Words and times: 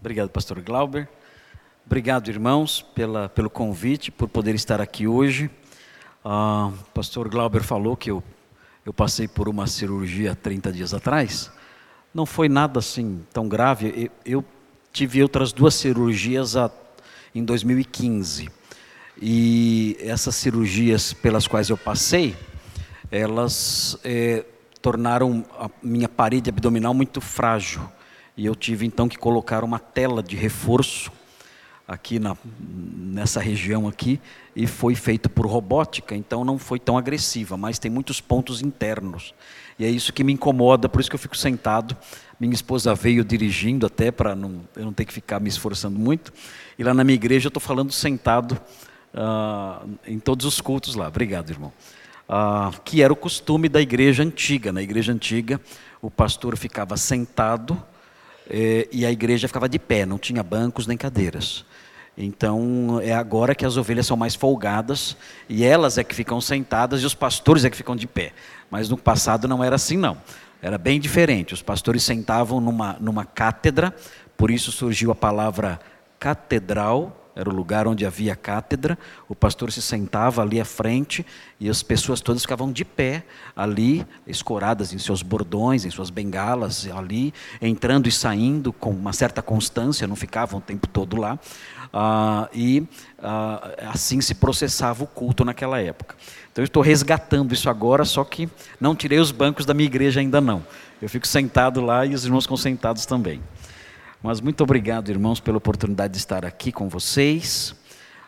Obrigado, 0.00 0.30
pastor 0.30 0.58
Glauber. 0.62 1.06
Obrigado, 1.84 2.30
irmãos, 2.30 2.80
pela, 2.94 3.28
pelo 3.28 3.50
convite, 3.50 4.10
por 4.10 4.30
poder 4.30 4.54
estar 4.54 4.80
aqui 4.80 5.06
hoje. 5.06 5.50
Ah, 6.24 6.70
o 6.72 6.92
pastor 6.94 7.28
Glauber 7.28 7.62
falou 7.62 7.94
que 7.94 8.10
eu, 8.10 8.24
eu 8.86 8.94
passei 8.94 9.28
por 9.28 9.46
uma 9.46 9.66
cirurgia 9.66 10.34
30 10.34 10.72
dias 10.72 10.94
atrás. 10.94 11.50
Não 12.14 12.24
foi 12.24 12.48
nada 12.48 12.78
assim 12.78 13.22
tão 13.30 13.46
grave. 13.46 14.10
Eu, 14.24 14.38
eu 14.38 14.44
tive 14.90 15.22
outras 15.22 15.52
duas 15.52 15.74
cirurgias 15.74 16.56
a, 16.56 16.70
em 17.34 17.44
2015. 17.44 18.48
E 19.20 19.98
essas 20.00 20.34
cirurgias 20.34 21.12
pelas 21.12 21.46
quais 21.46 21.68
eu 21.68 21.76
passei, 21.76 22.34
elas 23.10 23.98
é, 24.02 24.46
tornaram 24.80 25.44
a 25.58 25.68
minha 25.82 26.08
parede 26.08 26.48
abdominal 26.48 26.94
muito 26.94 27.20
frágil. 27.20 27.82
E 28.36 28.46
eu 28.46 28.54
tive 28.54 28.86
então 28.86 29.08
que 29.08 29.18
colocar 29.18 29.64
uma 29.64 29.78
tela 29.78 30.22
de 30.22 30.36
reforço 30.36 31.12
aqui 31.90 32.20
na, 32.20 32.36
nessa 32.56 33.40
região 33.40 33.88
aqui 33.88 34.20
e 34.54 34.64
foi 34.64 34.94
feito 34.94 35.28
por 35.28 35.44
robótica, 35.44 36.14
então 36.14 36.44
não 36.44 36.56
foi 36.56 36.78
tão 36.78 36.96
agressiva, 36.96 37.56
mas 37.56 37.80
tem 37.80 37.90
muitos 37.90 38.20
pontos 38.20 38.62
internos. 38.62 39.34
E 39.76 39.84
é 39.84 39.90
isso 39.90 40.12
que 40.12 40.22
me 40.22 40.32
incomoda, 40.32 40.88
por 40.88 41.00
isso 41.00 41.10
que 41.10 41.16
eu 41.16 41.20
fico 41.20 41.36
sentado. 41.36 41.96
Minha 42.38 42.54
esposa 42.54 42.94
veio 42.94 43.24
dirigindo 43.24 43.86
até 43.86 44.12
para 44.12 44.36
não, 44.36 44.60
eu 44.76 44.84
não 44.84 44.92
ter 44.92 45.04
que 45.04 45.12
ficar 45.12 45.40
me 45.40 45.48
esforçando 45.48 45.98
muito. 45.98 46.32
E 46.78 46.84
lá 46.84 46.94
na 46.94 47.02
minha 47.02 47.16
igreja 47.16 47.46
eu 47.46 47.50
estou 47.50 47.60
falando 47.60 47.90
sentado 47.90 48.52
uh, 49.12 49.90
em 50.06 50.18
todos 50.20 50.46
os 50.46 50.60
cultos 50.60 50.94
lá. 50.94 51.08
Obrigado, 51.08 51.50
irmão. 51.50 51.72
Uh, 52.28 52.80
que 52.84 53.02
era 53.02 53.12
o 53.12 53.16
costume 53.16 53.68
da 53.68 53.80
igreja 53.80 54.22
antiga. 54.22 54.70
Na 54.70 54.80
igreja 54.80 55.12
antiga, 55.12 55.60
o 56.00 56.10
pastor 56.10 56.56
ficava 56.56 56.96
sentado 56.96 57.82
e 58.92 59.06
a 59.06 59.10
igreja 59.10 59.46
ficava 59.46 59.68
de 59.68 59.78
pé, 59.78 60.04
não 60.04 60.18
tinha 60.18 60.42
bancos 60.42 60.86
nem 60.86 60.96
cadeiras. 60.96 61.64
Então 62.16 63.00
é 63.02 63.12
agora 63.12 63.54
que 63.54 63.64
as 63.64 63.76
ovelhas 63.76 64.06
são 64.06 64.16
mais 64.16 64.34
folgadas 64.34 65.16
e 65.48 65.64
elas 65.64 65.96
é 65.96 66.04
que 66.04 66.14
ficam 66.14 66.40
sentadas 66.40 67.00
e 67.02 67.06
os 67.06 67.14
pastores 67.14 67.64
é 67.64 67.70
que 67.70 67.76
ficam 67.76 67.96
de 67.96 68.06
pé. 68.06 68.32
Mas 68.70 68.88
no 68.88 68.96
passado 68.96 69.48
não 69.48 69.62
era 69.62 69.76
assim 69.76 69.96
não. 69.96 70.18
Era 70.60 70.76
bem 70.76 71.00
diferente. 71.00 71.54
Os 71.54 71.62
pastores 71.62 72.02
sentavam 72.02 72.60
numa, 72.60 72.96
numa 73.00 73.24
cátedra, 73.24 73.94
por 74.36 74.50
isso 74.50 74.70
surgiu 74.70 75.10
a 75.10 75.14
palavra 75.14 75.80
catedral, 76.18 77.19
era 77.34 77.48
o 77.48 77.52
lugar 77.52 77.86
onde 77.86 78.04
havia 78.04 78.34
cátedra, 78.34 78.98
o 79.28 79.34
pastor 79.34 79.70
se 79.70 79.80
sentava 79.80 80.42
ali 80.42 80.60
à 80.60 80.64
frente 80.64 81.24
e 81.58 81.68
as 81.68 81.82
pessoas 81.82 82.20
todas 82.20 82.42
ficavam 82.42 82.72
de 82.72 82.84
pé 82.84 83.24
ali, 83.54 84.06
escoradas 84.26 84.92
em 84.92 84.98
seus 84.98 85.22
bordões, 85.22 85.84
em 85.84 85.90
suas 85.90 86.10
bengalas, 86.10 86.88
ali, 86.88 87.32
entrando 87.60 88.08
e 88.08 88.12
saindo 88.12 88.72
com 88.72 88.90
uma 88.90 89.12
certa 89.12 89.40
constância, 89.42 90.06
não 90.06 90.16
ficavam 90.16 90.58
o 90.58 90.62
tempo 90.62 90.86
todo 90.86 91.16
lá. 91.16 91.38
Ah, 91.92 92.48
e 92.54 92.86
ah, 93.18 93.90
assim 93.92 94.20
se 94.20 94.34
processava 94.34 95.02
o 95.02 95.06
culto 95.06 95.44
naquela 95.44 95.80
época. 95.80 96.14
Então 96.52 96.62
eu 96.62 96.66
estou 96.66 96.82
resgatando 96.82 97.52
isso 97.52 97.68
agora, 97.68 98.04
só 98.04 98.24
que 98.24 98.48
não 98.80 98.94
tirei 98.94 99.18
os 99.18 99.30
bancos 99.30 99.64
da 99.64 99.74
minha 99.74 99.86
igreja 99.86 100.20
ainda 100.20 100.40
não. 100.40 100.64
Eu 101.00 101.08
fico 101.08 101.26
sentado 101.26 101.80
lá 101.80 102.04
e 102.04 102.14
os 102.14 102.24
irmãos 102.24 102.44
ficam 102.44 102.56
sentados 102.56 103.06
também. 103.06 103.40
Mas 104.22 104.38
muito 104.38 104.62
obrigado, 104.62 105.10
irmãos, 105.10 105.40
pela 105.40 105.56
oportunidade 105.56 106.12
de 106.12 106.18
estar 106.18 106.44
aqui 106.44 106.70
com 106.70 106.90
vocês, 106.90 107.74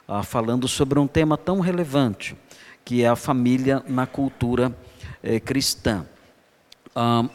ah, 0.08 0.22
falando 0.22 0.66
sobre 0.66 0.98
um 0.98 1.06
tema 1.06 1.36
tão 1.36 1.60
relevante, 1.60 2.34
que 2.82 3.02
é 3.02 3.08
a 3.08 3.14
família 3.14 3.84
na 3.86 4.06
cultura 4.06 4.74
eh, 5.22 5.38
cristã. 5.38 6.06
Ah, 6.96 7.28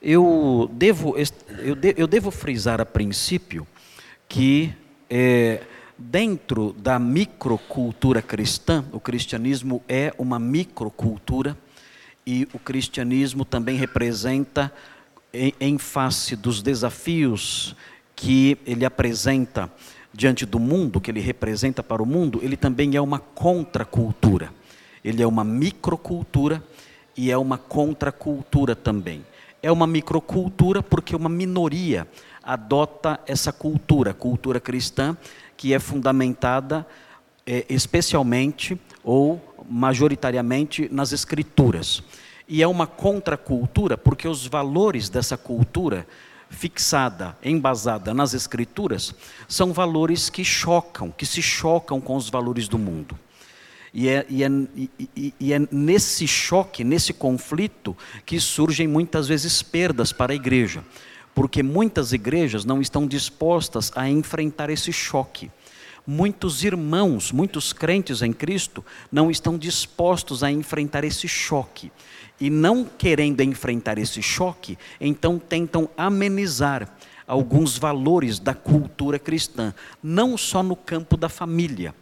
eu, 0.00 0.70
devo, 0.74 1.16
eu, 1.58 1.74
de, 1.74 1.94
eu 1.96 2.06
devo 2.06 2.30
frisar 2.30 2.80
a 2.80 2.86
princípio 2.86 3.66
que, 4.28 4.72
eh, 5.10 5.60
dentro 5.98 6.72
da 6.74 7.00
microcultura 7.00 8.22
cristã, 8.22 8.84
o 8.92 9.00
cristianismo 9.00 9.82
é 9.88 10.14
uma 10.16 10.38
microcultura, 10.38 11.58
e 12.24 12.46
o 12.52 12.60
cristianismo 12.60 13.44
também 13.44 13.76
representa 13.76 14.72
em, 15.38 15.54
em 15.60 15.78
face 15.78 16.34
dos 16.34 16.60
desafios 16.60 17.76
que 18.16 18.58
ele 18.66 18.84
apresenta 18.84 19.70
diante 20.12 20.44
do 20.44 20.58
mundo, 20.58 21.00
que 21.00 21.10
ele 21.10 21.20
representa 21.20 21.82
para 21.82 22.02
o 22.02 22.06
mundo, 22.06 22.40
ele 22.42 22.56
também 22.56 22.96
é 22.96 23.00
uma 23.00 23.20
contracultura. 23.20 24.52
Ele 25.04 25.22
é 25.22 25.26
uma 25.26 25.44
microcultura 25.44 26.62
e 27.16 27.30
é 27.30 27.38
uma 27.38 27.56
contracultura 27.56 28.74
também. 28.74 29.24
É 29.62 29.70
uma 29.70 29.86
microcultura 29.86 30.82
porque 30.82 31.14
uma 31.14 31.28
minoria 31.28 32.06
adota 32.42 33.20
essa 33.26 33.52
cultura, 33.52 34.12
cultura 34.12 34.58
cristã, 34.58 35.16
que 35.56 35.72
é 35.72 35.78
fundamentada 35.78 36.86
é, 37.46 37.64
especialmente 37.68 38.78
ou 39.04 39.40
majoritariamente 39.68 40.88
nas 40.90 41.12
escrituras. 41.12 42.02
E 42.48 42.62
é 42.62 42.66
uma 42.66 42.86
contracultura 42.86 43.98
porque 43.98 44.26
os 44.26 44.46
valores 44.46 45.10
dessa 45.10 45.36
cultura 45.36 46.06
fixada, 46.48 47.36
embasada 47.44 48.14
nas 48.14 48.32
escrituras, 48.32 49.14
são 49.46 49.70
valores 49.70 50.30
que 50.30 50.42
chocam, 50.42 51.10
que 51.10 51.26
se 51.26 51.42
chocam 51.42 52.00
com 52.00 52.16
os 52.16 52.30
valores 52.30 52.66
do 52.66 52.78
mundo. 52.78 53.18
E 53.92 54.08
é, 54.08 54.26
e, 54.30 54.42
é, 54.42 54.48
e, 55.40 55.52
é, 55.52 55.58
nesse 55.70 56.26
choque, 56.26 56.82
nesse 56.84 57.12
conflito, 57.12 57.94
que 58.24 58.40
surgem 58.40 58.86
muitas 58.86 59.28
vezes 59.28 59.62
perdas 59.62 60.10
para 60.10 60.32
a 60.32 60.36
igreja, 60.36 60.82
porque 61.34 61.62
muitas 61.62 62.12
igrejas 62.12 62.64
não 62.64 62.80
estão 62.80 63.06
dispostas 63.06 63.92
a 63.94 64.08
enfrentar 64.08 64.70
esse 64.70 64.92
choque. 64.92 65.50
Muitos 66.06 66.64
irmãos, 66.64 67.30
muitos 67.30 67.74
crentes 67.74 68.22
em 68.22 68.32
Cristo, 68.32 68.82
não 69.12 69.30
estão 69.30 69.58
dispostos 69.58 70.42
a 70.42 70.50
enfrentar 70.50 71.04
esse 71.04 71.28
choque 71.28 71.92
e 72.40 72.50
não 72.50 72.84
querendo 72.84 73.40
enfrentar 73.42 73.98
esse 73.98 74.22
choque, 74.22 74.78
então 75.00 75.38
tentam 75.38 75.88
amenizar 75.96 76.88
alguns 77.26 77.76
valores 77.76 78.38
da 78.38 78.54
cultura 78.54 79.18
cristã, 79.18 79.74
não 80.02 80.36
só 80.36 80.62
no 80.62 80.74
campo 80.74 81.16
da 81.16 81.28
família, 81.28 81.94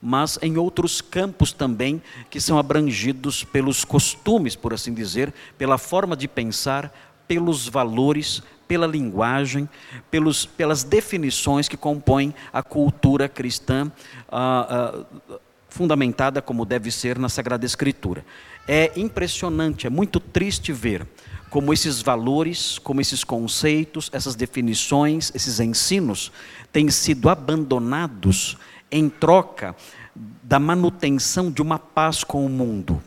mas 0.00 0.38
em 0.42 0.58
outros 0.58 1.00
campos 1.00 1.52
também 1.52 2.02
que 2.28 2.38
são 2.38 2.58
abrangidos 2.58 3.42
pelos 3.42 3.84
costumes, 3.84 4.54
por 4.54 4.74
assim 4.74 4.92
dizer, 4.92 5.32
pela 5.56 5.78
forma 5.78 6.14
de 6.14 6.28
pensar, 6.28 6.94
pelos 7.26 7.66
valores, 7.66 8.42
pela 8.68 8.86
linguagem, 8.86 9.66
pelos, 10.10 10.44
pelas 10.44 10.84
definições 10.84 11.68
que 11.68 11.76
compõem 11.76 12.34
a 12.52 12.62
cultura 12.62 13.28
cristã, 13.28 13.90
ah, 14.30 15.04
ah, 15.30 15.38
fundamentada 15.70 16.42
como 16.42 16.66
deve 16.66 16.90
ser 16.90 17.18
na 17.18 17.28
Sagrada 17.30 17.64
Escritura. 17.64 18.24
É 18.66 18.92
impressionante, 18.96 19.86
é 19.86 19.90
muito 19.90 20.18
triste 20.18 20.72
ver 20.72 21.06
como 21.50 21.72
esses 21.72 22.02
valores, 22.02 22.78
como 22.78 23.00
esses 23.00 23.22
conceitos, 23.22 24.10
essas 24.12 24.34
definições, 24.34 25.30
esses 25.34 25.60
ensinos 25.60 26.32
têm 26.72 26.90
sido 26.90 27.28
abandonados 27.28 28.56
em 28.90 29.08
troca 29.08 29.76
da 30.42 30.58
manutenção 30.58 31.50
de 31.50 31.62
uma 31.62 31.78
paz 31.78 32.24
com 32.24 32.44
o 32.44 32.48
mundo. 32.48 33.02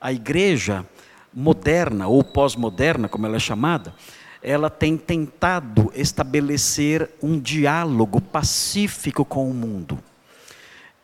A 0.00 0.12
igreja 0.12 0.84
moderna 1.32 2.08
ou 2.08 2.22
pós-moderna, 2.24 3.08
como 3.08 3.26
ela 3.26 3.36
é 3.36 3.40
chamada, 3.40 3.94
ela 4.42 4.68
tem 4.68 4.96
tentado 4.96 5.92
estabelecer 5.94 7.10
um 7.22 7.38
diálogo 7.38 8.20
pacífico 8.20 9.24
com 9.24 9.50
o 9.50 9.54
mundo. 9.54 9.98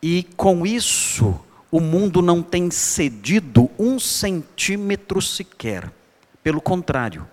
E 0.01 0.23
com 0.35 0.65
isso, 0.65 1.39
o 1.73 1.79
mundo 1.79 2.21
não 2.21 2.43
tem 2.43 2.69
cedido 2.69 3.67
um 3.79 3.97
centímetro 3.97 5.19
sequer. 5.19 5.91
Pelo 6.43 6.61
contrário, 6.61 7.27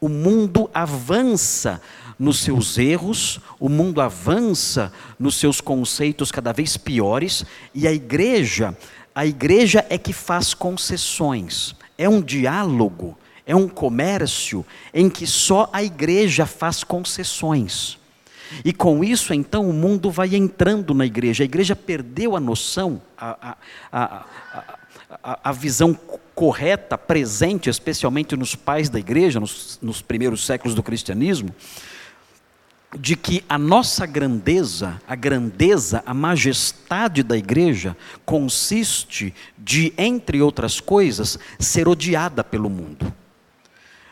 o 0.00 0.08
mundo 0.08 0.70
avança 0.72 1.78
nos 2.18 2.38
seus 2.38 2.78
erros, 2.78 3.38
o 3.60 3.68
mundo 3.68 4.00
avança 4.00 4.90
nos 5.18 5.36
seus 5.36 5.60
conceitos 5.60 6.32
cada 6.32 6.54
vez 6.54 6.78
piores, 6.78 7.44
e 7.74 7.86
a 7.86 7.92
igreja, 7.92 8.74
a 9.14 9.26
igreja 9.26 9.84
é 9.90 9.98
que 9.98 10.14
faz 10.14 10.54
concessões. 10.54 11.74
É 11.98 12.08
um 12.08 12.22
diálogo, 12.22 13.14
é 13.44 13.54
um 13.54 13.68
comércio 13.68 14.64
em 14.94 15.10
que 15.10 15.26
só 15.26 15.68
a 15.70 15.82
igreja 15.82 16.46
faz 16.46 16.82
concessões. 16.82 17.98
E 18.64 18.72
com 18.72 19.02
isso, 19.02 19.32
então, 19.34 19.68
o 19.68 19.72
mundo 19.72 20.10
vai 20.10 20.34
entrando 20.34 20.94
na 20.94 21.06
igreja. 21.06 21.42
A 21.42 21.46
igreja 21.46 21.74
perdeu 21.74 22.36
a 22.36 22.40
noção, 22.40 23.00
a, 23.16 23.56
a, 23.92 24.26
a, 25.22 25.38
a 25.44 25.52
visão 25.52 25.98
correta, 26.34 26.96
presente, 26.96 27.68
especialmente 27.68 28.36
nos 28.36 28.54
pais 28.54 28.88
da 28.88 28.98
igreja, 28.98 29.38
nos, 29.38 29.78
nos 29.82 30.02
primeiros 30.02 30.44
séculos 30.44 30.74
do 30.74 30.82
cristianismo, 30.82 31.54
de 32.98 33.16
que 33.16 33.42
a 33.48 33.58
nossa 33.58 34.04
grandeza, 34.04 35.00
a 35.08 35.14
grandeza, 35.14 36.02
a 36.04 36.12
majestade 36.12 37.22
da 37.22 37.36
igreja 37.36 37.96
consiste 38.24 39.34
de, 39.56 39.92
entre 39.96 40.42
outras 40.42 40.78
coisas, 40.80 41.38
ser 41.58 41.88
odiada 41.88 42.44
pelo 42.44 42.68
mundo. 42.68 43.12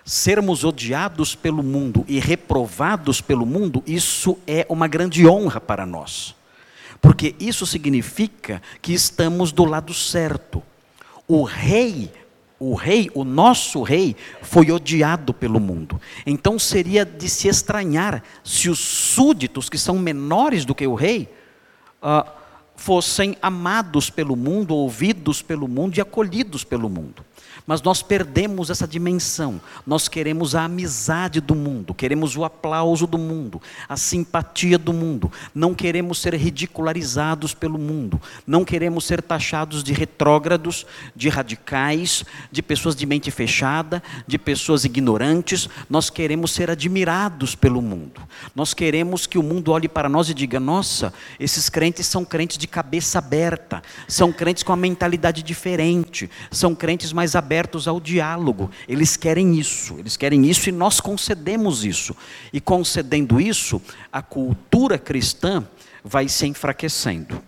Sermos 0.04 0.64
odiados 0.64 1.34
pelo 1.34 1.62
mundo 1.62 2.04
e 2.08 2.18
reprovados 2.18 3.20
pelo 3.20 3.46
mundo, 3.46 3.82
isso 3.86 4.38
é 4.46 4.66
uma 4.68 4.88
grande 4.88 5.26
honra 5.26 5.60
para 5.60 5.86
nós. 5.86 6.34
Porque 7.00 7.34
isso 7.40 7.66
significa 7.66 8.60
que 8.82 8.92
estamos 8.92 9.52
do 9.52 9.64
lado 9.64 9.94
certo. 9.94 10.62
O 11.26 11.44
rei, 11.44 12.12
o 12.58 12.74
rei, 12.74 13.10
o 13.14 13.24
nosso 13.24 13.82
rei, 13.82 14.14
foi 14.42 14.70
odiado 14.70 15.32
pelo 15.32 15.58
mundo. 15.58 16.00
Então 16.26 16.58
seria 16.58 17.04
de 17.04 17.28
se 17.28 17.48
estranhar 17.48 18.22
se 18.44 18.68
os 18.68 18.78
súditos, 18.78 19.70
que 19.70 19.78
são 19.78 19.98
menores 19.98 20.64
do 20.64 20.74
que 20.74 20.86
o 20.86 20.94
rei, 20.94 21.28
uh, 22.02 22.28
fossem 22.76 23.36
amados 23.40 24.10
pelo 24.10 24.34
mundo, 24.34 24.74
ouvidos 24.74 25.42
pelo 25.42 25.68
mundo 25.68 25.96
e 25.96 26.00
acolhidos 26.00 26.64
pelo 26.64 26.88
mundo. 26.88 27.24
Mas 27.70 27.80
nós 27.82 28.02
perdemos 28.02 28.68
essa 28.68 28.84
dimensão. 28.84 29.60
Nós 29.86 30.08
queremos 30.08 30.56
a 30.56 30.64
amizade 30.64 31.40
do 31.40 31.54
mundo, 31.54 31.94
queremos 31.94 32.36
o 32.36 32.44
aplauso 32.44 33.06
do 33.06 33.16
mundo, 33.16 33.62
a 33.88 33.96
simpatia 33.96 34.76
do 34.76 34.92
mundo. 34.92 35.30
Não 35.54 35.72
queremos 35.72 36.18
ser 36.18 36.34
ridicularizados 36.34 37.54
pelo 37.54 37.78
mundo. 37.78 38.20
Não 38.44 38.64
queremos 38.64 39.04
ser 39.04 39.22
taxados 39.22 39.84
de 39.84 39.92
retrógrados, 39.92 40.84
de 41.14 41.28
radicais, 41.28 42.24
de 42.50 42.60
pessoas 42.60 42.96
de 42.96 43.06
mente 43.06 43.30
fechada, 43.30 44.02
de 44.26 44.36
pessoas 44.36 44.84
ignorantes. 44.84 45.68
Nós 45.88 46.10
queremos 46.10 46.50
ser 46.50 46.72
admirados 46.72 47.54
pelo 47.54 47.80
mundo. 47.80 48.20
Nós 48.52 48.74
queremos 48.74 49.28
que 49.28 49.38
o 49.38 49.44
mundo 49.44 49.70
olhe 49.70 49.88
para 49.88 50.08
nós 50.08 50.28
e 50.28 50.34
diga: 50.34 50.58
nossa, 50.58 51.14
esses 51.38 51.68
crentes 51.68 52.08
são 52.08 52.24
crentes 52.24 52.58
de 52.58 52.66
cabeça 52.66 53.20
aberta, 53.20 53.80
são 54.08 54.32
crentes 54.32 54.64
com 54.64 54.72
a 54.72 54.76
mentalidade 54.76 55.40
diferente, 55.44 56.28
são 56.50 56.74
crentes 56.74 57.12
mais 57.12 57.36
abertos 57.36 57.59
abertos 57.60 57.86
ao 57.86 58.00
diálogo. 58.00 58.70
Eles 58.88 59.16
querem 59.16 59.58
isso, 59.58 59.98
eles 59.98 60.16
querem 60.16 60.46
isso 60.48 60.68
e 60.68 60.72
nós 60.72 60.98
concedemos 60.98 61.84
isso. 61.84 62.16
E 62.52 62.60
concedendo 62.60 63.40
isso, 63.40 63.80
a 64.10 64.22
cultura 64.22 64.98
cristã 64.98 65.66
vai 66.02 66.26
se 66.28 66.46
enfraquecendo, 66.46 67.42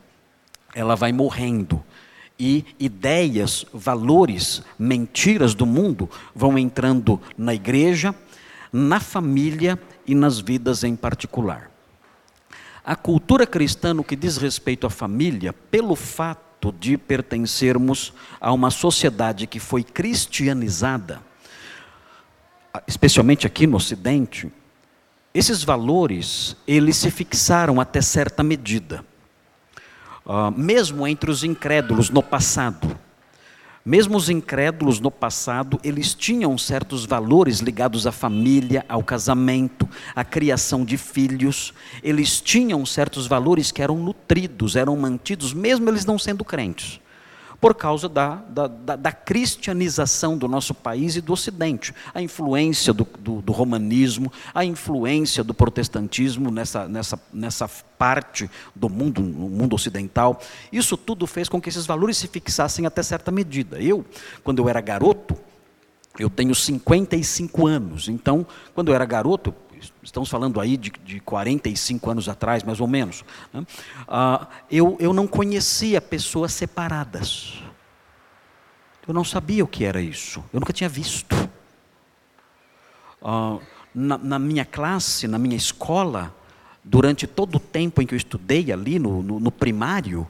ela 0.75 0.95
vai 0.95 1.13
morrendo. 1.13 1.83
E 2.39 2.65
ideias, 2.79 3.65
valores, 3.73 4.63
mentiras 4.79 5.55
do 5.55 5.65
mundo 5.65 6.11
vão 6.35 6.59
entrando 6.59 7.21
na 7.37 7.55
igreja, 7.55 8.15
na 8.73 9.01
família 9.01 9.79
e 10.07 10.15
nas 10.15 10.41
vidas 10.41 10.85
em 10.85 10.95
particular. 10.95 11.71
A 12.85 12.97
cultura 12.97 13.47
cristã, 13.47 13.95
no 13.95 14.03
que 14.03 14.17
diz 14.17 14.37
respeito 14.37 14.87
à 14.87 14.91
família, 14.91 15.53
pelo 15.53 15.95
fato 15.95 16.52
fato 16.63 16.73
de 16.79 16.97
pertencermos 16.97 18.13
a 18.41 18.53
uma 18.53 18.71
sociedade 18.71 19.49
que 19.49 19.59
foi 19.59 19.83
cristianizada, 19.83 21.21
especialmente 22.87 23.47
aqui 23.49 23.67
no 23.67 23.77
Ocidente, 23.77 24.53
esses 25.35 25.65
valores, 25.65 26.57
eles 26.67 26.97
se 26.97 27.11
fixaram 27.11 27.81
até 27.81 28.01
certa 28.01 28.45
medida. 28.45 29.05
Uh, 30.25 30.57
mesmo 30.57 31.05
entre 31.09 31.31
os 31.33 31.43
incrédulos 31.43 32.11
no 32.11 32.23
passado. 32.23 32.97
Mesmo 33.85 34.17
os 34.17 34.31
incrédulos 34.31 35.01
no 35.01 35.11
passado, 35.11 35.81
eles 35.83 36.15
tinham 36.15 36.57
certos 36.57 37.05
valores 37.05 37.59
ligados 37.59 38.07
à 38.07 38.13
família, 38.13 38.85
ao 38.89 39.03
casamento, 39.03 39.89
à 40.15 40.25
criação 40.25 40.85
de 40.85 40.97
filhos. 40.97 41.75
Eles 42.01 42.41
tinham 42.41 42.87
certos 42.87 43.27
valores 43.27 43.73
que 43.73 43.83
eram 43.83 43.97
nutridos, 43.97 44.77
eram 44.77 44.97
mantidos, 44.97 45.53
mesmo 45.53 45.91
eles 45.91 46.05
não 46.05 46.17
sendo 46.17 46.45
crentes 46.45 47.01
por 47.63 47.77
causa 47.77 48.09
da, 48.09 48.43
da, 48.49 48.67
da, 48.67 48.97
da, 48.97 49.13
cristianização 49.13 50.37
do 50.37 50.49
nosso 50.49 50.75
país 50.75 51.15
e 51.15 51.21
do 51.21 51.33
Ocidente. 51.33 51.95
A 52.13 52.21
influência 52.21 52.93
do, 52.93 53.07
do, 53.21 53.41
do, 53.41 53.53
romanismo, 53.53 54.33
a 54.53 54.65
influência 54.65 55.45
do 55.45 55.55
protestantismo 55.55 56.51
nessa, 56.51 56.89
nessa, 56.89 57.23
nessa 57.33 57.69
parte 57.97 58.51
do 58.75 58.89
mundo, 58.89 59.23
no 59.23 59.49
mundo 59.49 59.77
ocidental. 59.77 60.41
Isso 60.73 60.97
tudo 60.97 61.25
fez 61.25 61.49
com 61.49 61.61
que 61.61 61.69
esses 61.69 61.87
valores 61.87 62.17
se 62.17 62.27
fixassem 62.27 62.85
até 62.85 63.01
certa 63.01 63.31
medida. 63.31 63.81
Eu, 63.81 64.05
quando 64.43 64.61
eu 64.61 64.69
era 64.69 64.81
garoto, 64.81 65.37
eu 66.19 66.29
tenho 66.29 66.57
55 66.57 67.65
anos, 67.65 68.09
então, 68.09 68.45
quando 68.75 68.89
eu 68.89 68.95
era 68.97 69.05
garoto, 69.05 69.55
estamos 70.03 70.29
falando 70.29 70.61
aí 70.61 70.77
de, 70.77 70.91
de 70.91 71.21
45 71.21 72.11
anos 72.11 72.29
atrás, 72.29 72.63
mais 72.63 72.81
ou 72.81 72.87
menos, 72.87 73.25
né? 73.53 73.65
ah, 74.09 74.49
eu, 74.71 74.97
eu 74.99 75.13
não 75.13 75.27
conhecia 75.27 76.01
pessoas 76.01 76.53
separadas. 76.53 77.63
Eu 79.07 79.13
não 79.13 79.25
sabia 79.25 79.65
o 79.65 79.67
que 79.67 79.85
era 79.85 80.01
isso, 80.01 80.45
eu 80.53 80.61
nunca 80.61 80.73
tinha 80.73 80.89
visto. 80.89 81.37
Ah, 83.23 83.59
na, 83.95 84.19
na, 84.19 84.39
minha 84.39 84.65
classe, 84.65 85.29
na 85.29 85.39
minha 85.39 85.57
escola, 85.57 86.35
durante 86.83 87.27
todo 87.27 87.57
o 87.57 87.61
tempo 87.61 88.01
em 88.01 88.07
que 88.07 88.15
eu 88.15 88.17
estudei 88.17 88.73
ali 88.73 88.99
no, 88.99 89.23
no, 89.23 89.41
no 89.41 89.53
primário, 89.53 90.27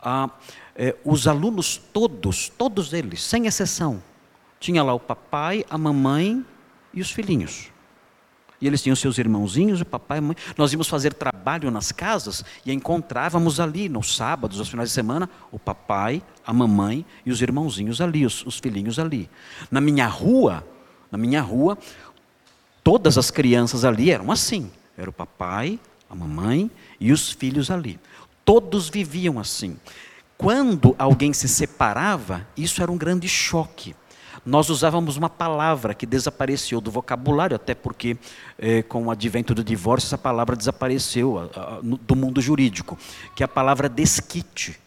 ah, 0.00 0.30
eh, 0.74 0.96
os 1.04 1.26
alunos 1.26 1.76
todos, 1.76 2.48
todos 2.48 2.92
eles, 2.92 3.22
sem 3.22 3.46
exceção, 3.46 4.02
tinha 4.58 4.82
lá 4.82 4.94
o 4.94 5.00
papai, 5.00 5.64
a 5.68 5.76
mamãe 5.76 6.44
e 6.94 7.00
os 7.00 7.10
filhinhos. 7.10 7.71
E 8.62 8.66
eles 8.68 8.80
tinham 8.80 8.94
seus 8.94 9.18
irmãozinhos, 9.18 9.80
o 9.80 9.84
papai 9.84 10.18
e 10.18 10.20
a 10.20 10.22
mãe. 10.22 10.36
Nós 10.56 10.72
íamos 10.72 10.86
fazer 10.86 11.12
trabalho 11.12 11.68
nas 11.68 11.90
casas 11.90 12.44
e 12.64 12.72
encontrávamos 12.72 13.58
ali, 13.58 13.88
nos 13.88 14.14
sábados, 14.14 14.60
aos 14.60 14.68
finais 14.68 14.90
de 14.90 14.94
semana, 14.94 15.28
o 15.50 15.58
papai, 15.58 16.22
a 16.46 16.52
mamãe 16.52 17.04
e 17.26 17.32
os 17.32 17.42
irmãozinhos 17.42 18.00
ali, 18.00 18.24
os, 18.24 18.46
os 18.46 18.60
filhinhos 18.60 19.00
ali. 19.00 19.28
Na 19.68 19.80
minha 19.80 20.06
rua, 20.06 20.64
na 21.10 21.18
minha 21.18 21.42
rua, 21.42 21.76
todas 22.84 23.18
as 23.18 23.32
crianças 23.32 23.84
ali 23.84 24.12
eram 24.12 24.30
assim. 24.30 24.70
Era 24.96 25.10
o 25.10 25.12
papai, 25.12 25.80
a 26.08 26.14
mamãe 26.14 26.70
e 27.00 27.10
os 27.10 27.32
filhos 27.32 27.68
ali. 27.68 27.98
Todos 28.44 28.88
viviam 28.88 29.40
assim. 29.40 29.76
Quando 30.38 30.94
alguém 30.96 31.32
se 31.32 31.48
separava, 31.48 32.46
isso 32.56 32.80
era 32.80 32.92
um 32.92 32.96
grande 32.96 33.28
choque 33.28 33.92
nós 34.44 34.68
usávamos 34.70 35.16
uma 35.16 35.30
palavra 35.30 35.94
que 35.94 36.04
desapareceu 36.04 36.80
do 36.80 36.90
vocabulário, 36.90 37.54
até 37.54 37.74
porque 37.74 38.16
eh, 38.58 38.82
com 38.82 39.04
o 39.04 39.10
advento 39.10 39.54
do 39.54 39.62
divórcio 39.62 40.08
essa 40.08 40.18
palavra 40.18 40.56
desapareceu 40.56 41.38
a, 41.38 41.60
a, 41.60 41.82
no, 41.82 41.96
do 41.96 42.16
mundo 42.16 42.40
jurídico, 42.40 42.98
que 43.36 43.42
é 43.42 43.46
a 43.46 43.48
palavra 43.48 43.88
desquite. 43.88 44.78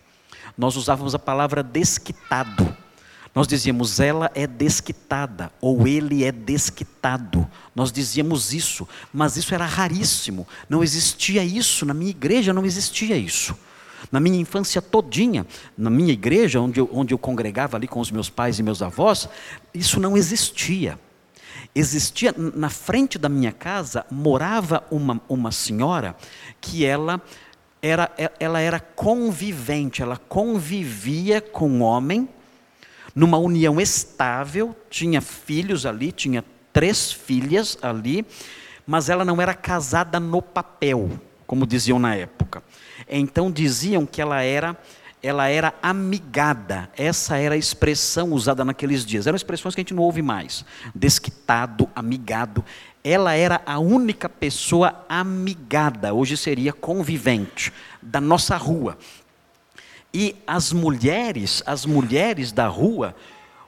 Nós 0.58 0.76
usávamos 0.76 1.16
a 1.16 1.20
palavra 1.20 1.64
desquitado. 1.64 2.76
Nós 3.34 3.48
dizíamos 3.48 4.00
ela 4.00 4.32
é 4.34 4.48
desquitada 4.48 5.52
ou 5.60 5.88
ele 5.88 6.24
é 6.24 6.32
desquitado. 6.32 7.46
Nós 7.74 7.92
dizíamos 7.92 8.54
isso, 8.54 8.88
mas 9.14 9.36
isso 9.36 9.54
era 9.54 9.66
raríssimo. 9.66 10.48
Não 10.70 10.84
existia 10.84 11.44
isso 11.44 11.86
na 11.86 11.94
minha 11.94 12.12
igreja, 12.12 12.54
não 12.54 12.66
existia 12.66 13.18
isso. 13.18 13.56
Na 14.12 14.20
minha 14.20 14.40
infância 14.40 14.82
todinha, 14.82 15.46
na 15.78 15.90
minha 15.90 16.14
igreja, 16.14 16.60
onde 16.60 16.80
eu, 16.80 16.90
onde 16.92 17.14
eu 17.14 17.18
congregava 17.18 17.78
ali 17.78 17.88
com 17.88 18.00
os 18.00 18.12
meus 18.12 18.30
pais 18.30 18.60
e 18.60 18.64
meus 18.64 18.82
avós, 18.82 19.28
isso 19.74 20.00
não 20.00 20.16
existia. 20.16 21.00
Existia, 21.74 22.34
na 22.38 22.70
frente 22.70 23.18
da 23.18 23.28
minha 23.28 23.52
casa, 23.52 24.06
morava 24.10 24.84
uma, 24.90 25.22
uma 25.28 25.52
senhora 25.52 26.16
que 26.62 26.86
ela 26.86 27.22
era, 27.82 28.12
ela 28.40 28.60
era 28.60 28.80
convivente, 28.80 30.02
ela 30.02 30.18
convivia 30.18 31.42
com 31.42 31.70
o 31.70 31.82
homem, 31.82 32.28
numa 33.14 33.38
união 33.38 33.80
estável, 33.80 34.76
tinha 34.90 35.22
filhos 35.22 35.86
ali, 35.86 36.12
tinha 36.12 36.44
três 36.74 37.12
filhas 37.12 37.78
ali, 37.82 38.26
mas 38.86 39.10
ela 39.10 39.24
não 39.24 39.42
era 39.42 39.54
casada 39.54 40.20
no 40.20 40.42
papel, 40.42 41.10
como 41.48 41.66
diziam 41.66 42.00
na 42.00 42.16
época. 42.16 42.64
Então 43.08 43.52
diziam 43.52 44.06
que 44.06 44.22
ela 44.22 44.42
era 44.42 44.78
ela 45.26 45.48
era 45.48 45.74
amigada. 45.82 46.88
Essa 46.96 47.38
era 47.38 47.56
a 47.56 47.58
expressão 47.58 48.32
usada 48.32 48.64
naqueles 48.64 49.04
dias. 49.04 49.26
Eram 49.26 49.36
expressões 49.36 49.74
que 49.74 49.82
a 49.82 49.84
gente 49.84 49.94
não 49.94 50.04
ouve 50.04 50.22
mais. 50.22 50.64
Desquitado, 50.94 51.90
amigado. 51.96 52.64
Ela 53.04 53.34
era 53.34 53.60
a 53.66 53.80
única 53.80 54.30
pessoa 54.30 55.04
amigada, 55.10 56.14
hoje 56.14 56.38
seria 56.38 56.72
convivente, 56.72 57.74
da 58.02 58.22
nossa 58.22 58.56
rua. 58.56 58.98
E 60.14 60.36
as 60.46 60.72
mulheres, 60.72 61.62
as 61.66 61.86
mulheres 61.86 62.52
da 62.52 62.68
rua, 62.68 63.16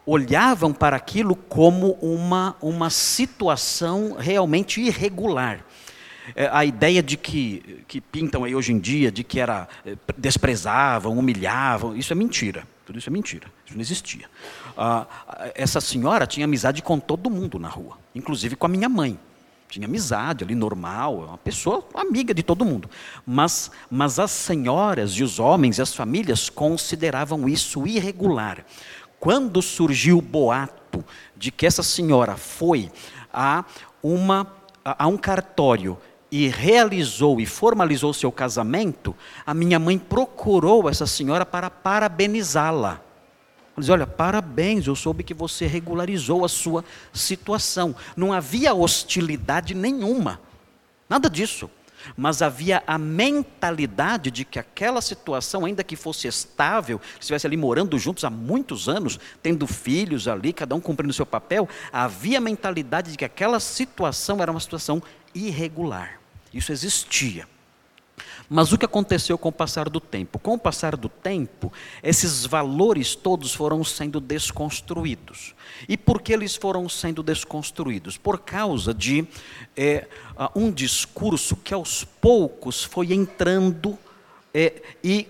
olhavam 0.05 0.71
para 0.73 0.95
aquilo 0.95 1.35
como 1.35 1.91
uma, 2.01 2.55
uma 2.61 2.89
situação 2.89 4.15
realmente 4.17 4.79
irregular. 4.79 5.65
É, 6.35 6.49
a 6.51 6.65
ideia 6.65 7.01
de 7.01 7.17
que, 7.17 7.83
que 7.87 8.01
pintam 8.01 8.43
aí 8.43 8.53
hoje 8.55 8.71
em 8.73 8.79
dia, 8.79 9.11
de 9.11 9.23
que 9.23 9.39
era 9.39 9.67
é, 9.85 9.95
desprezavam, 10.17 11.17
humilhavam, 11.17 11.95
isso 11.95 12.11
é 12.11 12.15
mentira. 12.15 12.67
Tudo 12.85 12.99
isso 12.99 13.09
é 13.09 13.11
mentira. 13.11 13.47
Isso 13.65 13.75
não 13.75 13.81
existia. 13.81 14.29
Ah, 14.77 15.05
essa 15.55 15.81
senhora 15.81 16.25
tinha 16.25 16.45
amizade 16.45 16.81
com 16.81 16.99
todo 16.99 17.29
mundo 17.29 17.59
na 17.59 17.67
rua, 17.67 17.97
inclusive 18.15 18.55
com 18.55 18.65
a 18.65 18.69
minha 18.69 18.87
mãe. 18.87 19.19
Tinha 19.69 19.85
amizade 19.85 20.45
ali, 20.45 20.55
normal, 20.55 21.25
uma 21.27 21.37
pessoa 21.37 21.85
amiga 21.93 22.33
de 22.33 22.41
todo 22.41 22.63
mundo. 22.63 22.89
Mas, 23.25 23.69
mas 23.91 24.17
as 24.17 24.31
senhoras 24.31 25.11
e 25.11 25.23
os 25.23 25.39
homens 25.39 25.77
e 25.77 25.81
as 25.81 25.93
famílias 25.93 26.49
consideravam 26.49 27.49
isso 27.49 27.85
irregular. 27.85 28.65
Quando 29.19 29.61
surgiu 29.61 30.19
o 30.19 30.21
boato 30.21 31.03
de 31.35 31.51
que 31.51 31.65
essa 31.65 31.83
senhora 31.83 32.37
foi 32.37 32.89
a, 33.33 33.65
uma, 34.01 34.47
a, 34.85 35.03
a 35.03 35.07
um 35.07 35.17
cartório 35.17 35.97
e 36.31 36.47
realizou 36.47 37.39
e 37.39 37.45
formalizou 37.45 38.13
seu 38.13 38.31
casamento, 38.31 39.15
a 39.45 39.53
minha 39.53 39.79
mãe 39.79 39.97
procurou 39.97 40.89
essa 40.89 41.07
senhora 41.07 41.45
para 41.45 41.69
parabenizá-la. 41.69 43.01
Diz, 43.77 43.89
olha, 43.89 44.07
parabéns, 44.07 44.87
eu 44.87 44.95
soube 44.95 45.23
que 45.23 45.35
você 45.35 45.67
regularizou 45.67 46.43
a 46.43 46.49
sua 46.49 46.83
situação. 47.13 47.95
Não 48.15 48.33
havia 48.33 48.73
hostilidade 48.73 49.75
nenhuma, 49.75 50.41
nada 51.07 51.29
disso. 51.29 51.69
Mas 52.15 52.41
havia 52.41 52.83
a 52.87 52.97
mentalidade 52.97 54.31
de 54.31 54.45
que 54.45 54.59
aquela 54.59 55.01
situação, 55.01 55.65
ainda 55.65 55.83
que 55.83 55.95
fosse 55.95 56.27
estável, 56.27 57.01
estivesse 57.19 57.45
ali 57.45 57.57
morando 57.57 57.97
juntos 57.97 58.23
há 58.23 58.29
muitos 58.29 58.87
anos, 58.87 59.19
tendo 59.41 59.67
filhos 59.67 60.27
ali, 60.27 60.53
cada 60.53 60.75
um 60.75 60.79
cumprindo 60.79 61.13
seu 61.13 61.25
papel, 61.25 61.67
havia 61.91 62.37
a 62.37 62.41
mentalidade 62.41 63.11
de 63.11 63.17
que 63.17 63.25
aquela 63.25 63.59
situação 63.59 64.41
era 64.41 64.51
uma 64.51 64.59
situação 64.59 65.01
irregular. 65.33 66.19
Isso 66.53 66.71
existia. 66.71 67.47
Mas 68.49 68.71
o 68.71 68.77
que 68.77 68.85
aconteceu 68.85 69.37
com 69.37 69.49
o 69.49 69.51
passar 69.51 69.89
do 69.89 69.99
tempo? 69.99 70.39
Com 70.39 70.53
o 70.53 70.59
passar 70.59 70.95
do 70.95 71.09
tempo, 71.09 71.71
esses 72.01 72.45
valores 72.45 73.13
todos 73.13 73.53
foram 73.53 73.83
sendo 73.83 74.21
desconstruídos. 74.21 75.53
E 75.87 75.97
por 75.97 76.21
que 76.21 76.31
eles 76.31 76.55
foram 76.55 76.87
sendo 76.87 77.21
desconstruídos? 77.21 78.17
Por 78.17 78.39
causa 78.39 78.93
de 78.93 79.27
é, 79.75 80.07
um 80.55 80.71
discurso 80.71 81.57
que 81.57 81.73
aos 81.73 82.05
poucos 82.05 82.83
foi 82.83 83.13
entrando 83.13 83.97
é, 84.53 84.81
e 85.03 85.27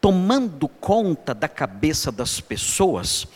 tomando 0.00 0.68
conta 0.68 1.34
da 1.34 1.48
cabeça 1.48 2.10
das 2.10 2.40
pessoas 2.40 3.26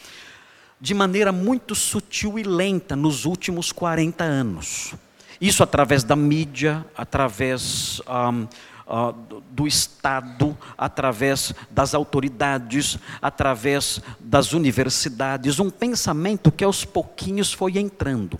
de 0.80 0.94
maneira 0.94 1.30
muito 1.30 1.74
sutil 1.74 2.38
e 2.38 2.42
lenta 2.42 2.96
nos 2.96 3.24
últimos 3.24 3.70
40 3.70 4.24
anos. 4.24 4.94
Isso 5.42 5.64
através 5.64 6.04
da 6.04 6.14
mídia, 6.14 6.86
através 6.96 8.00
um, 8.08 8.44
uh, 8.86 9.42
do 9.50 9.66
Estado, 9.66 10.56
através 10.78 11.52
das 11.68 11.94
autoridades, 11.94 12.96
através 13.20 14.00
das 14.20 14.52
universidades, 14.52 15.58
um 15.58 15.68
pensamento 15.68 16.52
que 16.52 16.62
aos 16.62 16.84
pouquinhos 16.84 17.52
foi 17.52 17.76
entrando. 17.76 18.38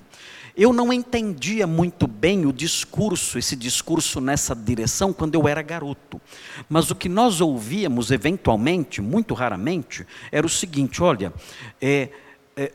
Eu 0.56 0.72
não 0.72 0.92
entendia 0.92 1.66
muito 1.66 2.06
bem 2.06 2.46
o 2.46 2.52
discurso, 2.52 3.36
esse 3.36 3.56
discurso 3.56 4.20
nessa 4.20 4.54
direção, 4.54 5.12
quando 5.12 5.34
eu 5.34 5.48
era 5.48 5.60
garoto. 5.60 6.20
Mas 6.68 6.88
o 6.88 6.94
que 6.94 7.08
nós 7.08 7.40
ouvíamos, 7.40 8.12
eventualmente, 8.12 9.02
muito 9.02 9.34
raramente, 9.34 10.06
era 10.30 10.46
o 10.46 10.50
seguinte: 10.50 11.02
olha, 11.02 11.32
é, 11.80 12.10
é, 12.56 12.70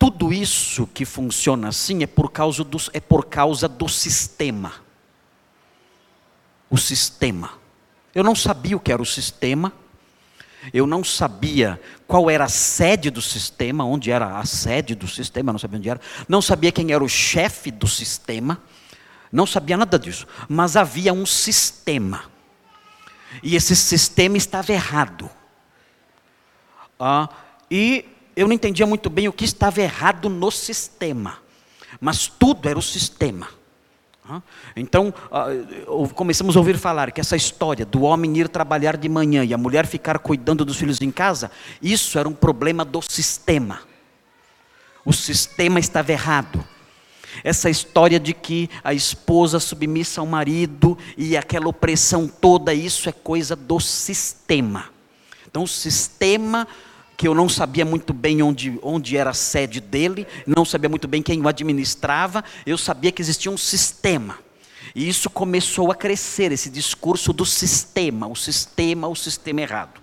tudo 0.00 0.32
isso 0.32 0.86
que 0.86 1.04
funciona 1.04 1.68
assim 1.68 2.02
é 2.02 2.06
por 2.06 2.32
causa 2.32 2.64
do, 2.64 2.78
é 2.94 3.00
por 3.00 3.26
causa 3.26 3.68
do 3.68 3.86
sistema. 3.86 4.72
O 6.70 6.78
sistema. 6.78 7.50
Eu 8.14 8.24
não 8.24 8.34
sabia 8.34 8.78
o 8.78 8.80
que 8.80 8.90
era 8.90 9.02
o 9.02 9.04
sistema, 9.04 9.70
eu 10.72 10.86
não 10.86 11.04
sabia 11.04 11.78
qual 12.06 12.30
era 12.30 12.44
a 12.44 12.48
sede 12.48 13.10
do 13.10 13.20
sistema, 13.20 13.84
onde 13.84 14.10
era 14.10 14.38
a 14.38 14.46
sede 14.46 14.94
do 14.94 15.06
sistema, 15.06 15.52
não 15.52 15.58
sabia 15.58 15.78
onde 15.78 15.90
era, 15.90 16.00
não 16.26 16.40
sabia 16.40 16.72
quem 16.72 16.92
era 16.92 17.04
o 17.04 17.08
chefe 17.08 17.70
do 17.70 17.86
sistema, 17.86 18.58
não 19.30 19.44
sabia 19.44 19.76
nada 19.76 19.98
disso, 19.98 20.26
mas 20.48 20.76
havia 20.76 21.12
um 21.12 21.26
sistema, 21.26 22.24
e 23.42 23.54
esse 23.54 23.76
sistema 23.76 24.38
estava 24.38 24.72
errado. 24.72 25.30
Ah, 26.98 27.28
e 27.70 28.09
eu 28.36 28.46
não 28.46 28.54
entendia 28.54 28.86
muito 28.86 29.10
bem 29.10 29.28
o 29.28 29.32
que 29.32 29.44
estava 29.44 29.80
errado 29.80 30.28
no 30.28 30.50
sistema, 30.50 31.38
mas 32.00 32.26
tudo 32.26 32.68
era 32.68 32.78
o 32.78 32.82
sistema. 32.82 33.48
Então, 34.76 35.12
ah, 35.32 35.48
começamos 36.14 36.56
a 36.56 36.60
ouvir 36.60 36.78
falar 36.78 37.10
que 37.10 37.20
essa 37.20 37.34
história 37.34 37.84
do 37.84 38.02
homem 38.02 38.38
ir 38.38 38.48
trabalhar 38.48 38.96
de 38.96 39.08
manhã 39.08 39.44
e 39.44 39.52
a 39.52 39.58
mulher 39.58 39.86
ficar 39.86 40.18
cuidando 40.18 40.64
dos 40.64 40.76
filhos 40.76 41.00
em 41.00 41.10
casa, 41.10 41.50
isso 41.82 42.18
era 42.18 42.28
um 42.28 42.32
problema 42.32 42.84
do 42.84 43.02
sistema. 43.02 43.80
O 45.04 45.12
sistema 45.12 45.80
estava 45.80 46.12
errado. 46.12 46.64
Essa 47.42 47.70
história 47.70 48.20
de 48.20 48.34
que 48.34 48.68
a 48.84 48.92
esposa 48.92 49.58
submissa 49.58 50.20
ao 50.20 50.26
marido 50.26 50.98
e 51.16 51.36
aquela 51.36 51.68
opressão 51.68 52.28
toda, 52.28 52.74
isso 52.74 53.08
é 53.08 53.12
coisa 53.12 53.56
do 53.56 53.80
sistema. 53.80 54.90
Então, 55.48 55.62
o 55.62 55.68
sistema 55.68 56.68
que 57.20 57.28
eu 57.28 57.34
não 57.34 57.50
sabia 57.50 57.84
muito 57.84 58.14
bem 58.14 58.40
onde, 58.42 58.78
onde 58.82 59.14
era 59.14 59.28
a 59.28 59.34
sede 59.34 59.78
dele, 59.78 60.26
não 60.46 60.64
sabia 60.64 60.88
muito 60.88 61.06
bem 61.06 61.20
quem 61.20 61.38
o 61.38 61.48
administrava, 61.48 62.42
eu 62.64 62.78
sabia 62.78 63.12
que 63.12 63.20
existia 63.20 63.52
um 63.52 63.58
sistema. 63.58 64.38
E 64.94 65.06
isso 65.06 65.28
começou 65.28 65.92
a 65.92 65.94
crescer, 65.94 66.50
esse 66.50 66.70
discurso 66.70 67.34
do 67.34 67.44
sistema, 67.44 68.26
o 68.26 68.34
sistema, 68.34 69.06
o 69.06 69.14
sistema 69.14 69.60
errado. 69.60 69.99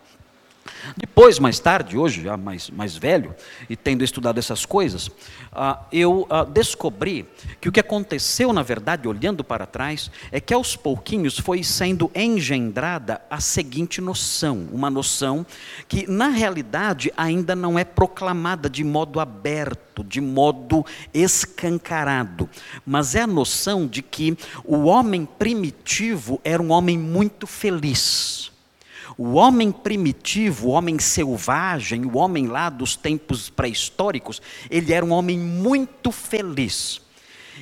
Depois, 0.96 1.40
mais 1.40 1.60
tarde, 1.60 1.98
hoje 1.98 2.24
já 2.24 2.38
mais, 2.38 2.70
mais 2.70 2.96
velho, 2.96 3.36
e 3.70 3.76
tendo 3.76 4.04
estudado 4.04 4.38
essas 4.38 4.66
coisas, 4.66 5.08
uh, 5.08 5.78
eu 5.92 6.28
uh, 6.30 6.46
descobri 6.52 7.26
que 7.60 7.70
o 7.70 7.72
que 7.72 7.80
aconteceu, 7.80 8.54
na 8.54 8.64
verdade, 8.64 9.08
olhando 9.08 9.44
para 9.44 9.66
trás, 9.66 10.12
é 10.32 10.40
que 10.40 10.54
aos 10.54 10.76
pouquinhos 10.76 11.38
foi 11.38 11.64
sendo 11.64 12.12
engendrada 12.16 13.22
a 13.30 13.40
seguinte 13.40 14.02
noção, 14.02 14.68
uma 14.72 14.90
noção 14.90 15.46
que, 15.88 16.10
na 16.10 16.30
realidade, 16.30 17.12
ainda 17.16 17.56
não 17.56 17.78
é 17.78 17.84
proclamada 17.84 18.70
de 18.70 18.84
modo 18.84 19.20
aberto, 19.20 20.04
de 20.04 20.22
modo 20.22 20.86
escancarado, 21.14 22.50
mas 22.86 23.16
é 23.16 23.22
a 23.22 23.28
noção 23.28 23.88
de 23.88 24.02
que 24.02 24.38
o 24.64 24.86
homem 24.86 25.26
primitivo 25.26 26.40
era 26.44 26.62
um 26.62 26.72
homem 26.72 26.98
muito 26.98 27.48
feliz 27.48 28.52
o 29.18 29.34
homem 29.34 29.72
primitivo, 29.72 30.68
o 30.68 30.72
homem 30.72 31.00
selvagem, 31.00 32.06
o 32.06 32.18
homem 32.18 32.48
lá 32.48 32.70
dos 32.70 32.96
tempos 32.96 33.50
pré-históricos, 33.50 34.42
ele 34.70 34.94
era 34.94 35.04
um 35.04 35.12
homem 35.12 35.40
muito 35.40 36.12
feliz. 36.12 37.02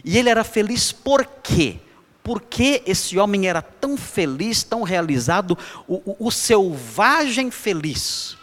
E 0.04 0.18
ele 0.18 0.30
era 0.30 0.44
feliz 0.44 0.92
por 0.92 1.26
quê? 1.42 1.78
Porque 2.22 2.84
esse 2.86 3.18
homem 3.18 3.48
era 3.48 3.62
tão 3.62 3.96
feliz, 3.96 4.64
tão 4.64 4.84
realizado, 4.84 5.58
o, 5.88 5.96
o, 6.06 6.28
o 6.28 6.32
selvagem 6.32 7.50
feliz. 7.50 8.36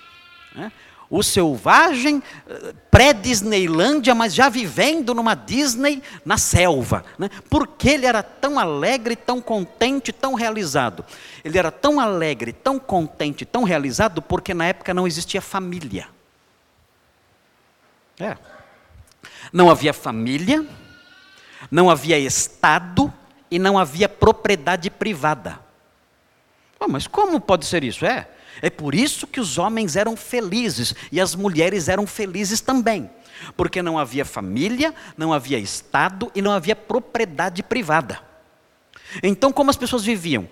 Né? 0.54 0.72
O 1.12 1.22
selvagem 1.22 2.22
eh, 2.48 2.72
pré-Disneylândia, 2.90 4.14
mas 4.14 4.34
já 4.34 4.48
vivendo 4.48 5.12
numa 5.12 5.34
Disney 5.34 6.02
na 6.24 6.38
selva. 6.38 7.04
Né? 7.18 7.28
Porque 7.50 7.90
ele 7.90 8.06
era 8.06 8.22
tão 8.22 8.58
alegre, 8.58 9.14
tão 9.14 9.38
contente, 9.38 10.10
tão 10.10 10.32
realizado. 10.32 11.04
Ele 11.44 11.58
era 11.58 11.70
tão 11.70 12.00
alegre, 12.00 12.50
tão 12.50 12.78
contente, 12.78 13.44
tão 13.44 13.62
realizado, 13.62 14.22
porque 14.22 14.54
na 14.54 14.64
época 14.64 14.94
não 14.94 15.06
existia 15.06 15.42
família. 15.42 16.08
É. 18.18 18.34
Não 19.52 19.68
havia 19.68 19.92
família, 19.92 20.64
não 21.70 21.90
havia 21.90 22.18
Estado 22.18 23.12
e 23.50 23.58
não 23.58 23.78
havia 23.78 24.08
propriedade 24.08 24.88
privada. 24.88 25.60
Oh, 26.80 26.88
mas 26.88 27.06
como 27.06 27.38
pode 27.38 27.66
ser 27.66 27.84
isso? 27.84 28.06
É. 28.06 28.26
É 28.60 28.68
por 28.68 28.94
isso 28.94 29.26
que 29.26 29.40
os 29.40 29.58
homens 29.58 29.96
eram 29.96 30.16
felizes 30.16 30.94
e 31.10 31.20
as 31.20 31.34
mulheres 31.34 31.88
eram 31.88 32.06
felizes 32.06 32.60
também. 32.60 33.10
Porque 33.56 33.82
não 33.82 33.98
havia 33.98 34.24
família, 34.24 34.94
não 35.16 35.32
havia 35.32 35.58
Estado 35.58 36.30
e 36.34 36.42
não 36.42 36.52
havia 36.52 36.76
propriedade 36.76 37.62
privada. 37.62 38.20
Então, 39.22 39.52
como 39.52 39.70
as 39.70 39.76
pessoas 39.76 40.04
viviam? 40.04 40.48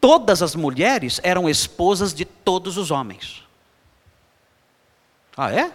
Todas 0.00 0.42
as 0.42 0.54
mulheres 0.54 1.20
eram 1.22 1.48
esposas 1.48 2.12
de 2.12 2.24
todos 2.24 2.76
os 2.76 2.90
homens. 2.90 3.42
Ah, 5.36 5.52
é? 5.52 5.70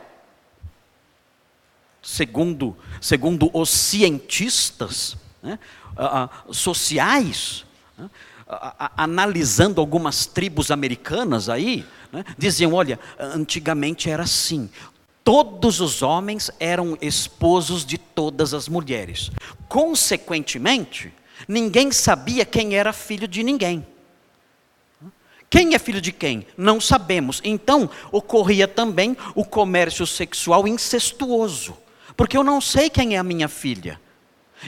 Segundo, 2.01 2.75
segundo 2.99 3.49
os 3.53 3.69
cientistas 3.69 5.15
né, 5.41 5.59
sociais, 6.51 7.65
né, 7.97 8.09
analisando 8.97 9.79
algumas 9.79 10.25
tribos 10.25 10.71
americanas 10.71 11.49
aí, 11.49 11.85
né, 12.11 12.23
diziam: 12.37 12.73
olha, 12.73 12.99
antigamente 13.19 14.09
era 14.09 14.23
assim. 14.23 14.69
Todos 15.23 15.79
os 15.79 16.01
homens 16.01 16.49
eram 16.59 16.97
esposos 17.01 17.85
de 17.85 17.97
todas 17.97 18.53
as 18.53 18.67
mulheres. 18.67 19.31
Consequentemente, 19.69 21.13
ninguém 21.47 21.91
sabia 21.91 22.43
quem 22.43 22.75
era 22.75 22.91
filho 22.91 23.27
de 23.27 23.43
ninguém. 23.43 23.85
Quem 25.47 25.75
é 25.75 25.79
filho 25.79 26.01
de 26.01 26.11
quem? 26.11 26.47
Não 26.57 26.79
sabemos. 26.79 27.41
Então, 27.43 27.89
ocorria 28.11 28.67
também 28.67 29.17
o 29.35 29.43
comércio 29.43 30.07
sexual 30.07 30.65
incestuoso. 30.67 31.77
Porque 32.15 32.37
eu 32.37 32.43
não 32.43 32.61
sei 32.61 32.89
quem 32.89 33.15
é 33.15 33.17
a 33.17 33.23
minha 33.23 33.49
filha. 33.49 33.99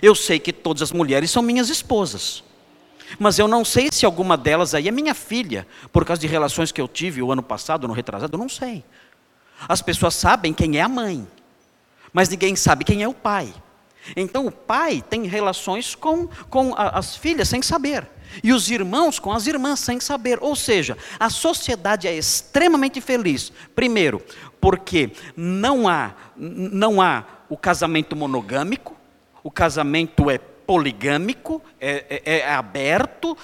Eu 0.02 0.14
sei 0.14 0.40
que 0.40 0.52
todas 0.52 0.82
as 0.82 0.92
mulheres 0.92 1.32
são 1.32 1.42
minhas 1.42 1.70
esposas. 1.70 2.44
Mas 3.20 3.40
eu 3.40 3.48
não 3.48 3.64
sei 3.64 3.90
se 3.92 4.06
alguma 4.06 4.38
delas 4.38 4.74
aí 4.74 4.88
é 4.88 4.92
minha 4.92 5.14
filha, 5.14 5.68
por 5.92 6.06
causa 6.06 6.20
de 6.22 6.28
relações 6.28 6.72
que 6.72 6.82
eu 6.82 6.88
tive 6.88 7.22
o 7.22 7.32
ano 7.32 7.44
passado, 7.44 7.88
no 7.88 7.94
retrasado, 7.94 8.36
eu 8.36 8.40
não 8.40 8.50
sei. 8.50 8.84
As 9.68 9.82
pessoas 9.82 10.16
sabem 10.16 10.54
quem 10.54 10.78
é 10.78 10.82
a 10.82 10.90
mãe, 10.90 11.28
mas 12.12 12.30
ninguém 12.30 12.56
sabe 12.56 12.84
quem 12.84 13.04
é 13.04 13.08
o 13.08 13.14
pai. 13.14 13.54
Então 14.16 14.46
o 14.46 14.52
pai 14.52 15.04
tem 15.10 15.26
relações 15.26 15.96
com, 15.96 16.28
com 16.50 16.74
a, 16.76 17.00
as 17.00 17.16
filhas 17.16 17.48
sem 17.48 17.62
saber. 17.62 18.08
E 18.44 18.52
os 18.52 18.70
irmãos 18.70 19.20
com 19.20 19.32
as 19.32 19.48
irmãs 19.48 19.80
sem 19.80 20.00
saber. 20.00 20.40
Ou 20.42 20.56
seja, 20.56 20.98
a 21.20 21.30
sociedade 21.30 22.08
é 22.08 22.16
extremamente 22.16 23.00
feliz. 23.00 23.52
Primeiro, 23.76 24.22
porque 24.60 25.12
não 25.36 25.88
há, 25.88 26.14
não 26.36 27.02
há 27.02 27.24
o 27.48 27.58
casamento 27.58 28.16
monogâmico, 28.16 28.96
o 29.44 29.52
casamento 29.52 30.30
é 30.30 30.40
poligâmico, 30.66 31.62
é, 31.80 32.22
é, 32.26 32.40
é 32.40 32.54
aberto, 32.54 33.38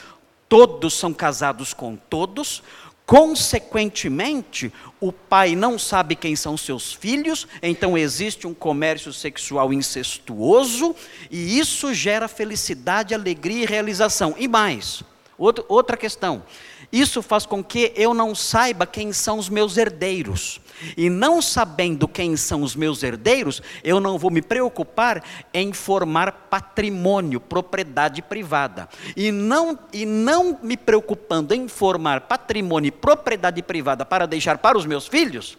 todos 0.47 0.93
são 0.93 1.13
casados 1.13 1.73
com 1.73 1.95
todos. 1.95 2.63
Consequentemente, 3.05 4.71
o 4.99 5.11
pai 5.11 5.55
não 5.55 5.79
sabe 5.79 6.15
quem 6.15 6.35
são 6.35 6.55
seus 6.55 6.93
filhos, 6.93 7.47
então 7.63 7.97
existe 7.97 8.45
um 8.45 8.53
comércio 8.53 9.11
sexual 9.11 9.73
incestuoso, 9.73 10.95
e 11.31 11.57
isso 11.57 11.91
gera 11.91 12.27
felicidade, 12.27 13.15
alegria 13.15 13.63
e 13.63 13.65
realização. 13.65 14.35
E 14.37 14.47
mais, 14.47 15.01
outra 15.39 15.97
questão: 15.97 16.43
isso 16.91 17.21
faz 17.21 17.45
com 17.45 17.63
que 17.63 17.93
eu 17.95 18.13
não 18.13 18.33
saiba 18.33 18.85
quem 18.85 19.13
são 19.13 19.37
os 19.37 19.47
meus 19.47 19.77
herdeiros. 19.77 20.59
E 20.97 21.09
não 21.09 21.41
sabendo 21.41 22.07
quem 22.07 22.35
são 22.37 22.63
os 22.63 22.75
meus 22.75 23.03
herdeiros, 23.03 23.61
eu 23.83 23.99
não 23.99 24.17
vou 24.17 24.31
me 24.31 24.41
preocupar 24.41 25.23
em 25.53 25.73
formar 25.73 26.31
patrimônio, 26.49 27.39
propriedade 27.39 28.21
privada. 28.21 28.89
E 29.15 29.31
não, 29.31 29.77
e 29.93 30.05
não 30.05 30.57
me 30.63 30.77
preocupando 30.77 31.53
em 31.53 31.67
formar 31.67 32.21
patrimônio 32.21 32.87
e 32.87 32.91
propriedade 32.91 33.61
privada 33.61 34.05
para 34.05 34.25
deixar 34.25 34.57
para 34.57 34.77
os 34.77 34.85
meus 34.85 35.07
filhos, 35.07 35.57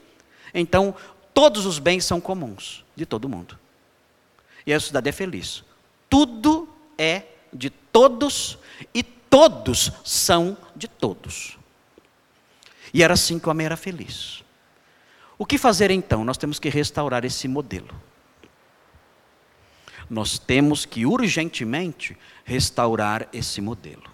então 0.52 0.94
todos 1.32 1.64
os 1.66 1.78
bens 1.78 2.04
são 2.04 2.20
comuns 2.20 2.84
de 2.96 3.06
todo 3.06 3.28
mundo. 3.28 3.58
E 4.66 4.72
a 4.72 4.80
sociedade 4.80 5.08
é 5.08 5.12
feliz. 5.12 5.62
Tudo 6.08 6.68
é 6.98 7.22
de 7.52 7.70
todos 7.70 8.58
e 8.94 9.02
todos 9.30 9.90
são 10.04 10.58
de 10.76 10.88
todos. 10.88 11.56
E 12.92 13.02
era 13.02 13.14
assim 13.14 13.38
que 13.38 13.46
o 13.46 13.50
homem 13.50 13.64
era 13.64 13.76
feliz. 13.76 14.42
O 15.38 15.46
que 15.46 15.56
fazer 15.56 15.90
então? 15.90 16.24
Nós 16.24 16.36
temos 16.36 16.58
que 16.58 16.68
restaurar 16.68 17.24
esse 17.24 17.48
modelo. 17.48 17.94
Nós 20.10 20.38
temos 20.38 20.84
que 20.84 21.06
urgentemente 21.06 22.18
restaurar 22.44 23.28
esse 23.32 23.60
modelo. 23.60 24.10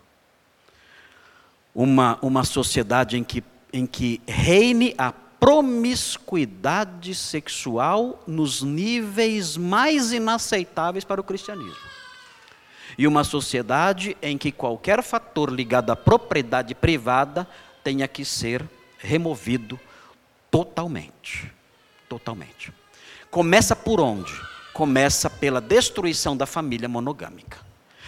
Uma, 1.75 2.19
uma 2.21 2.45
sociedade 2.45 3.17
em 3.17 3.25
que, 3.25 3.43
em 3.73 3.87
que 3.87 4.21
reine 4.27 4.95
a 4.99 5.11
promiscuidade 5.11 7.15
sexual 7.15 8.23
nos 8.27 8.63
níveis 8.63 9.57
mais 9.57 10.13
inaceitáveis 10.13 11.05
para 11.05 11.21
o 11.21 11.25
cristianismo. 11.25 11.86
E 12.99 13.07
uma 13.07 13.25
sociedade 13.25 14.17
em 14.23 14.39
que 14.39 14.51
qualquer 14.51 15.03
fator 15.03 15.51
ligado 15.51 15.91
à 15.91 15.97
propriedade 15.97 16.75
privada 16.75 17.47
tenha 17.83 18.09
que 18.09 18.25
ser 18.25 18.65
removido 18.99 19.79
Totalmente. 20.57 21.53
Totalmente. 22.09 22.73
Começa 23.31 23.77
por 23.77 24.01
onde? 24.01 24.33
Começa 24.73 25.29
pela 25.29 25.61
destruição 25.61 26.35
da 26.35 26.47
família 26.47 26.89
monogâmica. 26.89 27.59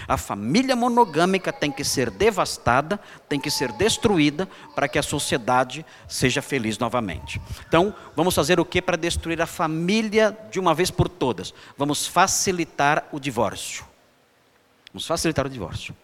A 0.07 0.17
família 0.17 0.75
monogâmica 0.75 1.53
tem 1.53 1.71
que 1.71 1.85
ser 1.85 2.11
devastada, 2.11 2.99
tem 3.29 3.39
que 3.39 3.51
ser 3.51 3.71
destruída 3.73 4.49
para 4.75 4.89
que 4.89 4.99
a 4.99 5.03
sociedade 5.03 5.85
seja 6.09 6.41
feliz 6.41 6.79
novamente. 6.79 7.39
Então, 7.67 7.95
vamos 8.17 8.35
fazer 8.35 8.59
o 8.59 8.65
que 8.65 8.81
para 8.81 8.97
destruir 8.97 9.43
a 9.43 9.47
família 9.47 10.35
de 10.51 10.59
uma 10.59 10.73
vez 10.73 10.91
por 10.91 11.07
todas? 11.07 11.53
Vamos 11.77 12.07
facilitar 12.07 13.07
o 13.13 13.21
divórcio. 13.21 13.85
Vamos 14.93 15.07
facilitar 15.07 15.47
o 15.47 15.51
divórcio. 15.51 15.95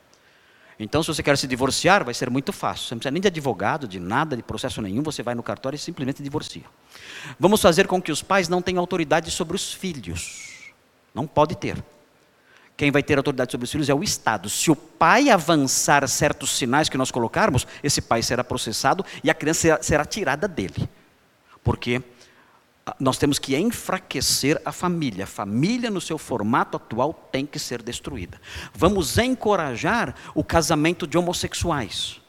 Então, 0.78 1.02
se 1.02 1.08
você 1.08 1.22
quer 1.22 1.38
se 1.38 1.46
divorciar, 1.46 2.04
vai 2.04 2.14
ser 2.14 2.28
muito 2.28 2.52
fácil. 2.52 2.86
Você 2.86 2.94
não 2.94 2.98
precisa 2.98 3.12
nem 3.12 3.22
de 3.22 3.28
advogado, 3.28 3.86
de 3.86 4.00
nada, 4.00 4.36
de 4.36 4.42
processo 4.42 4.82
nenhum. 4.82 5.02
Você 5.02 5.22
vai 5.22 5.34
no 5.34 5.42
cartório 5.42 5.76
e 5.76 5.78
simplesmente 5.78 6.22
divorcia. 6.22 6.64
Vamos 7.38 7.62
fazer 7.62 7.86
com 7.86 8.02
que 8.02 8.10
os 8.10 8.22
pais 8.22 8.48
não 8.48 8.60
tenham 8.60 8.80
autoridade 8.80 9.30
sobre 9.30 9.54
os 9.54 9.72
filhos. 9.72 10.72
Não 11.14 11.26
pode 11.26 11.54
ter. 11.54 11.82
Quem 12.76 12.90
vai 12.90 13.04
ter 13.04 13.16
autoridade 13.16 13.52
sobre 13.52 13.66
os 13.66 13.70
filhos 13.70 13.88
é 13.88 13.94
o 13.94 14.02
Estado. 14.02 14.50
Se 14.50 14.68
o 14.68 14.74
pai 14.74 15.30
avançar 15.30 16.06
certos 16.08 16.50
sinais 16.50 16.88
que 16.88 16.98
nós 16.98 17.12
colocarmos, 17.12 17.66
esse 17.82 18.02
pai 18.02 18.20
será 18.20 18.42
processado 18.42 19.04
e 19.22 19.30
a 19.30 19.34
criança 19.34 19.78
será, 19.80 20.04
tirada 20.04 20.48
dele. 20.48 20.88
Porque 21.62 22.02
nós 23.00 23.16
temos 23.16 23.38
que 23.38 23.56
enfraquecer 23.56 24.60
a 24.64 24.70
família. 24.70 25.24
A 25.24 25.26
família, 25.26 25.90
no 25.90 26.00
seu 26.00 26.18
formato 26.18 26.76
atual, 26.76 27.14
tem 27.32 27.46
que 27.46 27.58
ser 27.58 27.82
destruída. 27.82 28.40
Vamos 28.74 29.16
encorajar 29.16 30.14
o 30.34 30.44
casamento 30.44 31.06
de 31.06 31.16
homossexuais. 31.16 32.20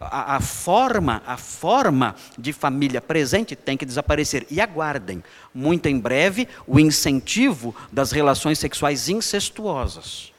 A, 0.00 0.36
a, 0.36 0.40
forma, 0.40 1.22
a 1.24 1.36
forma 1.36 2.16
de 2.36 2.52
família 2.52 3.00
presente 3.00 3.54
tem 3.54 3.76
que 3.76 3.86
desaparecer. 3.86 4.44
E 4.50 4.60
aguardem, 4.60 5.22
muito 5.54 5.86
em 5.86 5.98
breve, 5.98 6.48
o 6.66 6.80
incentivo 6.80 7.74
das 7.92 8.10
relações 8.10 8.58
sexuais 8.58 9.08
incestuosas 9.08 10.32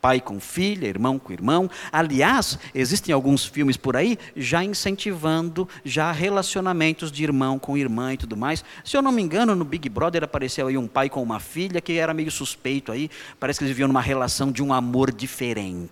pai 0.00 0.20
com 0.20 0.40
filha, 0.40 0.86
irmão 0.86 1.18
com 1.18 1.32
irmão. 1.32 1.70
Aliás, 1.92 2.58
existem 2.74 3.12
alguns 3.12 3.44
filmes 3.44 3.76
por 3.76 3.96
aí 3.96 4.18
já 4.36 4.64
incentivando 4.64 5.68
já 5.84 6.10
relacionamentos 6.12 7.12
de 7.12 7.22
irmão 7.22 7.58
com 7.58 7.76
irmã 7.76 8.14
e 8.14 8.16
tudo 8.16 8.36
mais. 8.36 8.64
Se 8.84 8.96
eu 8.96 9.02
não 9.02 9.12
me 9.12 9.22
engano, 9.22 9.54
no 9.54 9.64
Big 9.64 9.88
Brother 9.88 10.24
apareceu 10.24 10.66
aí 10.66 10.76
um 10.76 10.86
pai 10.86 11.08
com 11.08 11.22
uma 11.22 11.40
filha 11.40 11.80
que 11.80 11.98
era 11.98 12.14
meio 12.14 12.30
suspeito 12.30 12.92
aí, 12.92 13.10
parece 13.38 13.58
que 13.58 13.64
eles 13.64 13.74
viviam 13.74 13.88
numa 13.88 14.00
relação 14.00 14.50
de 14.50 14.62
um 14.62 14.72
amor 14.72 15.12
diferente. 15.12 15.90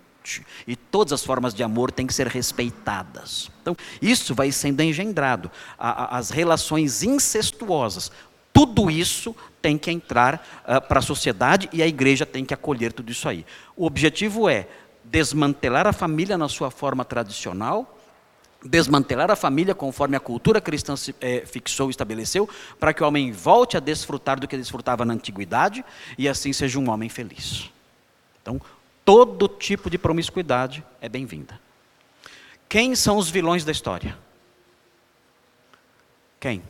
E 0.67 0.77
todas 0.77 1.15
as 1.15 1.25
formas 1.25 1.55
de 1.55 1.63
amor 1.63 1.91
têm 1.91 2.07
que 2.07 2.13
ser 2.13 2.27
respeitadas. 2.27 3.51
Então, 3.63 3.75
isso 4.03 4.35
vai 4.35 4.53
sendo 4.53 4.83
engendrado. 4.83 5.51
as 5.79 6.29
relações 6.29 7.03
incestuosas 7.03 8.11
tudo 8.59 8.91
isso 8.91 9.37
tem 9.61 9.77
que 9.77 9.91
entrar 9.91 10.63
uh, 10.65 10.81
para 10.81 10.99
a 10.99 11.03
sociedade 11.03 11.69
e 11.73 11.83
a 11.83 11.87
igreja 11.87 12.25
tem 12.25 12.45
que 12.45 12.55
acolher 12.55 12.93
tudo 12.93 13.11
isso 13.11 13.29
aí. 13.29 13.45
O 13.77 13.87
objetivo 13.87 14.49
é 14.49 14.67
desmantelar 15.05 15.87
a 15.87 15.93
família 15.93 16.37
na 16.37 16.49
sua 16.49 16.71
forma 16.71 17.05
tradicional, 17.05 17.99
desmantelar 18.65 19.31
a 19.31 19.37
família 19.37 19.75
conforme 19.75 20.17
a 20.17 20.21
cultura 20.21 20.61
cristã 20.61 20.95
é, 21.21 21.45
fixou 21.47 21.89
e 21.89 21.91
estabeleceu, 21.91 22.49
para 22.79 22.93
que 22.93 23.03
o 23.03 23.07
homem 23.07 23.33
volte 23.33 23.77
a 23.77 23.81
desfrutar 23.81 24.39
do 24.39 24.49
que 24.49 24.57
desfrutava 24.57 25.05
na 25.05 25.15
antiguidade 25.15 25.85
e 26.17 26.29
assim 26.29 26.53
seja 26.53 26.79
um 26.79 26.91
homem 26.91 27.09
feliz. 27.09 27.71
Então, 28.43 28.61
todo 29.05 29.49
tipo 29.49 29.89
de 29.89 29.99
promiscuidade 29.99 30.85
é 31.01 31.09
bem-vinda. 31.09 31.59
Quem 32.69 32.95
são 32.95 33.17
os 33.17 33.31
vilões 33.31 33.65
da 33.65 33.73
história? 33.73 34.17
Quem? 36.39 36.63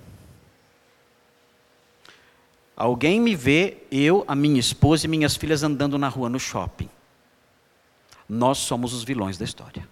Alguém 2.81 3.21
me 3.21 3.35
vê, 3.35 3.79
eu, 3.91 4.25
a 4.29 4.37
minha 4.37 4.61
esposa 4.61 5.05
e 5.05 5.09
minhas 5.09 5.35
filhas 5.35 5.65
andando 5.65 5.99
na 5.99 6.09
rua 6.09 6.29
no 6.29 6.39
shopping. 6.39 6.89
Nós 8.29 8.59
somos 8.59 8.95
os 8.95 9.03
vilões 9.03 9.37
da 9.37 9.45
história. 9.45 9.89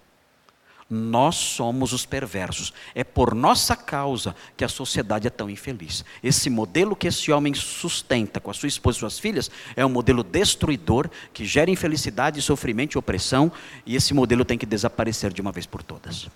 Nós 0.88 1.34
somos 1.34 1.92
os 1.92 2.06
perversos. 2.06 2.72
É 2.94 3.02
por 3.02 3.34
nossa 3.34 3.74
causa 3.74 4.36
que 4.56 4.64
a 4.64 4.68
sociedade 4.68 5.26
é 5.26 5.30
tão 5.30 5.50
infeliz. 5.50 6.04
Esse 6.22 6.48
modelo 6.48 6.94
que 6.94 7.08
esse 7.08 7.32
homem 7.32 7.52
sustenta 7.54 8.38
com 8.38 8.52
a 8.52 8.54
sua 8.54 8.68
esposa 8.68 8.98
e 8.98 9.00
suas 9.00 9.18
filhas 9.18 9.50
é 9.74 9.84
um 9.84 9.88
modelo 9.88 10.22
destruidor 10.22 11.10
que 11.32 11.44
gera 11.44 11.68
infelicidade, 11.68 12.40
sofrimento 12.40 12.94
e 12.94 12.98
opressão, 12.98 13.50
e 13.84 13.96
esse 13.96 14.14
modelo 14.14 14.44
tem 14.44 14.56
que 14.56 14.64
desaparecer 14.64 15.32
de 15.32 15.40
uma 15.40 15.50
vez 15.50 15.66
por 15.66 15.82
todas. 15.82 16.28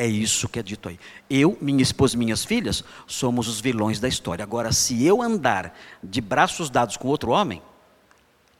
É 0.00 0.06
isso 0.06 0.48
que 0.48 0.60
é 0.60 0.62
dito 0.62 0.88
aí. 0.88 0.96
Eu, 1.28 1.58
minha 1.60 1.82
esposa 1.82 2.14
e 2.14 2.18
minhas 2.20 2.44
filhas 2.44 2.84
somos 3.04 3.48
os 3.48 3.60
vilões 3.60 3.98
da 3.98 4.06
história. 4.06 4.44
Agora, 4.44 4.70
se 4.70 5.04
eu 5.04 5.20
andar 5.20 5.76
de 6.00 6.20
braços 6.20 6.70
dados 6.70 6.96
com 6.96 7.08
outro 7.08 7.32
homem, 7.32 7.60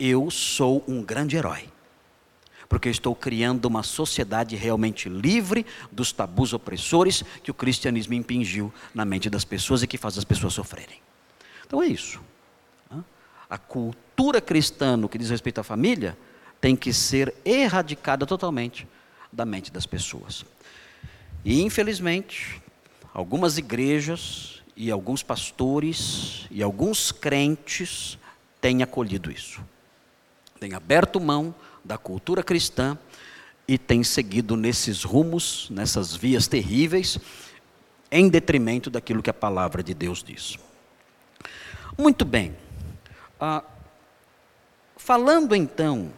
eu 0.01 0.33
sou 0.33 0.83
um 0.89 1.01
grande 1.01 1.37
herói. 1.37 1.69
Porque 2.69 2.89
eu 2.89 2.91
estou 2.91 3.15
criando 3.15 3.67
uma 3.67 3.85
sociedade 3.85 4.57
realmente 4.57 5.09
livre 5.09 5.65
dos 5.93 6.11
tabus 6.11 6.53
opressores 6.53 7.23
que 7.41 7.53
o 7.53 7.55
cristianismo 7.55 8.15
impingiu 8.15 8.75
na 8.93 9.05
mente 9.05 9.31
das 9.31 9.45
pessoas 9.45 9.85
e 9.85 9.87
que 9.87 9.97
faz 9.97 10.19
as 10.19 10.25
pessoas 10.25 10.55
sofrerem. 10.55 11.01
Então 11.65 11.81
é 11.81 11.87
isso. 11.87 12.21
A 13.49 13.57
cultura 13.57 14.41
cristã 14.41 14.97
no 14.97 15.09
que 15.09 15.19
diz 15.19 15.31
respeito 15.31 15.61
à 15.61 15.63
família 15.63 16.19
tem 16.61 16.75
que 16.75 16.93
ser 16.93 17.33
erradicada 17.45 18.27
totalmente 18.27 18.89
da 19.33 19.45
mente 19.45 19.71
das 19.71 19.87
pessoas. 19.87 20.45
E 21.45 21.63
infelizmente, 21.63 22.61
algumas 23.15 23.59
igrejas 23.59 24.63
e 24.77 24.91
alguns 24.91 25.23
pastores 25.23 26.47
e 26.51 26.63
alguns 26.63 27.11
crentes 27.11 28.19
têm 28.61 28.83
acolhido 28.83 29.31
isso. 29.31 29.61
Têm 30.61 30.75
aberto 30.75 31.21
mão 31.21 31.55
da 31.85 31.97
cultura 31.97 32.43
cristã 32.43 32.99
e 33.67 33.77
têm 33.77 34.03
seguido 34.03 34.57
nesses 34.57 35.05
rumos, 35.05 35.69
nessas 35.71 36.15
vias 36.15 36.47
terríveis, 36.47 37.19
em 38.11 38.29
detrimento 38.29 38.89
daquilo 38.89 39.23
que 39.23 39.31
a 39.31 39.35
palavra 39.35 39.83
de 39.83 39.95
Deus 39.95 40.23
diz. 40.23 40.57
Muito 41.97 42.25
bem. 42.25 42.57
Ah, 43.39 43.63
falando 44.97 45.55
então 45.55 46.11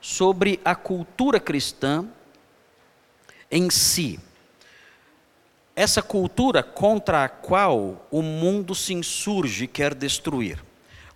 sobre 0.00 0.60
a 0.64 0.74
cultura 0.74 1.40
cristã 1.40 2.06
em 3.50 3.70
si, 3.70 4.20
essa 5.76 6.02
cultura 6.02 6.62
contra 6.62 7.24
a 7.24 7.28
qual 7.28 8.08
o 8.10 8.22
mundo 8.22 8.74
se 8.74 8.94
insurge 8.94 9.64
e 9.64 9.68
quer 9.68 9.94
destruir. 9.94 10.64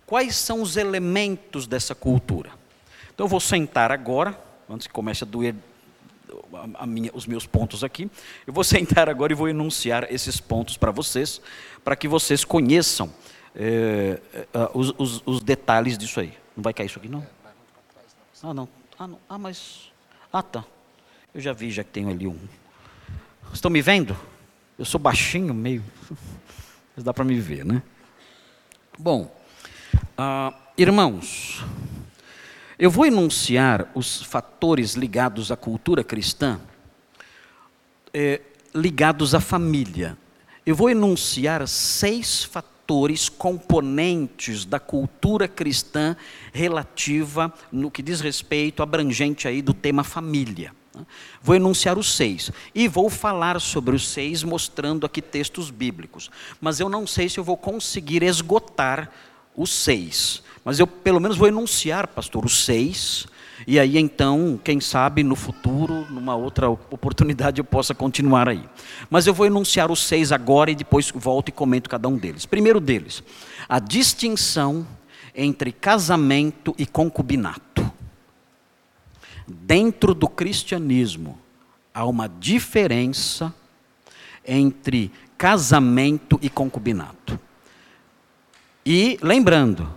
Quais 0.05 0.35
são 0.35 0.61
os 0.61 0.77
elementos 0.77 1.65
dessa 1.65 1.95
cultura? 1.95 2.51
Então 3.11 3.25
eu 3.25 3.27
vou 3.27 3.39
sentar 3.39 3.91
agora, 3.91 4.39
antes 4.69 4.85
que 4.85 4.93
comece 4.93 5.23
a 5.23 5.27
doer 5.27 5.55
a 6.75 6.85
minha, 6.85 7.09
os 7.13 7.25
meus 7.25 7.47
pontos 7.47 7.83
aqui, 7.83 8.09
eu 8.45 8.53
vou 8.53 8.63
sentar 8.63 9.09
agora 9.09 9.33
e 9.33 9.35
vou 9.35 9.49
enunciar 9.49 10.05
esses 10.13 10.39
pontos 10.39 10.77
para 10.77 10.91
vocês, 10.91 11.41
para 11.83 11.95
que 11.95 12.07
vocês 12.07 12.45
conheçam 12.45 13.11
é, 13.55 14.21
é, 14.33 14.47
os, 14.73 14.93
os, 14.97 15.23
os, 15.25 15.41
detalhes 15.41 15.97
disso 15.97 16.19
aí. 16.19 16.37
Não 16.55 16.63
vai 16.63 16.73
cair 16.73 16.85
isso 16.85 16.99
aqui, 16.99 17.09
não? 17.09 17.25
Ah, 18.43 18.53
não. 18.53 18.69
Ah, 18.97 19.07
não. 19.07 19.19
ah, 19.27 19.37
mas. 19.37 19.91
Ah, 20.31 20.43
tá. 20.43 20.63
Eu 21.33 21.41
já 21.41 21.51
vi, 21.51 21.71
já 21.71 21.83
que 21.83 21.89
tenho 21.89 22.09
ali 22.09 22.27
um. 22.27 22.37
Estão 23.53 23.71
me 23.71 23.81
vendo? 23.81 24.15
Eu 24.81 24.85
sou 24.85 24.99
baixinho, 24.99 25.53
meio. 25.53 25.83
Mas 26.95 27.05
dá 27.05 27.13
para 27.13 27.23
me 27.23 27.39
ver, 27.39 27.63
né? 27.63 27.83
Bom, 28.97 29.31
uh, 29.93 30.51
irmãos, 30.75 31.63
eu 32.79 32.89
vou 32.89 33.05
enunciar 33.05 33.91
os 33.93 34.23
fatores 34.23 34.95
ligados 34.95 35.51
à 35.51 35.55
cultura 35.55 36.03
cristã, 36.03 36.59
é, 38.11 38.41
ligados 38.73 39.35
à 39.35 39.39
família. 39.39 40.17
Eu 40.65 40.75
vou 40.75 40.89
enunciar 40.89 41.67
seis 41.67 42.43
fatores, 42.43 43.29
componentes 43.29 44.65
da 44.65 44.79
cultura 44.79 45.47
cristã 45.47 46.17
relativa 46.51 47.53
no 47.71 47.91
que 47.91 48.01
diz 48.01 48.19
respeito 48.19 48.81
abrangente 48.81 49.47
aí 49.47 49.61
do 49.61 49.75
tema 49.75 50.03
família. 50.03 50.73
Vou 51.41 51.55
enunciar 51.55 51.97
os 51.97 52.15
seis 52.15 52.51
e 52.75 52.87
vou 52.87 53.09
falar 53.09 53.59
sobre 53.61 53.95
os 53.95 54.07
seis, 54.09 54.43
mostrando 54.43 55.05
aqui 55.05 55.21
textos 55.21 55.71
bíblicos. 55.71 56.29
Mas 56.59 56.79
eu 56.79 56.89
não 56.89 57.07
sei 57.07 57.29
se 57.29 57.39
eu 57.39 57.43
vou 57.43 57.57
conseguir 57.57 58.23
esgotar 58.23 59.09
os 59.55 59.71
seis. 59.73 60.43
Mas 60.63 60.79
eu 60.79 60.87
pelo 60.87 61.19
menos 61.19 61.37
vou 61.37 61.47
enunciar, 61.47 62.07
pastor, 62.07 62.45
os 62.45 62.65
seis. 62.65 63.25
E 63.65 63.79
aí 63.79 63.97
então, 63.97 64.59
quem 64.63 64.81
sabe 64.81 65.23
no 65.23 65.35
futuro, 65.35 66.05
numa 66.09 66.35
outra 66.35 66.69
oportunidade, 66.69 67.59
eu 67.59 67.65
possa 67.65 67.93
continuar 67.93 68.49
aí. 68.49 68.63
Mas 69.09 69.27
eu 69.27 69.33
vou 69.33 69.45
enunciar 69.45 69.91
os 69.91 69.99
seis 70.03 70.31
agora 70.31 70.71
e 70.71 70.75
depois 70.75 71.11
volto 71.13 71.49
e 71.49 71.51
comento 71.51 71.89
cada 71.89 72.07
um 72.07 72.17
deles. 72.17 72.45
Primeiro 72.45 72.79
deles, 72.79 73.23
a 73.69 73.79
distinção 73.79 74.85
entre 75.33 75.71
casamento 75.71 76.75
e 76.77 76.85
concubinato. 76.85 77.70
Dentro 79.51 80.13
do 80.13 80.27
cristianismo, 80.27 81.37
há 81.93 82.05
uma 82.05 82.27
diferença 82.27 83.53
entre 84.45 85.11
casamento 85.37 86.39
e 86.41 86.49
concubinato. 86.49 87.39
E 88.85 89.19
lembrando, 89.21 89.87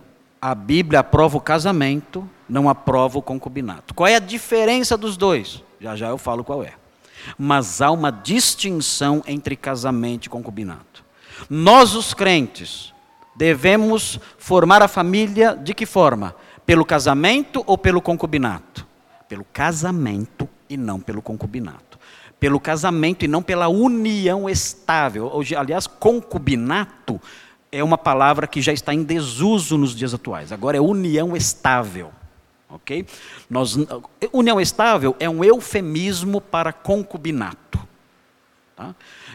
a 0.40 0.54
Bíblia 0.54 1.00
aprova 1.00 1.38
o 1.38 1.40
casamento, 1.40 2.28
não 2.48 2.68
aprova 2.68 3.18
o 3.18 3.22
concubinato. 3.22 3.94
Qual 3.94 4.06
é 4.06 4.16
a 4.16 4.20
diferença 4.20 4.96
dos 4.96 5.16
dois? 5.16 5.62
Já 5.80 5.96
já 5.96 6.08
eu 6.08 6.18
falo 6.18 6.44
qual 6.44 6.62
é. 6.62 6.74
Mas 7.38 7.80
há 7.80 7.90
uma 7.90 8.10
distinção 8.10 9.22
entre 9.26 9.56
casamento 9.56 10.26
e 10.26 10.28
concubinato. 10.28 11.02
Nós, 11.48 11.94
os 11.94 12.12
crentes, 12.12 12.92
devemos 13.34 14.20
formar 14.38 14.82
a 14.82 14.88
família 14.88 15.56
de 15.56 15.72
que 15.74 15.86
forma? 15.86 16.34
Pelo 16.66 16.84
casamento 16.84 17.62
ou 17.66 17.78
pelo 17.78 18.00
concubinato? 18.00 18.86
Pelo 19.34 19.44
casamento 19.52 20.48
e 20.70 20.76
não 20.76 21.00
pelo 21.00 21.20
concubinato. 21.20 21.98
Pelo 22.38 22.60
casamento 22.60 23.24
e 23.24 23.28
não 23.28 23.42
pela 23.42 23.66
união 23.66 24.48
estável. 24.48 25.28
Aliás, 25.58 25.88
concubinato 25.88 27.20
é 27.72 27.82
uma 27.82 27.98
palavra 27.98 28.46
que 28.46 28.62
já 28.62 28.72
está 28.72 28.94
em 28.94 29.02
desuso 29.02 29.76
nos 29.76 29.92
dias 29.92 30.14
atuais. 30.14 30.52
Agora 30.52 30.76
é 30.76 30.80
união 30.80 31.36
estável. 31.36 32.12
Ok? 32.68 33.08
Nós, 33.50 33.76
união 34.32 34.60
estável 34.60 35.16
é 35.18 35.28
um 35.28 35.42
eufemismo 35.42 36.40
para 36.40 36.72
concubinato. 36.72 37.80
Tá? 38.76 38.94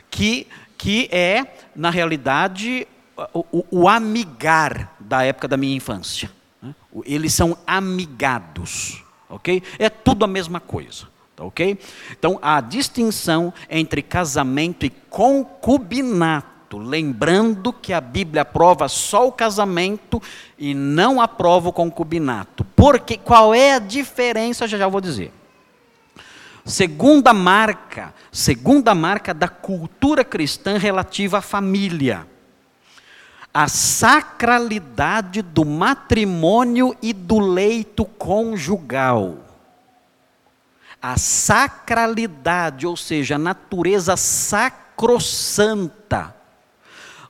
Que, 0.09 0.47
que 0.77 1.09
é, 1.12 1.45
na 1.75 1.89
realidade, 1.89 2.88
o, 3.33 3.45
o, 3.51 3.65
o 3.69 3.89
amigar 3.89 4.95
da 4.97 5.23
época 5.23 5.49
da 5.49 5.57
minha 5.57 5.75
infância. 5.75 6.31
Né? 6.62 6.73
Eles 7.03 7.33
são 7.33 7.57
amigados 7.67 9.03
ok? 9.29 9.61
É 9.77 9.89
tudo 9.89 10.25
a 10.25 10.27
mesma 10.27 10.59
coisa, 10.59 11.07
tá 11.35 11.43
ok? 11.43 11.77
Então, 12.11 12.39
a 12.41 12.59
distinção 12.59 13.53
entre 13.69 14.01
casamento 14.01 14.85
e 14.85 14.89
concubinato, 14.89 16.77
lembrando 16.77 17.71
que 17.71 17.93
a 17.93 18.01
Bíblia 18.01 18.41
aprova 18.41 18.87
só 18.87 19.27
o 19.27 19.31
casamento 19.31 20.21
e 20.57 20.73
não 20.73 21.21
aprova 21.21 21.69
o 21.69 21.73
concubinato. 21.73 22.63
Porque 22.75 23.17
qual 23.17 23.53
é 23.53 23.73
a 23.73 23.79
diferença? 23.79 24.67
Já 24.67 24.77
já 24.77 24.87
vou 24.87 25.01
dizer. 25.01 25.31
Segunda 26.65 27.33
marca, 27.33 28.13
segunda 28.31 28.93
marca 28.93 29.33
da 29.33 29.47
cultura 29.47 30.23
cristã 30.23 30.77
relativa 30.77 31.39
à 31.39 31.41
família 31.41 32.27
a 33.60 33.67
sacralidade 33.67 35.41
do 35.41 35.65
matrimônio 35.65 36.95
e 37.02 37.12
do 37.12 37.39
leito 37.39 38.06
conjugal. 38.06 39.39
A 41.02 41.17
sacralidade, 41.17 42.88
ou 42.88 42.95
seja, 42.95 43.36
a 43.36 43.38
natureza 43.38 44.15
sacrossanta 44.15 44.80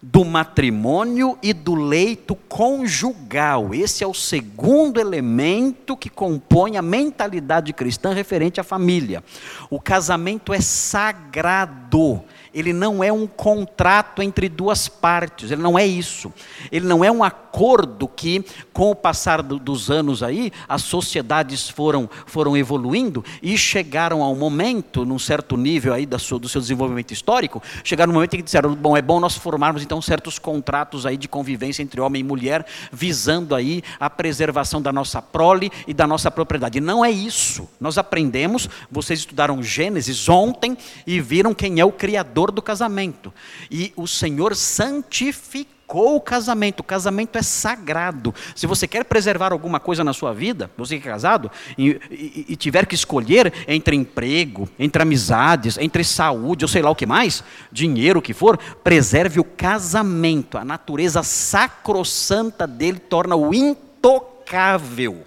do 0.03 0.23
matrimônio 0.23 1.35
e 1.41 1.51
do 1.51 1.73
leito 1.73 2.35
conjugal. 2.35 3.73
Esse 3.73 4.03
é 4.03 4.07
o 4.07 4.13
segundo 4.13 4.99
elemento 4.99 5.97
que 5.97 6.11
compõe 6.11 6.77
a 6.77 6.81
mentalidade 6.83 7.73
cristã 7.73 8.13
referente 8.13 8.61
à 8.61 8.63
família. 8.63 9.23
O 9.67 9.81
casamento 9.81 10.53
é 10.53 10.61
sagrado 10.61 12.23
ele 12.53 12.73
não 12.73 13.03
é 13.03 13.11
um 13.11 13.27
contrato 13.27 14.21
entre 14.21 14.49
duas 14.49 14.87
partes, 14.87 15.51
ele 15.51 15.61
não 15.61 15.77
é 15.77 15.85
isso. 15.85 16.33
Ele 16.71 16.85
não 16.85 17.03
é 17.03 17.11
um 17.11 17.23
acordo 17.23 18.07
que, 18.07 18.43
com 18.73 18.91
o 18.91 18.95
passar 18.95 19.41
do, 19.41 19.59
dos 19.59 19.91
anos 19.91 20.23
aí, 20.23 20.51
as 20.67 20.81
sociedades 20.81 21.69
foram, 21.69 22.09
foram 22.25 22.55
evoluindo 22.57 23.23
e 23.41 23.57
chegaram 23.57 24.23
ao 24.23 24.35
momento, 24.35 25.05
num 25.05 25.19
certo 25.19 25.55
nível 25.57 25.93
aí 25.93 26.05
do 26.05 26.19
seu, 26.19 26.39
do 26.39 26.49
seu 26.49 26.61
desenvolvimento 26.61 27.11
histórico, 27.11 27.61
chegaram 27.83 28.11
no 28.11 28.15
momento 28.15 28.33
em 28.33 28.37
que 28.37 28.43
disseram, 28.43 28.73
bom, 28.75 28.95
é 28.95 29.01
bom 29.01 29.19
nós 29.19 29.35
formarmos 29.35 29.83
então 29.83 30.01
certos 30.01 30.39
contratos 30.39 31.05
aí 31.05 31.17
de 31.17 31.27
convivência 31.27 31.83
entre 31.83 32.01
homem 32.01 32.21
e 32.21 32.23
mulher, 32.23 32.65
visando 32.91 33.53
aí 33.53 33.81
a 33.99 34.09
preservação 34.09 34.81
da 34.81 34.91
nossa 34.91 35.21
prole 35.21 35.71
e 35.87 35.93
da 35.93 36.07
nossa 36.07 36.31
propriedade. 36.31 36.79
Não 36.79 37.03
é 37.03 37.11
isso. 37.11 37.67
Nós 37.79 37.97
aprendemos, 37.97 38.69
vocês 38.89 39.19
estudaram 39.19 39.61
Gênesis 39.61 40.27
ontem 40.29 40.77
e 41.05 41.19
viram 41.19 41.53
quem 41.53 41.79
é 41.79 41.85
o 41.85 41.91
Criador 41.91 42.38
do 42.47 42.61
casamento. 42.61 43.33
E 43.69 43.91
o 43.95 44.07
Senhor 44.07 44.55
santificou 44.55 46.15
o 46.15 46.21
casamento. 46.21 46.81
O 46.81 46.83
casamento 46.83 47.37
é 47.37 47.41
sagrado. 47.41 48.33
Se 48.55 48.67
você 48.67 48.87
quer 48.87 49.03
preservar 49.05 49.51
alguma 49.51 49.79
coisa 49.79 50.03
na 50.03 50.13
sua 50.13 50.33
vida, 50.33 50.69
você 50.77 50.99
que 50.99 51.07
é 51.07 51.11
casado, 51.11 51.51
e, 51.77 51.99
e, 52.11 52.45
e 52.49 52.55
tiver 52.55 52.85
que 52.85 52.95
escolher 52.95 53.51
entre 53.67 53.95
emprego, 53.95 54.69
entre 54.77 55.01
amizades, 55.01 55.77
entre 55.77 56.03
saúde, 56.03 56.63
ou 56.63 56.69
sei 56.69 56.81
lá 56.81 56.89
o 56.89 56.95
que 56.95 57.05
mais, 57.05 57.43
dinheiro, 57.71 58.19
o 58.19 58.21
que 58.21 58.33
for, 58.33 58.57
preserve 58.57 59.39
o 59.39 59.43
casamento. 59.43 60.57
A 60.57 60.65
natureza 60.65 61.23
sacrossanta 61.23 62.67
dele 62.67 62.99
torna-o 62.99 63.53
intocável. 63.53 65.25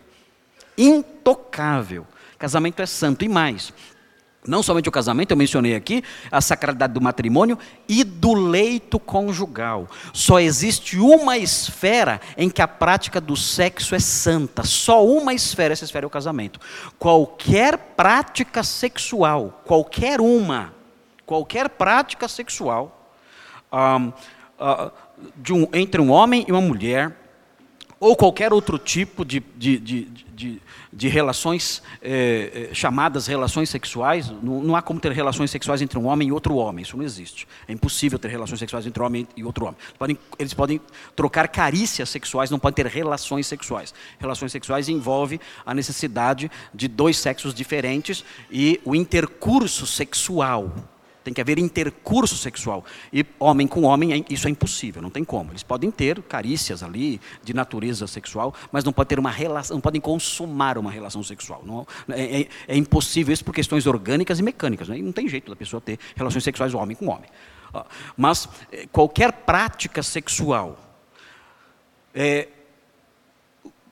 Intocável. 0.78 2.06
Casamento 2.38 2.82
é 2.82 2.86
santo. 2.86 3.24
E 3.24 3.28
mais, 3.28 3.72
não 4.46 4.62
somente 4.62 4.88
o 4.88 4.92
casamento, 4.92 5.30
eu 5.30 5.36
mencionei 5.36 5.76
aqui, 5.76 6.02
a 6.30 6.40
sacralidade 6.40 6.92
do 6.92 7.00
matrimônio 7.00 7.56
e 7.88 8.02
do 8.02 8.34
leito 8.34 8.98
conjugal. 8.98 9.88
Só 10.12 10.40
existe 10.40 10.98
uma 10.98 11.38
esfera 11.38 12.20
em 12.36 12.50
que 12.50 12.60
a 12.60 12.66
prática 12.66 13.20
do 13.20 13.36
sexo 13.36 13.94
é 13.94 14.00
santa. 14.00 14.64
Só 14.64 15.06
uma 15.06 15.32
esfera, 15.32 15.72
essa 15.72 15.84
esfera 15.84 16.04
é 16.04 16.08
o 16.08 16.10
casamento. 16.10 16.58
Qualquer 16.98 17.78
prática 17.78 18.64
sexual, 18.64 19.62
qualquer 19.64 20.20
uma, 20.20 20.74
qualquer 21.24 21.68
prática 21.68 22.26
sexual, 22.26 23.14
um, 23.72 24.08
uh, 24.08 24.92
um, 25.50 25.68
entre 25.72 26.00
um 26.00 26.10
homem 26.10 26.44
e 26.48 26.52
uma 26.52 26.60
mulher, 26.60 27.16
ou 28.00 28.16
qualquer 28.16 28.52
outro 28.52 28.76
tipo 28.76 29.24
de, 29.24 29.38
de, 29.38 29.78
de, 29.78 30.04
de, 30.34 30.62
de 30.92 31.08
relações 31.08 31.82
é, 32.02 32.68
é, 32.70 32.74
chamadas 32.74 33.26
relações 33.26 33.70
sexuais, 33.70 34.30
não, 34.42 34.62
não, 34.62 34.76
há 34.76 34.82
como 34.82 35.00
ter 35.00 35.10
relações 35.12 35.50
sexuais 35.50 35.80
entre 35.80 35.98
um 35.98 36.06
homem 36.06 36.28
e 36.28 36.32
outro 36.32 36.56
homem, 36.56 36.82
isso 36.82 36.96
não 36.96 37.04
existe. 37.04 37.48
É 37.66 37.72
impossível 37.72 38.18
ter 38.18 38.28
relações 38.28 38.58
sexuais 38.58 38.86
entre 38.86 39.02
um 39.02 39.06
homem 39.06 39.26
e 39.34 39.42
outro 39.42 39.64
homem. 39.64 39.76
Eles 39.80 39.98
podem, 39.98 40.18
eles 40.38 40.54
podem 40.54 40.80
trocar 41.16 41.48
carícias 41.48 42.10
sexuais, 42.10 42.50
não 42.50 42.58
podem 42.58 42.84
ter 42.84 42.90
relações 42.90 43.46
sexuais. 43.46 43.94
Relações 44.18 44.52
sexuais 44.52 44.88
envolve 44.88 45.40
a 45.64 45.72
necessidade 45.74 46.50
de 46.74 46.88
dois 46.88 47.16
sexos 47.16 47.54
diferentes 47.54 48.22
e 48.50 48.78
o 48.84 48.94
intercurso 48.94 49.86
sexual. 49.86 50.70
Tem 51.24 51.32
que 51.32 51.40
haver 51.40 51.58
intercurso 51.58 52.36
sexual. 52.36 52.84
E 53.12 53.24
homem 53.38 53.66
com 53.66 53.82
homem, 53.82 54.12
é 54.12 54.24
isso 54.28 54.48
é 54.48 54.50
impossível, 54.50 55.00
não 55.00 55.10
tem 55.10 55.24
como. 55.24 55.52
Eles 55.52 55.62
podem 55.62 55.90
ter 55.90 56.20
carícias 56.22 56.82
ali 56.82 57.20
de 57.42 57.54
natureza 57.54 58.06
sexual, 58.06 58.54
mas 58.70 58.84
não 58.84 58.92
pode 58.92 59.08
ter 59.08 59.18
uma 59.18 59.30
relação, 59.30 59.76
não 59.76 59.80
podem 59.80 60.00
consumar 60.00 60.76
uma 60.78 60.90
relação 60.90 61.22
sexual. 61.22 61.62
Não, 61.64 61.86
é, 62.08 62.40
é, 62.42 62.48
é, 62.68 62.76
impossível 62.76 63.32
isso 63.32 63.44
por 63.44 63.54
questões 63.54 63.86
orgânicas 63.86 64.38
e 64.38 64.42
mecânicas. 64.42 64.88
Né? 64.88 64.98
Não 64.98 65.12
tem 65.12 65.28
jeito 65.28 65.50
da 65.50 65.56
pessoa 65.56 65.80
ter 65.80 65.98
relações 66.16 66.44
sexuais 66.44 66.74
homem 66.74 66.96
com 66.96 67.08
homem. 67.08 67.28
Mas 68.16 68.48
é, 68.70 68.86
qualquer 68.86 69.32
prática 69.32 70.02
sexual 70.02 70.78
é, 72.14 72.48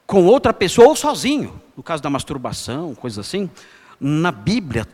com 0.06 0.26
outra 0.26 0.52
pessoa 0.52 0.88
ou 0.88 0.96
sozinho, 0.96 1.60
no 1.76 1.82
caso 1.82 2.02
da 2.02 2.10
masturbação, 2.10 2.94
coisas 2.94 3.18
assim, 3.18 3.48
na 3.98 4.32
Bíblia 4.32 4.86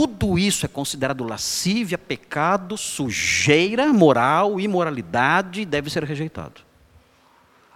tudo 0.00 0.38
isso 0.38 0.64
é 0.64 0.68
considerado 0.68 1.24
lascívia, 1.24 1.98
pecado, 1.98 2.74
sujeira, 2.78 3.92
moral, 3.92 4.58
imoralidade, 4.58 5.66
deve 5.66 5.90
ser 5.90 6.04
rejeitado. 6.04 6.62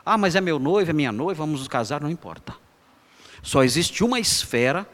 Ah, 0.06 0.16
mas 0.16 0.34
é 0.34 0.40
meu 0.40 0.58
noivo, 0.58 0.90
é 0.90 0.94
minha 0.94 1.12
noiva, 1.12 1.42
vamos 1.42 1.60
nos 1.60 1.68
casar, 1.68 2.00
não 2.00 2.08
importa. 2.08 2.54
Só 3.42 3.62
existe 3.62 4.02
uma 4.02 4.18
esfera, 4.18 4.88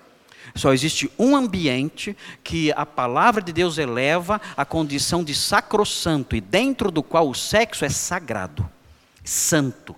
só 0.57 0.73
existe 0.73 1.09
um 1.17 1.37
ambiente 1.37 2.17
que 2.43 2.73
a 2.73 2.85
palavra 2.85 3.41
de 3.41 3.53
Deus 3.53 3.79
eleva 3.79 4.41
à 4.57 4.65
condição 4.65 5.23
de 5.23 5.33
sacrossanto 5.33 6.35
e 6.35 6.41
dentro 6.41 6.91
do 6.91 7.01
qual 7.01 7.29
o 7.29 7.35
sexo 7.35 7.85
é 7.85 7.89
sagrado, 7.89 8.69
santo 9.23 9.95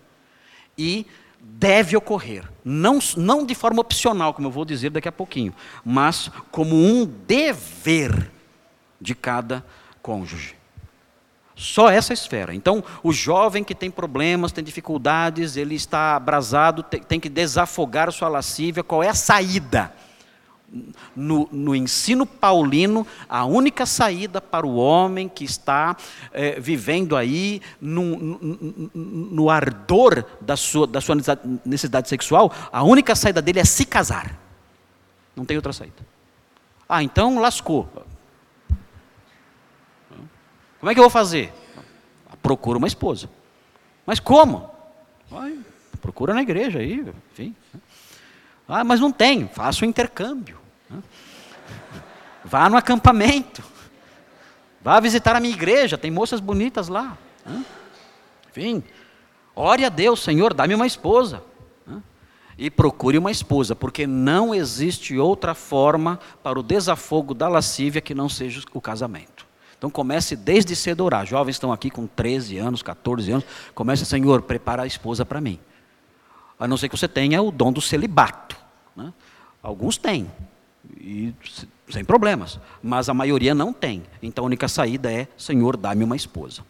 e 0.76 1.06
deve 1.42 1.96
ocorrer. 1.96 2.44
Não, 2.64 3.00
não 3.16 3.44
de 3.44 3.54
forma 3.54 3.80
opcional, 3.80 4.32
como 4.32 4.46
eu 4.46 4.52
vou 4.52 4.64
dizer 4.64 4.90
daqui 4.90 5.08
a 5.08 5.12
pouquinho, 5.12 5.52
mas 5.84 6.30
como 6.50 6.76
um 6.76 7.04
dever 7.04 8.30
de 9.00 9.14
cada 9.14 9.64
cônjuge. 10.00 10.56
Só 11.54 11.90
essa 11.90 12.12
esfera. 12.12 12.54
Então, 12.54 12.82
o 13.02 13.12
jovem 13.12 13.62
que 13.62 13.74
tem 13.74 13.90
problemas, 13.90 14.52
tem 14.52 14.64
dificuldades, 14.64 15.56
ele 15.56 15.74
está 15.74 16.16
abrasado, 16.16 16.82
tem, 16.82 17.02
tem 17.02 17.20
que 17.20 17.28
desafogar 17.28 18.10
sua 18.10 18.28
lascívia. 18.28 18.82
Qual 18.82 19.02
é 19.02 19.08
a 19.08 19.14
saída? 19.14 19.92
No, 21.14 21.48
no, 21.52 21.74
ensino 21.74 22.24
paulino, 22.24 23.06
a 23.28 23.44
única 23.44 23.84
saída 23.84 24.40
para 24.40 24.66
o 24.66 24.76
homem 24.76 25.28
que 25.28 25.44
está 25.44 25.96
é, 26.32 26.58
vivendo 26.58 27.16
aí 27.16 27.60
no, 27.80 28.16
no, 28.16 28.90
no, 28.94 29.50
ardor 29.50 30.24
da 30.40 30.56
sua, 30.56 30.86
da 30.86 31.00
sua 31.00 31.16
necessidade 31.64 32.08
sexual, 32.08 32.52
a 32.72 32.82
única 32.82 33.14
saída 33.14 33.42
dele 33.42 33.60
é 33.60 33.64
se 33.64 33.84
casar. 33.84 34.38
Não 35.36 35.44
tem 35.44 35.56
outra 35.56 35.72
saída. 35.72 36.06
Ah, 36.88 37.02
então 37.02 37.38
lascou. 37.38 37.88
Como 40.80 40.90
é 40.90 40.94
que 40.94 41.00
eu 41.00 41.04
vou 41.04 41.10
fazer? 41.10 41.52
Procura 42.42 42.78
uma 42.78 42.88
esposa. 42.88 43.30
Mas 44.04 44.18
como? 44.18 44.70
Procura 46.00 46.34
na 46.34 46.42
igreja 46.42 46.80
aí, 46.80 47.04
enfim. 47.30 47.54
Ah, 48.66 48.84
mas 48.84 49.00
não 49.00 49.12
tem. 49.12 49.46
Faça 49.48 49.84
o 49.84 49.88
intercâmbio. 49.88 50.61
Vá 52.44 52.68
no 52.68 52.76
acampamento. 52.76 53.62
Vá 54.80 54.98
visitar 54.98 55.36
a 55.36 55.40
minha 55.40 55.54
igreja, 55.54 55.96
tem 55.96 56.10
moças 56.10 56.40
bonitas 56.40 56.88
lá. 56.88 57.16
Enfim, 58.50 58.82
ore 59.54 59.84
a 59.84 59.88
Deus, 59.88 60.22
Senhor, 60.22 60.52
dá-me 60.52 60.74
uma 60.74 60.86
esposa. 60.86 61.42
E 62.58 62.70
procure 62.70 63.16
uma 63.16 63.30
esposa, 63.30 63.74
porque 63.74 64.06
não 64.06 64.54
existe 64.54 65.18
outra 65.18 65.54
forma 65.54 66.18
para 66.42 66.58
o 66.58 66.62
desafogo 66.62 67.32
da 67.32 67.48
lascívia 67.48 68.00
que 68.00 68.14
não 68.14 68.28
seja 68.28 68.62
o 68.74 68.80
casamento. 68.80 69.46
Então 69.78 69.90
comece 69.90 70.36
desde 70.36 70.76
cedo 70.76 71.02
a 71.02 71.06
orar. 71.06 71.26
Jovens 71.26 71.56
estão 71.56 71.72
aqui 71.72 71.90
com 71.90 72.06
13 72.06 72.58
anos, 72.58 72.82
14 72.82 73.32
anos. 73.32 73.44
Comece, 73.74 74.04
Senhor, 74.04 74.42
prepara 74.42 74.82
a 74.82 74.86
esposa 74.86 75.24
para 75.24 75.40
mim. 75.40 75.58
A 76.56 76.68
não 76.68 76.76
ser 76.76 76.88
que 76.88 76.96
você 76.96 77.08
tenha 77.08 77.42
o 77.42 77.50
dom 77.50 77.72
do 77.72 77.80
celibato. 77.80 78.56
Né? 78.94 79.12
Alguns 79.60 79.96
têm, 79.96 80.30
e 80.98 81.34
sem 81.90 82.04
problemas. 82.04 82.58
Mas 82.82 83.08
a 83.08 83.14
maioria 83.14 83.54
não 83.54 83.72
tem. 83.72 84.02
Então 84.22 84.44
a 84.44 84.46
única 84.46 84.68
saída 84.68 85.12
é: 85.12 85.28
Senhor, 85.36 85.76
dá-me 85.76 86.04
uma 86.04 86.16
esposa. 86.16 86.62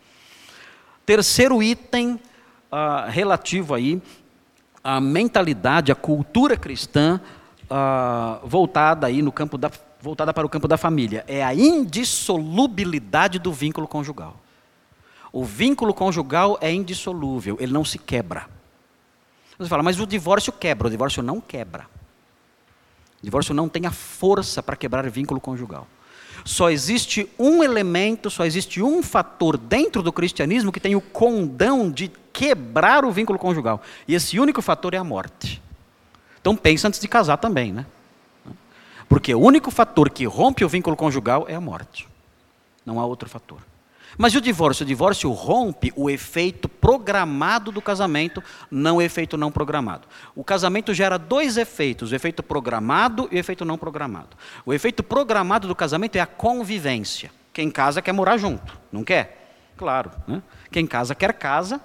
Terceiro 1.04 1.62
item 1.62 2.14
uh, 2.70 3.08
relativo 3.08 3.74
aí 3.74 4.00
à 4.82 5.00
mentalidade, 5.00 5.92
à 5.92 5.94
cultura 5.94 6.56
cristã 6.56 7.20
uh, 7.64 8.46
voltada 8.46 9.06
aí 9.06 9.22
no 9.22 9.32
campo 9.32 9.58
da 9.58 9.70
voltada 10.00 10.34
para 10.34 10.44
o 10.44 10.48
campo 10.48 10.66
da 10.66 10.76
família 10.76 11.24
é 11.28 11.44
a 11.44 11.54
indissolubilidade 11.54 13.38
do 13.38 13.52
vínculo 13.52 13.86
conjugal. 13.86 14.36
O 15.32 15.44
vínculo 15.44 15.94
conjugal 15.94 16.58
é 16.60 16.72
indissolúvel, 16.72 17.56
ele 17.60 17.72
não 17.72 17.84
se 17.84 17.98
quebra. 17.98 18.48
Você 19.56 19.68
fala, 19.68 19.82
mas 19.82 20.00
o 20.00 20.06
divórcio 20.06 20.52
quebra, 20.52 20.88
o 20.88 20.90
divórcio 20.90 21.22
não 21.22 21.40
quebra. 21.40 21.86
Divórcio 23.22 23.54
não 23.54 23.68
tem 23.68 23.86
a 23.86 23.92
força 23.92 24.62
para 24.62 24.76
quebrar 24.76 25.08
vínculo 25.08 25.40
conjugal. 25.40 25.86
Só 26.44 26.70
existe 26.70 27.28
um 27.38 27.62
elemento, 27.62 28.28
só 28.28 28.44
existe 28.44 28.82
um 28.82 29.02
fator 29.02 29.56
dentro 29.56 30.02
do 30.02 30.12
cristianismo 30.12 30.72
que 30.72 30.80
tem 30.80 30.96
o 30.96 31.00
condão 31.00 31.90
de 31.90 32.10
quebrar 32.32 33.04
o 33.04 33.12
vínculo 33.12 33.38
conjugal. 33.38 33.80
E 34.08 34.14
esse 34.14 34.40
único 34.40 34.60
fator 34.60 34.92
é 34.92 34.96
a 34.96 35.04
morte. 35.04 35.62
Então 36.40 36.56
pensa 36.56 36.88
antes 36.88 36.98
de 36.98 37.06
casar 37.06 37.36
também, 37.36 37.72
né? 37.72 37.86
Porque 39.08 39.32
o 39.34 39.40
único 39.40 39.70
fator 39.70 40.10
que 40.10 40.24
rompe 40.24 40.64
o 40.64 40.68
vínculo 40.68 40.96
conjugal 40.96 41.44
é 41.48 41.54
a 41.54 41.60
morte. 41.60 42.08
Não 42.84 42.98
há 42.98 43.06
outro 43.06 43.28
fator. 43.28 43.58
Mas 44.18 44.34
e 44.34 44.38
o 44.38 44.40
divórcio? 44.40 44.84
O 44.84 44.86
divórcio 44.86 45.30
rompe 45.30 45.92
o 45.96 46.10
efeito 46.10 46.68
programado 46.68 47.72
do 47.72 47.80
casamento, 47.80 48.42
não 48.70 48.96
o 48.96 49.02
efeito 49.02 49.36
não 49.36 49.50
programado. 49.50 50.06
O 50.34 50.44
casamento 50.44 50.92
gera 50.92 51.18
dois 51.18 51.56
efeitos: 51.56 52.12
o 52.12 52.14
efeito 52.14 52.42
programado 52.42 53.28
e 53.30 53.36
o 53.36 53.38
efeito 53.38 53.64
não 53.64 53.78
programado. 53.78 54.36
O 54.64 54.72
efeito 54.72 55.02
programado 55.02 55.66
do 55.66 55.74
casamento 55.74 56.16
é 56.16 56.20
a 56.20 56.26
convivência. 56.26 57.30
Quem 57.52 57.70
casa 57.70 58.00
quer 58.00 58.12
morar 58.12 58.36
junto, 58.36 58.78
não 58.90 59.04
quer? 59.04 59.42
Claro. 59.76 60.10
Né? 60.26 60.42
Quem 60.70 60.86
casa 60.86 61.14
quer 61.14 61.32
casa, 61.34 61.80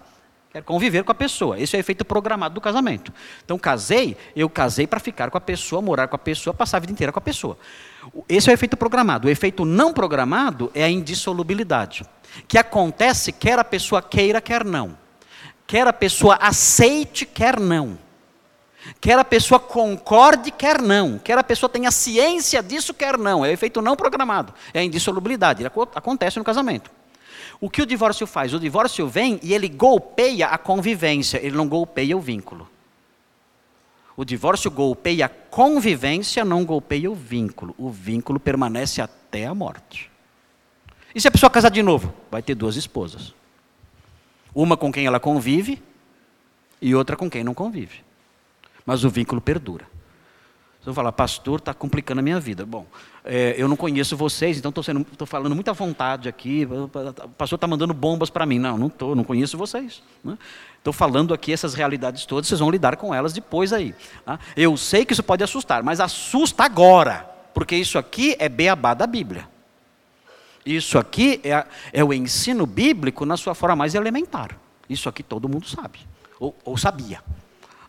quer 0.51 0.63
conviver 0.63 1.03
com 1.03 1.11
a 1.11 1.15
pessoa. 1.15 1.59
Esse 1.59 1.75
é 1.75 1.79
o 1.79 1.81
efeito 1.81 2.05
programado 2.05 2.55
do 2.55 2.61
casamento. 2.61 3.11
Então, 3.43 3.57
casei, 3.57 4.15
eu 4.35 4.49
casei 4.49 4.87
para 4.87 4.99
ficar 4.99 5.29
com 5.29 5.37
a 5.37 5.41
pessoa, 5.41 5.81
morar 5.81 6.07
com 6.07 6.15
a 6.15 6.19
pessoa, 6.19 6.53
passar 6.53 6.77
a 6.77 6.79
vida 6.79 6.93
inteira 6.93 7.11
com 7.11 7.19
a 7.19 7.21
pessoa. 7.21 7.57
Esse 8.27 8.49
é 8.49 8.53
o 8.53 8.55
efeito 8.55 8.77
programado. 8.77 9.27
O 9.27 9.31
efeito 9.31 9.65
não 9.65 9.93
programado 9.93 10.71
é 10.73 10.83
a 10.83 10.89
indissolubilidade 10.89 12.05
que 12.47 12.57
acontece 12.57 13.31
quer 13.31 13.57
a 13.57 13.63
pessoa 13.63 14.01
queira, 14.01 14.41
quer 14.41 14.63
não. 14.63 14.97
Quer 15.65 15.87
a 15.87 15.93
pessoa 15.93 16.35
aceite, 16.35 17.25
quer 17.25 17.59
não. 17.59 17.97
Quer 19.01 19.19
a 19.19 19.25
pessoa 19.25 19.59
concorde, 19.59 20.51
quer 20.51 20.81
não. 20.81 21.19
Quer 21.19 21.37
a 21.37 21.43
pessoa 21.43 21.69
tenha 21.69 21.91
ciência 21.91 22.63
disso, 22.63 22.93
quer 22.93 23.17
não. 23.17 23.45
É 23.45 23.49
o 23.49 23.51
efeito 23.51 23.81
não 23.81 23.95
programado. 23.95 24.53
É 24.73 24.79
a 24.79 24.83
indissolubilidade. 24.83 25.61
Ele 25.61 25.71
acontece 25.93 26.37
no 26.37 26.45
casamento. 26.45 26.89
O 27.59 27.69
que 27.69 27.81
o 27.81 27.85
divórcio 27.85 28.27
faz? 28.27 28.53
O 28.53 28.59
divórcio 28.59 29.07
vem 29.07 29.39
e 29.41 29.53
ele 29.53 29.67
golpeia 29.67 30.47
a 30.47 30.57
convivência, 30.57 31.39
ele 31.43 31.57
não 31.57 31.67
golpeia 31.67 32.15
o 32.15 32.21
vínculo. 32.21 32.69
O 34.17 34.25
divórcio 34.25 34.71
golpeia 34.71 35.27
a 35.27 35.29
convivência, 35.29 36.43
não 36.43 36.65
golpeia 36.65 37.09
o 37.09 37.13
vínculo. 37.13 37.75
O 37.77 37.91
vínculo 37.91 38.39
permanece 38.39 38.99
até 38.99 39.45
a 39.45 39.53
morte. 39.53 40.09
E 41.13 41.21
se 41.21 41.27
a 41.27 41.31
pessoa 41.31 41.51
casar 41.51 41.69
de 41.69 41.83
novo? 41.83 42.11
Vai 42.31 42.41
ter 42.41 42.55
duas 42.55 42.75
esposas. 42.75 43.35
Uma 44.55 44.75
com 44.75 44.91
quem 44.91 45.05
ela 45.05 45.19
convive 45.19 45.79
e 46.81 46.95
outra 46.95 47.15
com 47.15 47.29
quem 47.29 47.43
não 47.43 47.53
convive. 47.53 48.03
Mas 48.83 49.03
o 49.03 49.09
vínculo 49.09 49.39
perdura. 49.39 49.85
Você 50.79 50.85
vai 50.85 50.95
falar, 50.95 51.11
pastor, 51.11 51.59
está 51.59 51.71
complicando 51.71 52.19
a 52.19 52.23
minha 52.23 52.39
vida. 52.39 52.65
Bom, 52.65 52.87
é, 53.29 53.55
eu 53.57 53.67
não 53.67 53.75
conheço 53.75 54.15
vocês, 54.15 54.57
então 54.57 54.69
estou 54.69 55.27
falando 55.27 55.53
muita 55.53 55.73
vontade 55.73 56.29
aqui. 56.29 56.65
O 56.65 56.87
pastor 57.29 57.57
está 57.57 57.67
mandando 57.67 57.93
bombas 57.93 58.29
para 58.29 58.45
mim. 58.45 58.57
Não, 58.57 58.77
não 58.77 58.87
estou, 58.87 59.15
não 59.15 59.23
conheço 59.23 59.57
vocês. 59.57 60.01
Estou 60.17 60.93
né? 60.93 60.93
falando 60.93 61.33
aqui 61.33 61.51
essas 61.51 61.73
realidades 61.73 62.25
todas, 62.25 62.47
vocês 62.47 62.59
vão 62.59 62.71
lidar 62.71 62.95
com 62.95 63.13
elas 63.13 63.33
depois 63.33 63.73
aí. 63.73 63.93
Tá? 64.25 64.39
Eu 64.55 64.77
sei 64.77 65.05
que 65.05 65.11
isso 65.11 65.23
pode 65.23 65.43
assustar, 65.43 65.83
mas 65.83 65.99
assusta 65.99 66.63
agora, 66.63 67.29
porque 67.53 67.75
isso 67.75 67.97
aqui 67.97 68.35
é 68.39 68.47
beabá 68.47 68.93
da 68.93 69.05
Bíblia. 69.05 69.47
Isso 70.65 70.97
aqui 70.97 71.41
é, 71.43 71.65
é 71.91 72.03
o 72.03 72.13
ensino 72.13 72.65
bíblico 72.65 73.25
na 73.25 73.35
sua 73.35 73.53
forma 73.53 73.75
mais 73.75 73.93
elementar. 73.93 74.57
Isso 74.89 75.09
aqui 75.09 75.21
todo 75.21 75.49
mundo 75.49 75.67
sabe. 75.67 75.99
ou, 76.39 76.55
ou 76.63 76.77
sabia. 76.77 77.21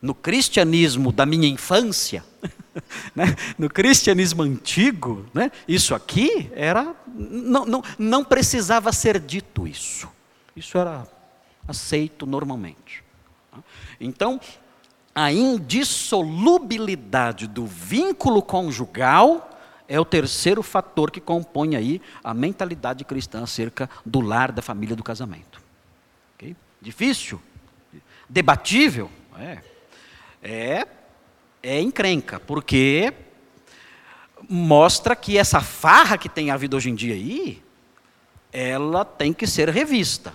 No 0.01 0.15
cristianismo 0.15 1.11
da 1.11 1.27
minha 1.27 1.49
infância, 1.49 2.25
né? 3.15 3.37
no 3.59 3.69
cristianismo 3.69 4.43
antigo, 4.43 5.27
né? 5.35 5.51
isso 5.67 5.93
aqui 5.95 6.51
era. 6.55 6.95
Não, 7.07 7.67
não, 7.67 7.83
não 7.99 8.25
precisava 8.25 8.93
ser 8.93 9.19
dito 9.19 9.67
isso. 9.67 10.09
Isso 10.55 10.79
era 10.79 11.05
aceito 11.67 12.25
normalmente. 12.27 13.03
Então, 14.01 14.41
a 15.15 15.33
indissolubilidade 15.33 17.47
do 17.49 17.67
vínculo 17.67 18.41
conjugal 18.41 19.51
é 19.89 19.99
o 19.99 20.05
terceiro 20.05 20.63
fator 20.63 21.11
que 21.11 21.21
compõe 21.21 21.75
aí 21.75 22.01
a 22.23 22.33
mentalidade 22.35 23.05
cristã 23.05 23.43
acerca 23.43 23.91
do 24.05 24.21
lar, 24.21 24.53
da 24.53 24.63
família, 24.63 24.95
do 24.95 25.03
casamento. 25.03 25.61
Okay? 26.37 26.55
Difícil? 26.81 27.43
Debatível? 28.29 29.11
É. 29.39 29.59
É, 30.43 30.87
é 31.63 31.81
encrenca, 31.81 32.39
porque 32.41 33.13
mostra 34.49 35.15
que 35.15 35.37
essa 35.37 35.61
farra 35.61 36.17
que 36.17 36.29
tem 36.29 36.51
havido 36.51 36.77
hoje 36.77 36.91
em 36.91 36.95
dia 36.95 37.15
aí, 37.15 37.63
ela 38.53 39.05
tem 39.05 39.33
que 39.33 39.47
ser 39.47 39.69
revista. 39.69 40.33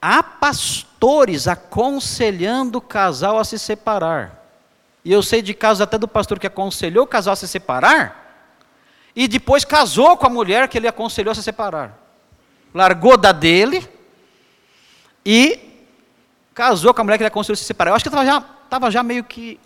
Há 0.00 0.22
pastores 0.22 1.46
aconselhando 1.46 2.78
o 2.78 2.82
casal 2.82 3.38
a 3.38 3.44
se 3.44 3.58
separar. 3.58 4.42
E 5.04 5.12
eu 5.12 5.22
sei 5.22 5.42
de 5.42 5.54
casos 5.54 5.80
até 5.80 5.96
do 5.96 6.06
pastor 6.06 6.38
que 6.38 6.46
aconselhou 6.46 7.04
o 7.04 7.08
casal 7.08 7.32
a 7.32 7.36
se 7.36 7.48
separar, 7.48 8.20
e 9.14 9.28
depois 9.28 9.64
casou 9.64 10.16
com 10.16 10.26
a 10.26 10.30
mulher 10.30 10.68
que 10.68 10.78
ele 10.78 10.88
aconselhou 10.88 11.32
a 11.32 11.34
se 11.34 11.42
separar. 11.42 11.98
Largou 12.74 13.16
da 13.16 13.30
dele 13.30 13.86
e 15.24 15.58
casou 16.54 16.94
com 16.94 17.00
a 17.00 17.04
mulher 17.04 17.18
que 17.18 17.22
ele 17.22 17.28
aconselhou 17.28 17.54
a 17.54 17.58
se 17.58 17.64
separar. 17.64 17.90
Eu 17.90 17.94
acho 17.94 18.04
que 18.04 18.08
estava 18.08 18.24
já, 18.24 18.40
tava 18.72 18.90
já 18.90 19.02
meio 19.02 19.22
que 19.22 19.60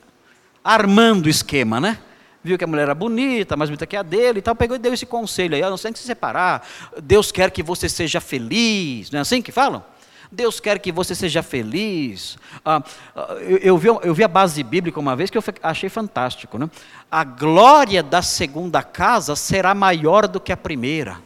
armando 0.64 1.26
o 1.26 1.28
esquema, 1.28 1.80
né? 1.80 1.96
Viu 2.42 2.58
que 2.58 2.64
a 2.64 2.66
mulher 2.66 2.82
era 2.82 2.94
bonita, 2.94 3.56
mais 3.56 3.70
bonita 3.70 3.86
que 3.86 3.96
a 3.96 4.02
dele 4.02 4.40
e 4.40 4.42
tal, 4.42 4.56
pegou 4.56 4.74
e 4.76 4.80
deu 4.80 4.92
esse 4.92 5.06
conselho 5.06 5.54
aí, 5.54 5.62
não 5.62 5.78
tem 5.78 5.92
que 5.92 5.98
se 6.00 6.04
separar. 6.04 6.66
Deus 7.00 7.30
quer 7.30 7.52
que 7.52 7.62
você 7.62 7.88
seja 7.88 8.20
feliz, 8.20 9.12
não 9.12 9.20
é 9.20 9.22
assim 9.22 9.40
que 9.40 9.52
falam? 9.52 9.84
Deus 10.32 10.58
quer 10.58 10.80
que 10.80 10.90
você 10.90 11.14
seja 11.14 11.40
feliz. 11.40 12.36
Ah, 12.64 12.82
ah, 13.14 13.34
eu, 13.42 13.58
eu, 13.58 13.78
vi, 13.78 13.86
eu 13.86 14.12
vi 14.12 14.24
a 14.24 14.28
base 14.28 14.60
bíblica 14.64 14.98
uma 14.98 15.14
vez 15.14 15.30
que 15.30 15.38
eu 15.38 15.44
achei 15.62 15.88
fantástico. 15.88 16.58
Né? 16.58 16.68
A 17.08 17.22
glória 17.22 18.02
da 18.02 18.22
segunda 18.22 18.82
casa 18.82 19.36
será 19.36 19.72
maior 19.72 20.26
do 20.26 20.40
que 20.40 20.50
a 20.50 20.56
primeira. 20.56 21.18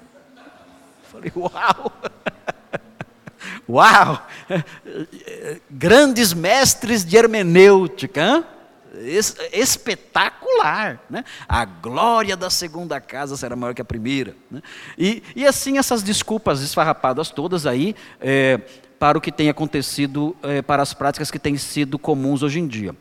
falei, 1.10 1.32
uau! 1.34 1.92
Uau! 3.70 4.26
Grandes 5.70 6.32
mestres 6.32 7.04
de 7.04 7.16
hermenêutica. 7.16 8.22
Hein? 8.22 8.44
espetacular. 9.52 11.00
Né? 11.08 11.24
A 11.48 11.64
glória 11.64 12.36
da 12.36 12.50
segunda 12.50 13.00
casa 13.00 13.36
será 13.36 13.56
maior 13.56 13.74
que 13.74 13.82
a 13.82 13.84
primeira. 13.84 14.36
Né? 14.50 14.60
E, 14.98 15.22
e 15.34 15.46
assim, 15.46 15.78
essas 15.78 16.02
desculpas 16.02 16.60
esfarrapadas 16.60 17.30
todas 17.30 17.66
aí, 17.66 17.94
é, 18.20 18.60
para 18.98 19.16
o 19.16 19.20
que 19.20 19.32
tem 19.32 19.48
acontecido, 19.48 20.36
é, 20.42 20.60
para 20.60 20.82
as 20.82 20.92
práticas 20.92 21.30
que 21.30 21.38
têm 21.38 21.56
sido 21.56 21.98
comuns 21.98 22.42
hoje 22.42 22.58
em 22.58 22.66
dia. 22.66 22.94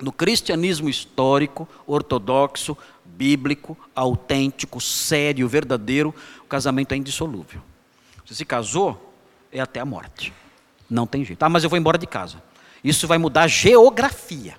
No 0.00 0.12
cristianismo 0.12 0.88
histórico, 0.88 1.68
ortodoxo, 1.86 2.76
bíblico, 3.04 3.76
autêntico, 3.94 4.80
sério, 4.80 5.48
verdadeiro, 5.48 6.14
o 6.40 6.46
casamento 6.46 6.92
é 6.92 6.96
indissolúvel. 6.96 7.60
Você 8.24 8.34
se 8.34 8.44
casou, 8.44 9.07
é 9.52 9.60
até 9.60 9.80
a 9.80 9.84
morte. 9.84 10.32
Não 10.88 11.06
tem 11.06 11.24
jeito. 11.24 11.42
Ah, 11.42 11.48
mas 11.48 11.64
eu 11.64 11.70
vou 11.70 11.78
embora 11.78 11.98
de 11.98 12.06
casa. 12.06 12.42
Isso 12.82 13.06
vai 13.06 13.18
mudar 13.18 13.42
a 13.42 13.48
geografia. 13.48 14.56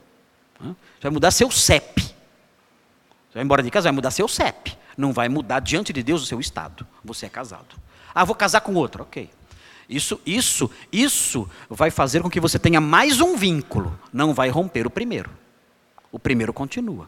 Vai 1.02 1.12
mudar 1.12 1.32
seu 1.32 1.49
CEP. 1.49 2.02
Você 2.02 3.36
vai 3.36 3.43
embora 3.43 3.63
de 3.63 3.71
casa, 3.71 3.86
vai 3.86 3.93
mudar 3.93 4.12
seu 4.12 4.28
CEP. 4.28 4.78
Não 4.97 5.13
vai 5.13 5.30
mudar 5.30 5.62
diante 5.62 5.93
de 5.93 6.04
Deus 6.04 6.23
o 6.23 6.25
seu 6.25 6.39
estado. 6.39 6.86
Você 7.04 7.25
é 7.25 7.30
casado. 7.30 7.75
Ah, 8.13 8.25
vou 8.25 8.36
casar 8.36 8.62
com 8.62 8.73
outro. 8.75 9.04
Ok. 9.04 9.30
Isso, 9.88 10.19
isso, 10.25 10.69
isso 10.91 11.49
vai 11.69 11.89
fazer 11.89 12.21
com 12.21 12.30
que 12.30 12.39
você 12.39 12.60
tenha 12.60 12.82
mais 12.82 13.21
um 13.21 13.36
vínculo. 13.36 13.97
Não 14.13 14.34
vai 14.34 14.49
romper 14.49 14.86
o 14.86 14.89
primeiro. 14.89 15.32
O 16.12 16.19
primeiro 16.19 16.54
continua. 16.54 17.08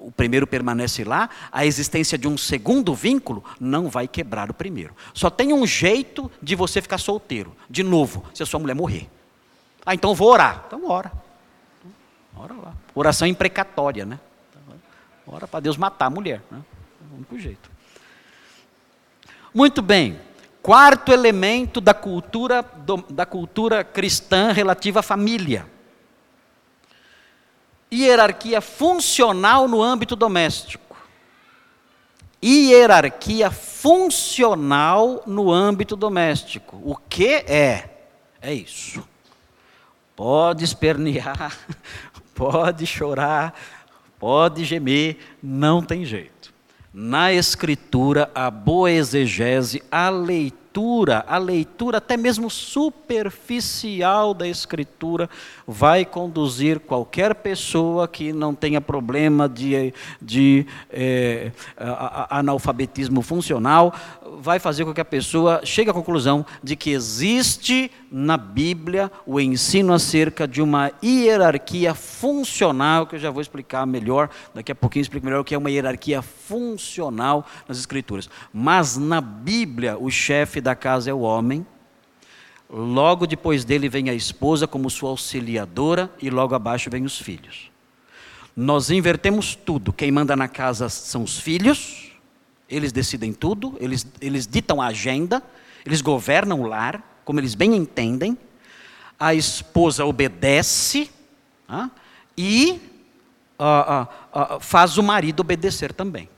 O 0.00 0.10
primeiro 0.10 0.46
permanece 0.46 1.04
lá, 1.04 1.28
a 1.52 1.66
existência 1.66 2.16
de 2.16 2.26
um 2.26 2.38
segundo 2.38 2.94
vínculo 2.94 3.44
não 3.60 3.90
vai 3.90 4.08
quebrar 4.08 4.50
o 4.50 4.54
primeiro. 4.54 4.96
Só 5.12 5.28
tem 5.28 5.52
um 5.52 5.66
jeito 5.66 6.30
de 6.42 6.56
você 6.56 6.80
ficar 6.80 6.96
solteiro, 6.96 7.54
de 7.68 7.82
novo, 7.82 8.24
se 8.32 8.42
a 8.42 8.46
sua 8.46 8.58
mulher 8.58 8.74
morrer. 8.74 9.10
Ah, 9.84 9.94
então 9.94 10.14
vou 10.14 10.30
orar. 10.30 10.64
Então 10.66 10.88
ora. 10.88 11.12
Ora 12.34 12.54
lá. 12.54 12.72
Oração 12.94 13.28
imprecatória, 13.28 14.06
né? 14.06 14.18
Ora 15.26 15.46
para 15.46 15.60
Deus 15.60 15.76
matar 15.76 16.06
a 16.06 16.10
mulher. 16.10 16.42
Né? 16.50 16.62
É 17.02 17.12
o 17.12 17.16
único 17.16 17.38
jeito. 17.38 17.70
Muito 19.52 19.82
bem. 19.82 20.18
Quarto 20.62 21.12
elemento 21.12 21.78
da 21.78 21.92
cultura, 21.92 22.64
da 23.10 23.26
cultura 23.26 23.84
cristã 23.84 24.50
relativa 24.50 25.00
à 25.00 25.02
família. 25.02 25.66
Hierarquia 27.92 28.60
funcional 28.60 29.66
no 29.66 29.82
âmbito 29.82 30.14
doméstico. 30.14 30.96
Hierarquia 32.42 33.50
funcional 33.50 35.22
no 35.26 35.52
âmbito 35.52 35.94
doméstico. 35.96 36.80
O 36.84 36.96
que 36.96 37.34
é? 37.46 37.90
É 38.40 38.54
isso. 38.54 39.06
Pode 40.16 40.64
espernear, 40.64 41.56
pode 42.34 42.86
chorar, 42.86 43.54
pode 44.18 44.64
gemer, 44.64 45.18
não 45.42 45.82
tem 45.82 46.04
jeito. 46.04 46.52
Na 46.92 47.32
Escritura, 47.32 48.30
a 48.34 48.50
boa 48.50 48.90
exegese, 48.90 49.82
a 49.90 50.10
leitura, 50.10 51.24
a 51.28 51.38
leitura 51.38 51.98
até 51.98 52.16
mesmo 52.16 52.50
superficial 52.50 54.34
da 54.34 54.46
Escritura, 54.46 55.30
vai 55.70 56.04
conduzir 56.04 56.80
qualquer 56.80 57.32
pessoa 57.32 58.08
que 58.08 58.32
não 58.32 58.52
tenha 58.52 58.80
problema 58.80 59.48
de, 59.48 59.94
de 60.20 60.66
é, 60.90 61.52
analfabetismo 62.28 63.22
funcional, 63.22 63.94
vai 64.40 64.58
fazer 64.58 64.84
com 64.84 64.92
que 64.92 65.00
a 65.00 65.04
pessoa 65.04 65.60
chegue 65.64 65.88
à 65.88 65.94
conclusão 65.94 66.44
de 66.60 66.74
que 66.74 66.90
existe 66.90 67.88
na 68.10 68.36
Bíblia 68.36 69.12
o 69.24 69.38
ensino 69.38 69.92
acerca 69.92 70.48
de 70.48 70.60
uma 70.60 70.90
hierarquia 71.02 71.94
funcional, 71.94 73.06
que 73.06 73.14
eu 73.14 73.20
já 73.20 73.30
vou 73.30 73.40
explicar 73.40 73.86
melhor, 73.86 74.28
daqui 74.52 74.72
a 74.72 74.74
pouquinho 74.74 75.02
explico 75.02 75.24
melhor 75.24 75.40
o 75.40 75.44
que 75.44 75.54
é 75.54 75.58
uma 75.58 75.70
hierarquia 75.70 76.20
funcional 76.20 77.46
nas 77.68 77.78
Escrituras. 77.78 78.28
Mas 78.52 78.96
na 78.96 79.20
Bíblia, 79.20 79.96
o 79.96 80.10
chefe 80.10 80.60
da 80.60 80.74
casa 80.74 81.10
é 81.10 81.14
o 81.14 81.20
homem, 81.20 81.64
logo 82.72 83.26
depois 83.26 83.64
dele 83.64 83.88
vem 83.88 84.08
a 84.08 84.14
esposa 84.14 84.66
como 84.66 84.88
sua 84.88 85.10
auxiliadora, 85.10 86.10
e 86.22 86.30
logo 86.30 86.54
abaixo 86.54 86.88
vem 86.88 87.04
os 87.04 87.18
filhos. 87.18 87.70
Nós 88.56 88.90
invertemos 88.90 89.54
tudo, 89.56 89.92
quem 89.92 90.10
manda 90.10 90.36
na 90.36 90.46
casa 90.46 90.88
são 90.88 91.22
os 91.22 91.38
filhos, 91.38 92.12
eles 92.68 92.92
decidem 92.92 93.32
tudo, 93.32 93.76
eles, 93.80 94.06
eles 94.20 94.46
ditam 94.46 94.80
a 94.80 94.86
agenda, 94.86 95.42
eles 95.84 96.00
governam 96.00 96.60
o 96.60 96.66
lar, 96.66 97.02
como 97.24 97.40
eles 97.40 97.54
bem 97.54 97.74
entendem. 97.74 98.38
A 99.18 99.34
esposa 99.34 100.04
obedece 100.04 101.10
ah, 101.68 101.90
e 102.36 102.80
ah, 103.58 104.06
ah, 104.32 104.60
faz 104.60 104.96
o 104.96 105.02
marido 105.02 105.40
obedecer 105.40 105.92
também. 105.92 106.28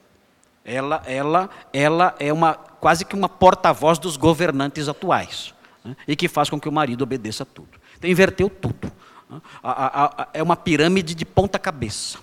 Ela, 0.65 1.03
ela, 1.07 1.51
ela 1.73 2.15
é 2.19 2.33
uma 2.33 2.55
quase 2.55 3.05
que 3.05 3.15
uma 3.15 3.29
porta-voz 3.29 3.99
dos 3.99 4.17
governantes 4.17 4.89
atuais 4.89 5.53
né, 5.85 5.97
e 6.07 6.17
que 6.17 6.29
faz 6.29 6.49
com 6.51 6.61
que 6.61 6.69
o 6.69 6.73
marido 6.73 7.03
obedeça 7.03 7.45
tudo. 7.45 7.81
Então 7.99 8.11
inverteu 8.11 8.49
tudo. 8.49 8.91
é 10.33 10.43
uma 10.43 10.57
pirâmide 10.57 11.15
de 11.15 11.25
ponta 11.25 11.59
cabeça 11.59 12.19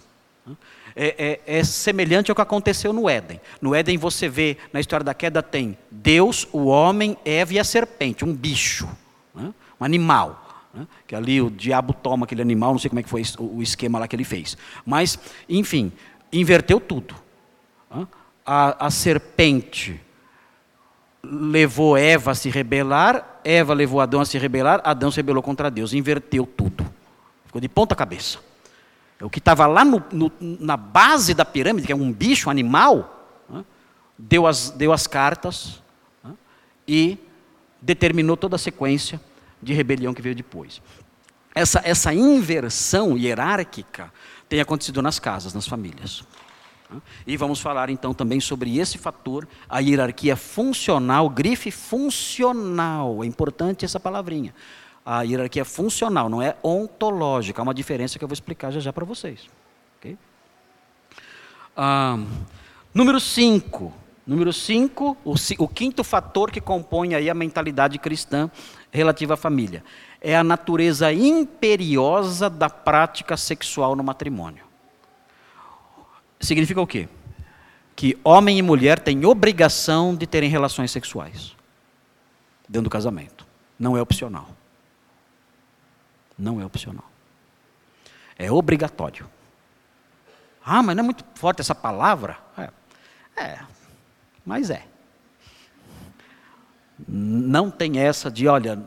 é, 0.95 1.39
é, 1.47 1.59
é, 1.59 1.63
semelhante 1.63 2.29
ao 2.29 2.35
que 2.35 2.41
aconteceu 2.41 2.91
no 2.91 3.09
Éden. 3.09 3.39
No 3.61 3.73
Éden 3.73 3.97
você 3.97 4.27
vê, 4.27 4.57
na 4.73 4.81
história 4.81 5.03
da 5.03 5.13
queda, 5.13 5.41
tem 5.41 5.77
Deus, 5.89 6.45
o 6.51 6.65
homem, 6.65 7.17
Eva 7.23 7.53
e 7.53 7.59
a 7.59 7.63
serpente, 7.63 8.25
um 8.25 8.33
bicho, 8.33 8.85
né? 9.33 9.53
um 9.79 9.85
animal. 9.85 10.67
Né? 10.73 10.85
Que 11.07 11.15
ali 11.15 11.41
o 11.41 11.49
diabo 11.49 11.93
toma 11.93 12.25
aquele 12.25 12.41
animal, 12.41 12.71
não 12.71 12.79
sei 12.79 12.89
como 12.89 12.99
é 12.99 13.03
que 13.03 13.09
foi 13.09 13.23
o 13.39 13.61
esquema 13.61 13.97
lá 13.97 14.09
que 14.09 14.15
ele 14.15 14.25
fez. 14.25 14.57
Mas, 14.85 15.17
enfim, 15.47 15.91
inverteu 16.33 16.81
tudo. 16.81 17.15
Né? 17.89 18.05
A, 18.45 18.87
a 18.87 18.91
serpente 18.91 20.01
levou 21.23 21.97
Eva 21.97 22.31
a 22.31 22.35
se 22.35 22.49
rebelar, 22.49 23.39
Eva 23.43 23.73
levou 23.73 24.01
Adão 24.01 24.21
a 24.21 24.25
se 24.25 24.37
rebelar, 24.37 24.81
Adão 24.83 25.11
se 25.11 25.17
rebelou 25.17 25.43
contra 25.43 25.69
Deus, 25.69 25.93
inverteu 25.93 26.45
tudo. 26.45 26.85
Ficou 27.45 27.61
de 27.61 27.69
ponta 27.69 27.95
cabeça. 27.95 28.39
O 29.21 29.29
que 29.29 29.39
estava 29.39 29.67
lá 29.67 29.83
no, 29.83 30.01
no, 30.11 30.31
na 30.39 30.77
base 30.77 31.33
da 31.33 31.43
pirâmide, 31.43 31.87
que 31.87 31.91
é 31.91 31.95
um 31.95 32.11
bicho, 32.11 32.47
um 32.47 32.51
animal, 32.51 33.27
né, 33.49 33.65
deu, 34.17 34.47
as, 34.47 34.69
deu 34.69 34.93
as 34.93 35.07
cartas 35.07 35.81
né, 36.23 36.33
e 36.87 37.17
determinou 37.81 38.37
toda 38.37 38.55
a 38.55 38.59
sequência 38.59 39.19
de 39.61 39.73
rebelião 39.73 40.13
que 40.13 40.21
veio 40.21 40.35
depois. 40.35 40.81
Essa, 41.53 41.81
essa 41.83 42.13
inversão 42.13 43.17
hierárquica 43.17 44.11
tem 44.47 44.61
acontecido 44.61 45.01
nas 45.01 45.19
casas, 45.19 45.53
nas 45.53 45.67
famílias. 45.67 46.23
E 47.25 47.37
vamos 47.37 47.59
falar 47.61 47.89
então 47.89 48.13
também 48.13 48.39
sobre 48.39 48.77
esse 48.77 48.97
fator, 48.97 49.47
a 49.67 49.79
hierarquia 49.79 50.35
funcional, 50.35 51.29
grife 51.29 51.71
funcional, 51.71 53.23
é 53.23 53.27
importante 53.27 53.85
essa 53.85 53.99
palavrinha. 53.99 54.53
A 55.05 55.21
hierarquia 55.21 55.65
funcional, 55.65 56.29
não 56.29 56.41
é 56.41 56.55
ontológica, 56.63 57.61
há 57.61 57.63
uma 57.63 57.73
diferença 57.73 58.17
que 58.17 58.23
eu 58.23 58.27
vou 58.27 58.33
explicar 58.33 58.71
já 58.71 58.79
já 58.79 58.91
para 58.91 59.05
vocês. 59.05 59.47
Okay? 59.99 60.17
Ah, 61.75 62.17
número 62.93 63.19
5. 63.19 63.93
Número 64.25 64.53
5, 64.53 65.17
o, 65.25 65.33
o 65.57 65.67
quinto 65.67 66.03
fator 66.03 66.51
que 66.51 66.61
compõe 66.61 67.15
aí 67.15 67.31
a 67.31 67.33
mentalidade 67.33 67.97
cristã 67.97 68.51
relativa 68.91 69.33
à 69.33 69.37
família. 69.37 69.83
É 70.21 70.35
a 70.35 70.43
natureza 70.43 71.11
imperiosa 71.11 72.47
da 72.47 72.69
prática 72.69 73.35
sexual 73.35 73.95
no 73.95 74.03
matrimônio. 74.03 74.68
Significa 76.39 76.81
o 76.81 76.87
quê? 76.87 77.09
Que 77.95 78.17
homem 78.23 78.57
e 78.57 78.61
mulher 78.61 78.99
têm 78.99 79.25
obrigação 79.25 80.15
de 80.15 80.25
terem 80.25 80.49
relações 80.49 80.91
sexuais 80.91 81.55
dentro 82.67 82.83
do 82.83 82.89
casamento. 82.89 83.45
Não 83.77 83.97
é 83.97 84.01
opcional. 84.01 84.49
Não 86.37 86.61
é 86.61 86.65
opcional. 86.65 87.09
É 88.37 88.49
obrigatório. 88.49 89.29
Ah, 90.63 90.81
mas 90.81 90.95
não 90.95 91.03
é 91.03 91.05
muito 91.05 91.25
forte 91.35 91.61
essa 91.61 91.75
palavra? 91.75 92.37
É. 92.57 92.69
é 93.41 93.59
mas 94.45 94.69
é. 94.69 94.85
Não 97.07 97.69
tem 97.69 97.99
essa 97.99 98.31
de, 98.31 98.47
olha, 98.47 98.81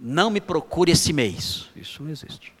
não 0.00 0.30
me 0.30 0.40
procure 0.40 0.92
esse 0.92 1.12
mês. 1.12 1.68
Isso 1.76 2.02
não 2.02 2.10
existe. 2.10 2.52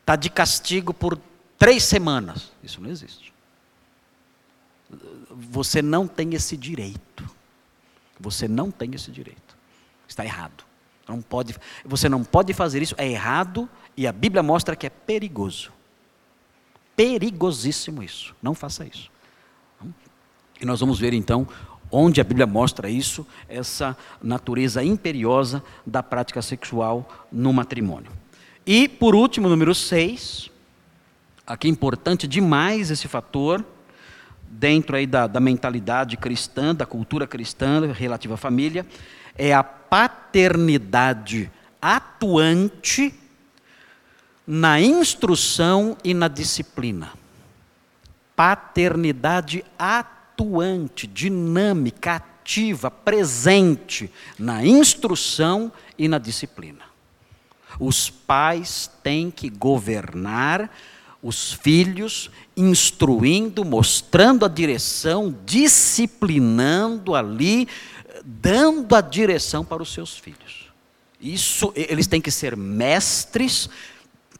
Está 0.00 0.16
de 0.16 0.30
castigo 0.30 0.92
por 0.92 1.18
três 1.58 1.84
semanas. 1.84 2.52
Isso 2.62 2.80
não 2.80 2.90
existe. 2.90 3.32
Você 5.30 5.82
não 5.82 6.06
tem 6.06 6.34
esse 6.34 6.56
direito. 6.56 7.28
Você 8.18 8.48
não 8.48 8.70
tem 8.70 8.94
esse 8.94 9.10
direito. 9.10 9.56
Está 10.06 10.24
errado. 10.24 10.64
Não 11.06 11.22
pode, 11.22 11.56
você 11.84 12.08
não 12.08 12.22
pode 12.22 12.52
fazer 12.52 12.82
isso, 12.82 12.94
é 12.98 13.08
errado 13.08 13.68
e 13.96 14.06
a 14.06 14.12
Bíblia 14.12 14.42
mostra 14.42 14.76
que 14.76 14.86
é 14.86 14.90
perigoso. 14.90 15.72
Perigosíssimo 16.94 18.02
isso. 18.02 18.34
Não 18.42 18.54
faça 18.54 18.84
isso. 18.84 19.10
E 20.60 20.66
nós 20.66 20.80
vamos 20.80 20.98
ver 20.98 21.14
então 21.14 21.48
onde 21.90 22.20
a 22.20 22.24
Bíblia 22.24 22.46
mostra 22.46 22.90
isso, 22.90 23.26
essa 23.48 23.96
natureza 24.22 24.84
imperiosa 24.84 25.62
da 25.86 26.02
prática 26.02 26.42
sexual 26.42 27.26
no 27.32 27.52
matrimônio. 27.52 28.12
E, 28.66 28.86
por 28.86 29.14
último, 29.14 29.48
número 29.48 29.74
6, 29.74 30.50
aqui 31.48 31.66
é 31.66 31.70
importante 31.70 32.28
demais 32.28 32.90
esse 32.90 33.08
fator, 33.08 33.64
dentro 34.48 34.96
aí 34.96 35.06
da, 35.06 35.26
da 35.26 35.40
mentalidade 35.40 36.16
cristã, 36.16 36.74
da 36.74 36.86
cultura 36.86 37.26
cristã 37.26 37.92
relativa 37.92 38.34
à 38.34 38.36
família, 38.36 38.86
é 39.36 39.52
a 39.52 39.62
paternidade 39.64 41.50
atuante 41.80 43.14
na 44.46 44.80
instrução 44.80 45.96
e 46.04 46.14
na 46.14 46.28
disciplina. 46.28 47.12
Paternidade 48.36 49.64
atuante 49.78 50.18
atuante, 50.38 51.04
dinâmica, 51.08 52.14
ativa, 52.14 52.90
presente 52.90 54.10
na 54.38 54.64
instrução 54.64 55.72
e 55.98 56.06
na 56.06 56.18
disciplina. 56.18 56.84
Os 57.80 58.08
pais 58.08 58.88
têm 59.02 59.32
que 59.32 59.50
governar 59.50 60.70
os 61.22 61.52
filhos, 61.52 62.30
instruindo, 62.56 63.64
mostrando 63.64 64.44
a 64.44 64.48
direção, 64.48 65.34
disciplinando 65.44 67.14
ali, 67.14 67.66
dando 68.24 68.94
a 68.94 69.00
direção 69.00 69.64
para 69.64 69.82
os 69.82 69.92
seus 69.92 70.16
filhos. 70.16 70.68
Isso, 71.20 71.72
eles 71.74 72.06
têm 72.06 72.20
que 72.20 72.30
ser 72.30 72.56
mestres, 72.56 73.68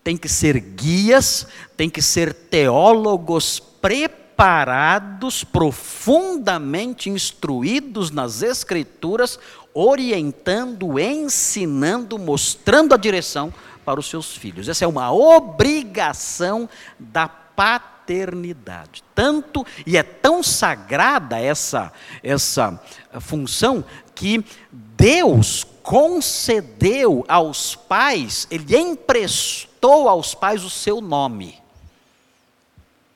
têm 0.05 0.17
que 0.17 0.29
ser 0.29 0.61
guias, 0.61 1.47
têm 1.77 1.91
que 1.91 2.01
ser 2.01 2.33
teólogos 2.33 3.59
preparados 3.59 5.43
profundamente 5.43 7.11
instruídos 7.11 8.13
nas 8.13 8.43
Escrituras, 8.43 9.39
orientando, 9.75 10.99
ensinando, 10.99 12.19
mostrando 12.19 12.95
a 12.95 12.97
direção 12.97 13.53
para 13.89 14.01
os 14.01 14.11
seus 14.11 14.37
filhos. 14.37 14.69
Essa 14.69 14.85
é 14.85 14.87
uma 14.87 15.11
obrigação 15.11 16.69
da 16.99 17.27
paternidade. 17.27 19.03
Tanto 19.15 19.65
e 19.87 19.97
é 19.97 20.03
tão 20.03 20.43
sagrada 20.43 21.41
essa 21.41 21.91
essa 22.23 22.79
função 23.19 23.83
que 24.15 24.45
Deus 24.71 25.67
concedeu 25.83 27.25
aos 27.27 27.75
pais, 27.75 28.47
ele 28.51 28.77
emprestou 28.77 30.07
aos 30.07 30.35
pais 30.35 30.63
o 30.65 30.69
seu 30.69 31.01
nome. 31.01 31.59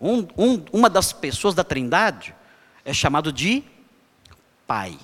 Um, 0.00 0.26
um, 0.38 0.64
uma 0.72 0.88
das 0.88 1.12
pessoas 1.12 1.54
da 1.54 1.62
Trindade 1.62 2.34
é 2.82 2.94
chamado 2.94 3.30
de 3.30 3.62
Pai. 4.66 4.98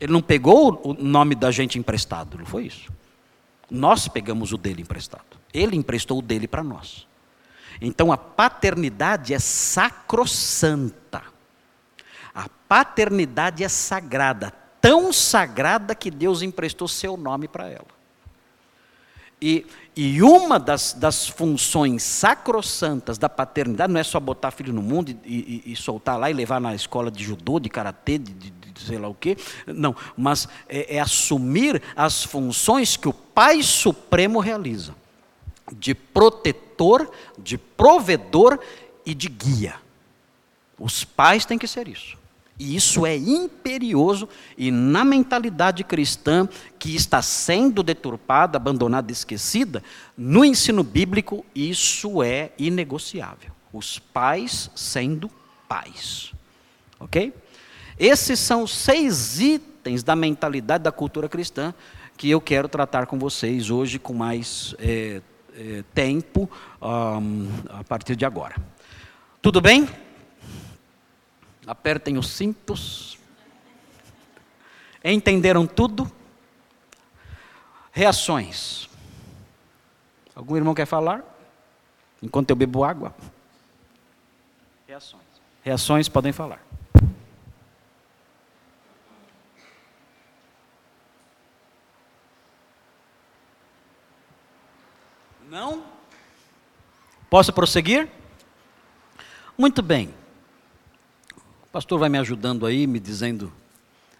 Ele 0.00 0.12
não 0.12 0.20
pegou 0.20 0.80
o 0.82 0.92
nome 0.92 1.36
da 1.36 1.52
gente 1.52 1.78
emprestado, 1.78 2.36
não 2.36 2.44
foi 2.44 2.66
isso. 2.66 2.92
Nós 3.70 4.08
pegamos 4.08 4.52
o 4.52 4.58
dele 4.58 4.82
emprestado. 4.82 5.38
Ele 5.52 5.76
emprestou 5.76 6.18
o 6.18 6.22
dele 6.22 6.46
para 6.46 6.62
nós. 6.62 7.06
Então 7.80 8.12
a 8.12 8.16
paternidade 8.16 9.34
é 9.34 9.38
sacrossanta. 9.38 11.22
A 12.34 12.48
paternidade 12.68 13.62
é 13.62 13.68
sagrada, 13.68 14.52
tão 14.80 15.12
sagrada 15.12 15.94
que 15.94 16.10
Deus 16.10 16.42
emprestou 16.42 16.88
seu 16.88 17.16
nome 17.16 17.46
para 17.46 17.68
ela. 17.68 17.94
E, 19.40 19.66
e 19.94 20.22
uma 20.22 20.58
das, 20.58 20.94
das 20.94 21.28
funções 21.28 22.02
sacrossantas 22.02 23.18
da 23.18 23.28
paternidade 23.28 23.92
não 23.92 24.00
é 24.00 24.04
só 24.04 24.18
botar 24.18 24.50
filho 24.50 24.72
no 24.72 24.82
mundo 24.82 25.10
e, 25.10 25.62
e, 25.66 25.72
e 25.72 25.76
soltar 25.76 26.18
lá 26.18 26.30
e 26.30 26.32
levar 26.32 26.60
na 26.60 26.74
escola 26.74 27.10
de 27.10 27.22
judô, 27.22 27.60
de 27.60 27.68
karatê, 27.68 28.18
de, 28.18 28.32
de, 28.32 28.50
de 28.74 28.82
sei 28.82 28.98
lá 28.98 29.08
o 29.08 29.14
quê. 29.14 29.36
Não, 29.66 29.94
mas 30.16 30.48
é, 30.68 30.96
é 30.96 31.00
assumir 31.00 31.80
as 31.94 32.24
funções 32.24 32.96
que 32.96 33.08
o 33.08 33.12
Pai 33.12 33.62
Supremo 33.62 34.40
realiza 34.40 34.94
de 35.72 35.94
protetor, 35.94 37.10
de 37.38 37.56
provedor 37.56 38.58
e 39.06 39.14
de 39.14 39.28
guia. 39.28 39.76
Os 40.78 41.04
pais 41.04 41.46
têm 41.46 41.58
que 41.58 41.66
ser 41.66 41.88
isso. 41.88 42.18
E 42.58 42.76
isso 42.76 43.04
é 43.04 43.16
imperioso 43.16 44.28
e 44.56 44.70
na 44.70 45.04
mentalidade 45.04 45.82
cristã 45.82 46.48
que 46.78 46.94
está 46.94 47.20
sendo 47.20 47.82
deturpada, 47.82 48.56
abandonada, 48.56 49.10
esquecida, 49.10 49.82
no 50.16 50.44
ensino 50.44 50.84
bíblico 50.84 51.44
isso 51.52 52.22
é 52.22 52.52
inegociável. 52.56 53.50
Os 53.72 53.98
pais 53.98 54.70
sendo 54.76 55.28
pais. 55.68 56.32
OK? 57.00 57.32
Esses 57.98 58.40
são 58.40 58.62
os 58.64 58.74
seis 58.74 59.40
itens 59.40 60.02
da 60.02 60.16
mentalidade 60.16 60.84
da 60.84 60.92
cultura 60.92 61.28
cristã 61.28 61.72
que 62.16 62.30
eu 62.30 62.40
quero 62.40 62.68
tratar 62.68 63.06
com 63.06 63.18
vocês 63.18 63.70
hoje 63.70 63.98
com 63.98 64.12
mais 64.14 64.74
é, 64.78 65.20
é, 65.56 65.84
tempo 65.94 66.50
um, 66.80 67.48
a 67.70 67.84
partir 67.84 68.16
de 68.16 68.24
agora. 68.24 68.56
Tudo 69.40 69.60
bem? 69.60 69.88
Apertem 71.66 72.18
os 72.18 72.28
cintos. 72.28 73.18
Entenderam 75.02 75.66
tudo? 75.66 76.10
Reações. 77.92 78.88
Algum 80.34 80.56
irmão 80.56 80.74
quer 80.74 80.86
falar? 80.86 81.22
Enquanto 82.22 82.50
eu 82.50 82.56
bebo 82.56 82.82
água? 82.82 83.14
Reações. 84.86 85.22
Reações 85.62 86.08
podem 86.08 86.32
falar. 86.32 86.60
Não? 95.54 95.84
Posso 97.30 97.52
prosseguir? 97.52 98.08
Muito 99.56 99.80
bem 99.80 100.12
pastor 101.74 101.98
vai 101.98 102.08
me 102.08 102.18
ajudando 102.18 102.66
aí, 102.66 102.86
me 102.86 103.00
dizendo 103.00 103.52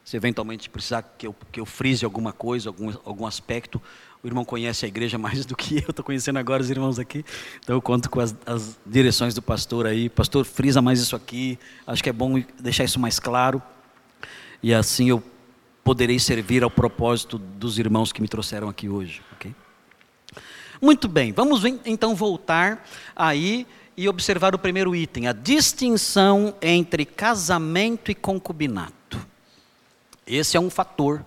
se 0.05 0.17
eventualmente 0.17 0.69
precisar 0.69 1.03
que 1.17 1.25
eu, 1.25 1.37
que 1.53 1.61
eu 1.61 1.65
frise 1.65 2.05
alguma 2.05 2.33
coisa, 2.33 2.69
algum, 2.69 2.93
algum 3.05 3.25
aspecto. 3.25 3.81
O 4.25 4.27
irmão 4.27 4.45
conhece 4.45 4.85
a 4.85 4.89
igreja 4.89 5.17
mais 5.19 5.47
do 5.47 5.55
que 5.55 5.77
eu, 5.77 5.91
estou 5.91 6.05
conhecendo 6.05 6.37
agora 6.41 6.61
os 6.61 6.69
irmãos 6.69 6.99
aqui, 6.99 7.25
então 7.61 7.77
eu 7.77 7.81
conto 7.81 8.11
com 8.11 8.19
as, 8.19 8.35
as 8.45 8.77
direções 8.85 9.35
do 9.35 9.41
pastor 9.41 9.87
aí. 9.87 10.09
Pastor, 10.09 10.45
frisa 10.45 10.83
mais 10.83 10.99
isso 10.99 11.15
aqui, 11.15 11.57
acho 11.87 12.03
que 12.03 12.11
é 12.11 12.13
bom 12.13 12.43
deixar 12.59 12.83
isso 12.83 12.99
mais 12.99 13.21
claro. 13.21 13.63
E 14.61 14.75
assim 14.75 15.11
eu 15.11 15.23
poderei 15.85 16.19
servir 16.19 16.65
ao 16.65 16.71
propósito 16.71 17.39
dos 17.39 17.79
irmãos 17.79 18.11
que 18.11 18.21
me 18.21 18.27
trouxeram 18.27 18.69
aqui 18.69 18.89
hoje. 18.89 19.23
Okay? 19.35 19.55
Muito 20.81 21.09
bem, 21.09 21.33
vamos 21.33 21.63
então 21.85 22.15
voltar 22.15 22.87
aí 23.15 23.67
e 23.97 24.09
observar 24.09 24.55
o 24.55 24.59
primeiro 24.59 24.95
item, 24.95 25.29
a 25.29 25.33
distinção 25.33 26.55
entre 26.61 27.05
casamento 27.05 28.11
e 28.11 28.15
concubinato. 28.15 29.25
Esse 30.27 30.57
é 30.57 30.61
um 30.61 30.71
fator 30.71 31.25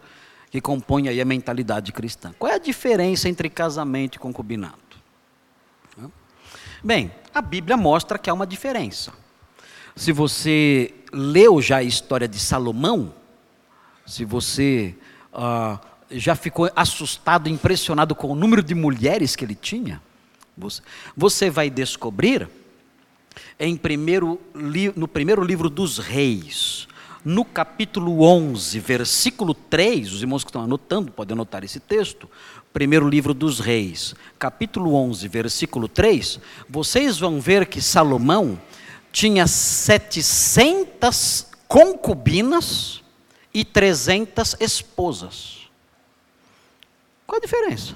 que 0.49 0.59
compõe 0.59 1.07
aí 1.07 1.21
a 1.21 1.25
mentalidade 1.25 1.91
cristã. 1.91 2.33
Qual 2.37 2.51
é 2.51 2.55
a 2.55 2.59
diferença 2.59 3.29
entre 3.29 3.49
casamento 3.49 4.15
e 4.15 4.19
concubinato? 4.19 4.77
Bem, 6.83 7.11
a 7.33 7.41
Bíblia 7.41 7.75
mostra 7.75 8.17
que 8.19 8.29
há 8.29 8.33
uma 8.33 8.45
diferença. 8.45 9.11
Se 9.95 10.11
você 10.11 10.93
leu 11.11 11.61
já 11.61 11.77
a 11.77 11.83
história 11.83 12.27
de 12.27 12.39
Salomão, 12.39 13.13
se 14.05 14.23
você 14.23 14.95
ah, 15.33 15.79
já 16.09 16.35
ficou 16.35 16.69
assustado, 16.75 17.49
impressionado 17.49 18.15
com 18.15 18.27
o 18.27 18.35
número 18.35 18.63
de 18.63 18.75
mulheres 18.75 19.35
que 19.35 19.43
ele 19.43 19.55
tinha, 19.55 20.01
você, 21.15 21.49
vai 21.49 21.69
descobrir 21.69 22.49
em 23.59 23.77
primeiro, 23.77 24.41
no 24.95 25.07
primeiro 25.07 25.43
livro 25.43 25.69
dos 25.69 25.99
reis, 25.99 26.87
no 27.23 27.45
capítulo 27.45 28.23
11, 28.23 28.79
versículo 28.79 29.53
3, 29.53 30.13
os 30.13 30.21
irmãos 30.21 30.43
que 30.43 30.49
estão 30.49 30.63
anotando 30.63 31.11
podem 31.11 31.33
anotar 31.33 31.63
esse 31.63 31.79
texto, 31.79 32.27
primeiro 32.73 33.07
livro 33.07 33.33
dos 33.33 33.59
reis, 33.59 34.15
capítulo 34.39 34.95
11, 34.95 35.27
versículo 35.27 35.87
3, 35.87 36.39
vocês 36.69 37.19
vão 37.19 37.39
ver 37.39 37.67
que 37.67 37.81
Salomão 37.81 38.59
tinha 39.11 39.47
700 39.47 41.47
concubinas 41.67 43.03
e 43.53 43.65
300 43.65 44.55
esposas. 44.59 45.56
Qual 47.27 47.37
a 47.37 47.41
diferença? 47.41 47.95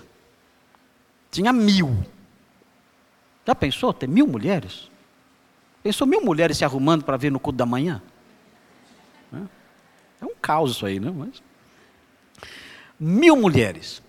Tinha 1.31 1.53
mil. 1.53 2.05
Já 3.47 3.55
pensou 3.55 3.93
ter 3.93 4.07
mil 4.07 4.27
mulheres? 4.27 4.91
Pensou 5.81 6.05
mil 6.05 6.21
mulheres 6.21 6.57
se 6.57 6.65
arrumando 6.65 7.03
para 7.03 7.17
vir 7.17 7.31
no 7.31 7.39
culto 7.39 7.57
da 7.57 7.65
manhã? 7.65 8.01
É 10.21 10.25
um 10.25 10.35
caos 10.39 10.71
isso 10.71 10.85
aí, 10.85 10.99
né? 10.99 11.09
Mas... 11.09 11.41
Mil 12.99 13.35
mulheres, 13.35 14.03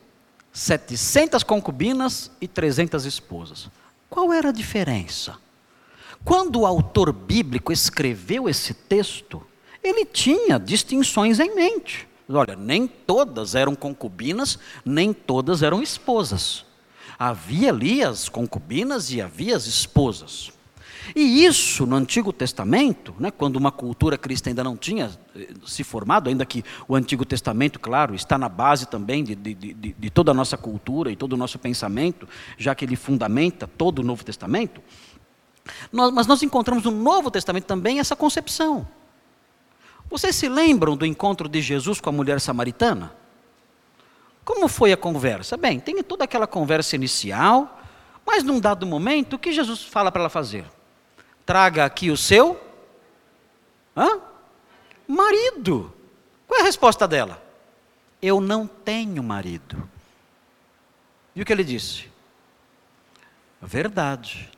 700 0.53 1.43
concubinas 1.43 2.31
e 2.41 2.47
300 2.47 3.07
esposas. 3.07 3.71
Qual 4.11 4.31
era 4.31 4.51
a 4.51 4.53
diferença? 4.53 5.39
Quando 6.23 6.61
o 6.61 6.67
autor 6.67 7.11
bíblico 7.13 7.73
escreveu 7.73 8.49
esse 8.49 8.75
texto, 8.75 9.43
ele 9.83 10.05
tinha 10.05 10.59
distinções 10.59 11.41
em 11.41 11.55
mente. 11.55 12.07
Olha, 12.29 12.57
nem 12.57 12.87
todas 12.87 13.55
eram 13.55 13.75
concubinas, 13.75 14.59
nem 14.85 15.13
todas 15.13 15.63
eram 15.63 15.83
esposas. 15.83 16.65
Havia 17.19 17.71
ali 17.71 18.03
as 18.03 18.29
concubinas 18.29 19.11
e 19.13 19.21
havia 19.21 19.57
as 19.57 19.67
esposas. 19.67 20.53
E 21.17 21.45
isso 21.45 21.85
no 21.85 21.97
Antigo 21.97 22.33
Testamento, 22.33 23.15
né, 23.19 23.31
quando 23.31 23.57
uma 23.57 23.73
cultura 23.73 24.17
cristã 24.17 24.51
ainda 24.51 24.63
não 24.63 24.77
tinha 24.77 25.11
eh, 25.35 25.49
se 25.67 25.83
formado, 25.83 26.29
ainda 26.29 26.47
que 26.47 26.65
o 26.87 26.95
Antigo 26.95 27.25
Testamento, 27.25 27.81
claro, 27.81 28.15
está 28.15 28.39
na 28.39 28.49
base 28.49 28.87
também 28.87 29.25
de, 29.25 29.35
de, 29.35 29.55
de, 29.55 29.75
de 29.99 30.11
toda 30.11 30.31
a 30.31 30.35
nossa 30.35 30.57
cultura 30.57 31.11
e 31.11 31.17
todo 31.17 31.33
o 31.33 31.37
nosso 31.37 31.59
pensamento, 31.59 32.29
já 32.57 32.75
que 32.75 32.85
ele 32.85 32.95
fundamenta 32.95 33.67
todo 33.67 33.99
o 33.99 34.03
Novo 34.05 34.25
Testamento. 34.25 34.81
Nós, 35.93 36.13
mas 36.13 36.27
nós 36.27 36.43
encontramos 36.43 36.85
no 36.85 36.93
Novo 36.93 37.31
Testamento 37.31 37.65
também 37.65 37.99
essa 37.99 38.15
concepção. 38.15 38.87
Vocês 40.13 40.37
se 40.37 40.47
lembram 40.47 40.95
do 40.95 41.07
encontro 41.07 41.49
de 41.49 41.63
Jesus 41.63 41.99
com 41.99 42.11
a 42.11 42.13
mulher 42.13 42.39
samaritana? 42.39 43.17
Como 44.45 44.69
foi 44.69 44.93
a 44.93 44.97
conversa? 44.97 45.57
Bem, 45.57 45.81
tem 45.81 46.03
toda 46.03 46.25
aquela 46.25 46.47
conversa 46.47 46.95
inicial, 46.95 47.81
mas 48.27 48.45
num 48.45 48.61
dado 48.61 48.85
momento, 48.85 49.37
o 49.37 49.39
que 49.39 49.53
Jesus 49.53 49.83
fala 49.83 50.13
para 50.13 50.21
ela 50.21 50.29
fazer? 50.29 50.67
Traga 51.47 51.87
aqui 51.87 52.11
o 52.11 52.17
seu 52.19 52.61
hã? 53.97 54.21
marido. 55.09 55.91
Qual 56.47 56.61
é 56.61 56.63
a 56.63 56.67
resposta 56.67 57.09
dela? 57.09 57.43
Eu 58.21 58.39
não 58.39 58.67
tenho 58.67 59.23
marido. 59.23 59.89
E 61.35 61.41
o 61.41 61.45
que 61.47 61.55
ele 61.55 61.65
disse? 61.65 62.11
Verdade. 63.63 64.51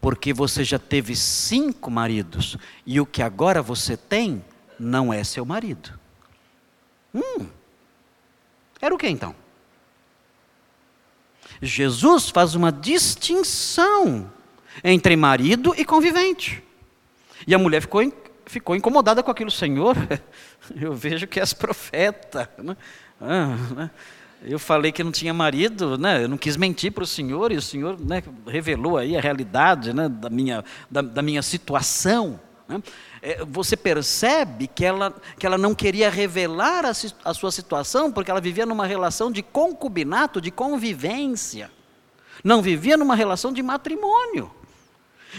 Porque 0.00 0.32
você 0.32 0.62
já 0.62 0.78
teve 0.78 1.16
cinco 1.16 1.90
maridos 1.90 2.56
e 2.86 3.00
o 3.00 3.04
que 3.04 3.20
agora 3.20 3.60
você 3.60 3.96
tem 3.96 4.44
não 4.78 5.12
é 5.12 5.22
seu 5.24 5.44
marido. 5.44 5.98
Hum. 7.14 7.46
Era 8.80 8.94
o 8.94 8.98
que 8.98 9.08
então? 9.08 9.34
Jesus 11.62 12.28
faz 12.28 12.54
uma 12.54 12.70
distinção 12.70 14.30
entre 14.84 15.16
marido 15.16 15.74
e 15.76 15.84
convivente. 15.84 16.62
E 17.46 17.54
a 17.54 17.58
mulher 17.58 17.80
ficou, 17.80 18.12
ficou 18.44 18.76
incomodada 18.76 19.22
com 19.22 19.30
aquilo, 19.30 19.50
Senhor, 19.50 19.96
eu 20.80 20.94
vejo 20.94 21.26
que 21.26 21.40
és 21.40 21.52
profeta. 21.52 22.50
Né? 22.58 22.76
Ah, 23.20 23.56
né? 23.74 23.90
Eu 24.42 24.58
falei 24.58 24.92
que 24.92 25.02
não 25.02 25.10
tinha 25.10 25.32
marido, 25.32 25.96
né? 25.96 26.22
eu 26.22 26.28
não 26.28 26.36
quis 26.36 26.56
mentir 26.56 26.92
para 26.92 27.02
o 27.02 27.06
Senhor, 27.06 27.50
e 27.50 27.56
o 27.56 27.62
Senhor 27.62 27.98
né, 27.98 28.22
revelou 28.46 28.96
aí 28.98 29.16
a 29.16 29.20
realidade 29.20 29.92
né, 29.92 30.08
da, 30.08 30.28
minha, 30.28 30.64
da, 30.90 31.00
da 31.00 31.22
minha 31.22 31.42
situação. 31.42 32.38
Né? 32.68 32.82
É, 33.22 33.44
você 33.44 33.76
percebe 33.76 34.66
que 34.66 34.84
ela, 34.84 35.14
que 35.38 35.46
ela 35.46 35.58
não 35.58 35.74
queria 35.74 36.10
revelar 36.10 36.84
a, 36.84 36.92
a 37.24 37.34
sua 37.34 37.52
situação, 37.52 38.10
porque 38.10 38.30
ela 38.30 38.40
vivia 38.40 38.66
numa 38.66 38.86
relação 38.86 39.30
de 39.30 39.42
concubinato, 39.42 40.40
de 40.40 40.50
convivência. 40.50 41.70
Não 42.42 42.60
vivia 42.60 42.96
numa 42.96 43.14
relação 43.14 43.52
de 43.52 43.62
matrimônio. 43.62 44.50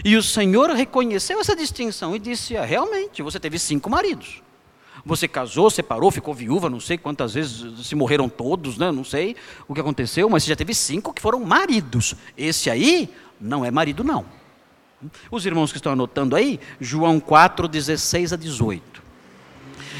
E 0.03 0.15
o 0.15 0.23
Senhor 0.23 0.69
reconheceu 0.71 1.39
essa 1.39 1.55
distinção 1.55 2.15
e 2.15 2.19
disse: 2.19 2.55
ah, 2.55 2.65
realmente, 2.65 3.21
você 3.21 3.39
teve 3.39 3.57
cinco 3.57 3.89
maridos. 3.89 4.41
Você 5.05 5.27
casou, 5.27 5.69
separou, 5.69 6.11
ficou 6.11 6.33
viúva, 6.33 6.69
não 6.69 6.81
sei 6.81 6.97
quantas 6.97 7.33
vezes 7.33 7.87
se 7.87 7.95
morreram 7.95 8.27
todos, 8.27 8.77
né? 8.77 8.91
não 8.91 9.05
sei 9.05 9.37
o 9.65 9.73
que 9.73 9.79
aconteceu, 9.79 10.29
mas 10.29 10.43
você 10.43 10.49
já 10.49 10.55
teve 10.55 10.73
cinco 10.73 11.13
que 11.13 11.21
foram 11.21 11.39
maridos. 11.39 12.13
Esse 12.37 12.69
aí 12.69 13.09
não 13.39 13.63
é 13.63 13.71
marido, 13.71 14.03
não. 14.03 14.25
Os 15.29 15.45
irmãos 15.45 15.71
que 15.71 15.77
estão 15.77 15.91
anotando 15.91 16.35
aí, 16.35 16.59
João 16.79 17.19
4, 17.19 17.67
16 17.67 18.33
a 18.33 18.35
18. 18.35 19.03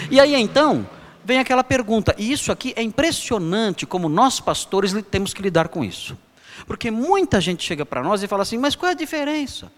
E 0.09 0.19
aí 0.19 0.33
então, 0.35 0.87
vem 1.23 1.39
aquela 1.39 1.63
pergunta, 1.63 2.15
e 2.17 2.31
isso 2.31 2.51
aqui 2.51 2.73
é 2.75 2.81
impressionante 2.81 3.85
como 3.85 4.09
nós 4.09 4.39
pastores 4.39 4.93
temos 5.11 5.33
que 5.33 5.41
lidar 5.41 5.67
com 5.67 5.83
isso. 5.83 6.17
Porque 6.65 6.89
muita 6.89 7.39
gente 7.39 7.63
chega 7.63 7.85
para 7.85 8.01
nós 8.01 8.23
e 8.23 8.27
fala 8.27 8.41
assim, 8.41 8.57
mas 8.57 8.75
qual 8.75 8.89
é 8.89 8.93
a 8.93 8.97
diferença? 8.97 9.71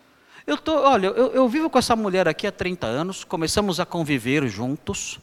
Eu 0.48 0.58
tô, 0.58 0.74
olha, 0.76 1.08
eu, 1.08 1.32
eu 1.34 1.50
vivo 1.50 1.70
com 1.70 1.78
essa 1.78 1.96
mulher 1.96 2.28
aqui 2.28 2.48
há 2.48 2.52
30 2.52 2.88
anos, 2.88 3.24
começamos 3.24 3.80
a 3.80 3.86
conviver 3.86 4.48
juntos, 4.48 5.20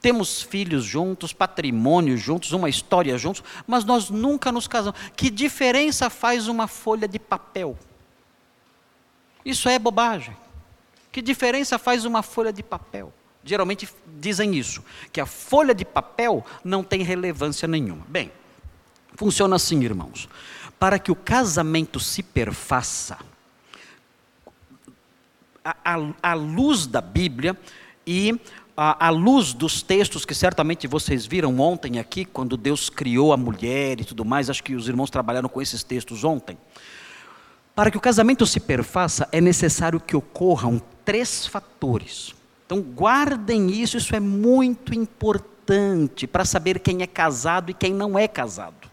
temos 0.00 0.42
filhos 0.42 0.84
juntos, 0.84 1.32
patrimônio 1.32 2.16
juntos, 2.16 2.52
uma 2.52 2.68
história 2.68 3.18
juntos, 3.18 3.42
mas 3.66 3.84
nós 3.84 4.08
nunca 4.08 4.52
nos 4.52 4.68
casamos. 4.68 5.00
Que 5.16 5.28
diferença 5.28 6.08
faz 6.08 6.46
uma 6.46 6.68
folha 6.68 7.08
de 7.08 7.18
papel? 7.18 7.76
Isso 9.46 9.68
é 9.68 9.78
bobagem. 9.78 10.36
Que 11.12 11.22
diferença 11.22 11.78
faz 11.78 12.04
uma 12.04 12.20
folha 12.20 12.52
de 12.52 12.64
papel? 12.64 13.12
Geralmente 13.44 13.88
dizem 14.18 14.56
isso, 14.56 14.84
que 15.12 15.20
a 15.20 15.24
folha 15.24 15.72
de 15.72 15.84
papel 15.84 16.44
não 16.64 16.82
tem 16.82 17.04
relevância 17.04 17.68
nenhuma. 17.68 18.04
Bem, 18.08 18.32
funciona 19.14 19.54
assim, 19.54 19.80
irmãos. 19.84 20.28
Para 20.80 20.98
que 20.98 21.12
o 21.12 21.14
casamento 21.14 22.00
se 22.00 22.24
perfaça, 22.24 23.18
à 26.20 26.34
luz 26.34 26.88
da 26.88 27.00
Bíblia 27.00 27.56
e 28.04 28.38
à 28.76 29.10
luz 29.10 29.52
dos 29.52 29.80
textos 29.80 30.24
que 30.24 30.34
certamente 30.34 30.88
vocês 30.88 31.24
viram 31.24 31.58
ontem 31.60 32.00
aqui, 32.00 32.24
quando 32.24 32.56
Deus 32.56 32.90
criou 32.90 33.32
a 33.32 33.36
mulher 33.36 34.00
e 34.00 34.04
tudo 34.04 34.24
mais, 34.24 34.50
acho 34.50 34.62
que 34.62 34.74
os 34.74 34.88
irmãos 34.88 35.08
trabalharam 35.08 35.48
com 35.48 35.62
esses 35.62 35.84
textos 35.84 36.24
ontem. 36.24 36.58
Para 37.76 37.90
que 37.90 37.98
o 37.98 38.00
casamento 38.00 38.46
se 38.46 38.58
perfaça, 38.58 39.28
é 39.30 39.38
necessário 39.38 40.00
que 40.00 40.16
ocorram 40.16 40.80
três 41.04 41.46
fatores. 41.46 42.34
Então, 42.64 42.80
guardem 42.80 43.70
isso, 43.70 43.98
isso 43.98 44.16
é 44.16 44.18
muito 44.18 44.94
importante 44.94 46.26
para 46.26 46.46
saber 46.46 46.78
quem 46.80 47.02
é 47.02 47.06
casado 47.06 47.70
e 47.70 47.74
quem 47.74 47.92
não 47.92 48.18
é 48.18 48.26
casado. 48.26 48.88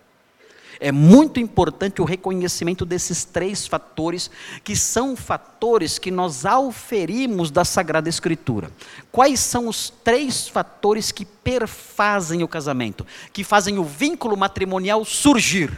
É 0.82 0.92
muito 0.92 1.40
importante 1.40 2.02
o 2.02 2.06
reconhecimento 2.06 2.86
desses 2.86 3.24
três 3.24 3.66
fatores, 3.66 4.30
que 4.66 4.76
são 4.76 5.16
fatores 5.16 5.98
que 5.98 6.12
nós 6.12 6.46
auferimos 6.46 7.52
da 7.52 7.64
Sagrada 7.64 8.10
Escritura. 8.10 8.70
Quais 9.14 9.40
são 9.40 9.70
os 9.70 9.94
três 10.04 10.50
fatores 10.50 11.10
que 11.10 11.24
perfazem 11.24 12.44
o 12.44 12.50
casamento, 12.50 13.08
que 13.32 13.46
fazem 13.46 13.80
o 13.80 13.84
vínculo 13.86 14.36
matrimonial 14.36 15.06
surgir? 15.06 15.72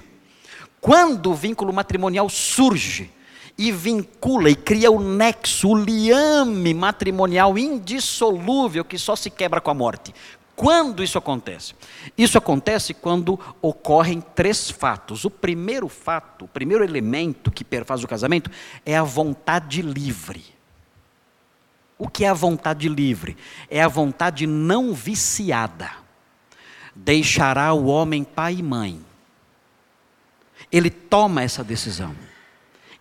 Quando 0.86 1.32
o 1.32 1.34
vínculo 1.34 1.74
matrimonial 1.74 2.30
surge 2.30 3.10
e 3.58 3.72
vincula 3.72 4.52
e 4.52 4.56
cria 4.56 4.92
o 4.92 5.00
nexo, 5.00 5.70
o 5.70 5.76
liame 5.76 6.76
matrimonial 6.76 7.58
indissolúvel 7.58 8.86
que 8.86 9.00
só 9.00 9.16
se 9.16 9.32
quebra 9.32 9.60
com 9.60 9.72
a 9.72 9.74
morte. 9.74 10.14
Quando 10.56 11.04
isso 11.04 11.18
acontece? 11.18 11.74
Isso 12.16 12.38
acontece 12.38 12.94
quando 12.94 13.40
ocorrem 13.64 14.22
três 14.22 14.70
fatos. 14.70 15.26
O 15.26 15.32
primeiro 15.32 15.90
fato, 15.90 16.46
o 16.46 16.48
primeiro 16.48 16.84
elemento 16.84 17.50
que 17.50 17.64
perfaz 17.64 18.04
o 18.04 18.08
casamento 18.08 18.52
é 18.86 18.96
a 18.96 19.02
vontade 19.02 19.82
livre. 19.82 20.46
O 21.98 22.08
que 22.08 22.26
é 22.26 22.30
a 22.30 22.34
vontade 22.36 22.88
livre? 22.88 23.36
É 23.72 23.82
a 23.82 23.88
vontade 23.88 24.46
não 24.46 24.94
viciada. 24.94 25.90
Deixará 26.96 27.74
o 27.74 27.88
homem 27.88 28.24
pai 28.24 28.58
e 28.60 28.62
mãe. 28.62 29.05
Ele 30.72 30.90
toma 30.90 31.44
essa 31.44 31.64
decisão. 31.64 32.16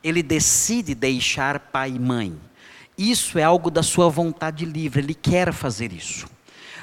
Ele 0.02 0.22
decide 0.22 0.94
deixar 0.94 1.58
pai 1.58 1.90
e 1.90 1.98
mãe. 1.98 2.38
Isso 2.96 3.38
é 3.38 3.42
algo 3.42 3.70
da 3.70 3.82
sua 3.82 4.08
vontade 4.08 4.64
livre, 4.64 5.00
ele 5.00 5.14
quer 5.14 5.52
fazer 5.52 5.92
isso. 5.92 6.26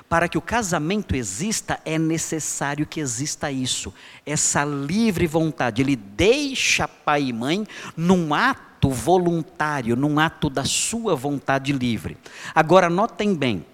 Para 0.09 0.27
que 0.27 0.37
o 0.37 0.41
casamento 0.41 1.15
exista, 1.15 1.79
é 1.85 1.97
necessário 1.97 2.85
que 2.85 2.99
exista 2.99 3.49
isso, 3.49 3.93
essa 4.25 4.65
livre 4.65 5.25
vontade. 5.25 5.81
Ele 5.81 5.95
deixa 5.95 6.85
pai 6.85 7.23
e 7.23 7.33
mãe 7.33 7.65
num 7.95 8.33
ato 8.33 8.89
voluntário, 8.89 9.95
num 9.95 10.19
ato 10.19 10.49
da 10.49 10.65
sua 10.65 11.15
vontade 11.15 11.71
livre. 11.71 12.17
Agora, 12.53 12.89
notem 12.89 13.33
bem: 13.33 13.65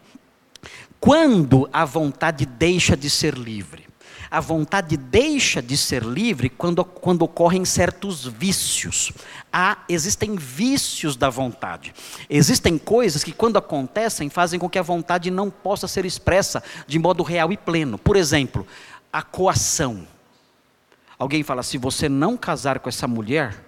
quando 0.99 1.67
a 1.73 1.85
vontade 1.85 2.45
deixa 2.45 2.95
de 2.95 3.09
ser 3.09 3.33
livre? 3.33 3.86
A 4.29 4.39
vontade 4.39 4.97
deixa 4.97 5.61
de 5.61 5.77
ser 5.77 6.03
livre 6.03 6.49
quando, 6.49 6.83
quando 6.83 7.21
ocorrem 7.21 7.63
certos 7.63 8.25
vícios. 8.25 9.11
Há, 9.51 9.77
existem 9.87 10.35
vícios 10.35 11.15
da 11.15 11.29
vontade. 11.29 11.93
Existem 12.29 12.77
coisas 12.77 13.23
que, 13.23 13.31
quando 13.31 13.57
acontecem, 13.57 14.29
fazem 14.29 14.59
com 14.59 14.69
que 14.69 14.79
a 14.79 14.83
vontade 14.83 15.31
não 15.31 15.49
possa 15.49 15.87
ser 15.87 16.05
expressa 16.05 16.61
de 16.85 16.99
modo 16.99 17.23
real 17.23 17.51
e 17.53 17.57
pleno. 17.57 17.97
Por 17.97 18.17
exemplo, 18.17 18.67
a 19.11 19.21
coação. 19.21 20.05
Alguém 21.17 21.41
fala: 21.43 21.63
se 21.63 21.77
você 21.77 22.09
não 22.09 22.35
casar 22.35 22.79
com 22.79 22.89
essa 22.89 23.07
mulher, 23.07 23.65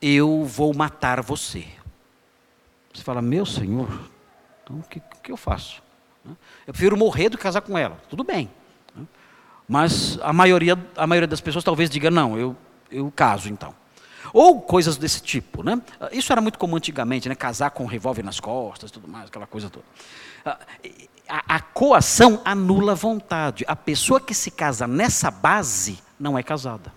eu 0.00 0.44
vou 0.44 0.72
matar 0.72 1.20
você. 1.20 1.66
Você 2.92 3.02
fala: 3.02 3.20
meu 3.20 3.44
senhor, 3.44 3.88
então 4.62 4.78
o 4.78 4.82
que, 4.82 5.00
que 5.22 5.32
eu 5.32 5.36
faço? 5.36 5.81
Eu 6.24 6.72
prefiro 6.72 6.96
morrer 6.96 7.28
do 7.28 7.36
que 7.36 7.42
casar 7.42 7.60
com 7.60 7.76
ela. 7.76 8.00
Tudo 8.08 8.22
bem. 8.24 8.50
Mas 9.66 10.18
a 10.22 10.32
maioria, 10.32 10.78
a 10.96 11.06
maioria 11.06 11.26
das 11.26 11.40
pessoas 11.40 11.64
talvez 11.64 11.88
diga, 11.88 12.10
não, 12.10 12.38
eu, 12.38 12.56
eu 12.90 13.12
caso 13.14 13.48
então. 13.48 13.74
Ou 14.32 14.60
coisas 14.60 14.96
desse 14.96 15.22
tipo. 15.22 15.62
Né? 15.62 15.80
Isso 16.12 16.32
era 16.32 16.40
muito 16.40 16.58
comum 16.58 16.76
antigamente, 16.76 17.28
né? 17.28 17.34
casar 17.34 17.70
com 17.70 17.84
um 17.84 17.86
revólver 17.86 18.22
nas 18.22 18.40
costas, 18.40 18.90
tudo 18.90 19.08
mais, 19.08 19.28
aquela 19.28 19.46
coisa 19.46 19.70
toda. 19.70 19.84
A, 21.28 21.56
a 21.56 21.60
coação 21.60 22.40
anula 22.44 22.92
a 22.92 22.94
vontade. 22.94 23.64
A 23.66 23.76
pessoa 23.76 24.20
que 24.20 24.34
se 24.34 24.50
casa 24.50 24.86
nessa 24.86 25.30
base 25.30 25.98
não 26.18 26.38
é 26.38 26.42
casada. 26.42 26.92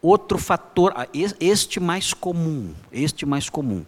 Outro 0.00 0.36
fator, 0.36 0.92
este 1.38 1.78
mais 1.78 2.12
comum, 2.12 2.74
este 2.90 3.24
mais 3.24 3.48
comum. 3.48 3.84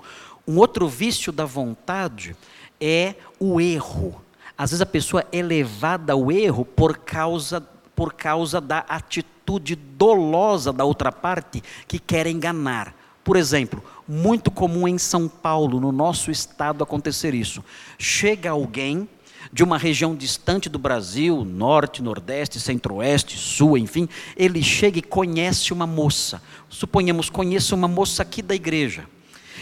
Um 0.46 0.58
outro 0.58 0.86
vício 0.86 1.32
da 1.32 1.44
vontade 1.44 2.36
é 2.80 3.14
o 3.38 3.60
erro. 3.60 4.20
Às 4.56 4.70
vezes 4.70 4.80
a 4.82 4.86
pessoa 4.86 5.24
é 5.32 5.42
levada 5.42 6.12
ao 6.12 6.30
erro 6.30 6.64
por 6.64 6.98
causa, 6.98 7.60
por 7.94 8.14
causa 8.14 8.60
da 8.60 8.78
atitude 8.80 9.74
dolosa 9.74 10.72
da 10.72 10.84
outra 10.84 11.10
parte 11.10 11.62
que 11.88 11.98
quer 11.98 12.26
enganar. 12.26 12.94
Por 13.24 13.36
exemplo, 13.36 13.82
muito 14.06 14.50
comum 14.50 14.86
em 14.86 14.98
São 14.98 15.28
Paulo, 15.28 15.80
no 15.80 15.90
nosso 15.90 16.30
estado, 16.30 16.84
acontecer 16.84 17.34
isso. 17.34 17.64
Chega 17.98 18.50
alguém 18.50 19.08
de 19.52 19.62
uma 19.62 19.78
região 19.78 20.14
distante 20.14 20.68
do 20.68 20.78
Brasil, 20.78 21.44
norte, 21.44 22.02
nordeste, 22.02 22.60
centro-oeste, 22.60 23.36
sul, 23.38 23.78
enfim, 23.78 24.08
ele 24.36 24.62
chega 24.62 24.98
e 24.98 25.02
conhece 25.02 25.72
uma 25.72 25.86
moça. 25.86 26.42
Suponhamos, 26.68 27.30
conheça 27.30 27.74
uma 27.74 27.88
moça 27.88 28.22
aqui 28.22 28.42
da 28.42 28.54
igreja. 28.54 29.04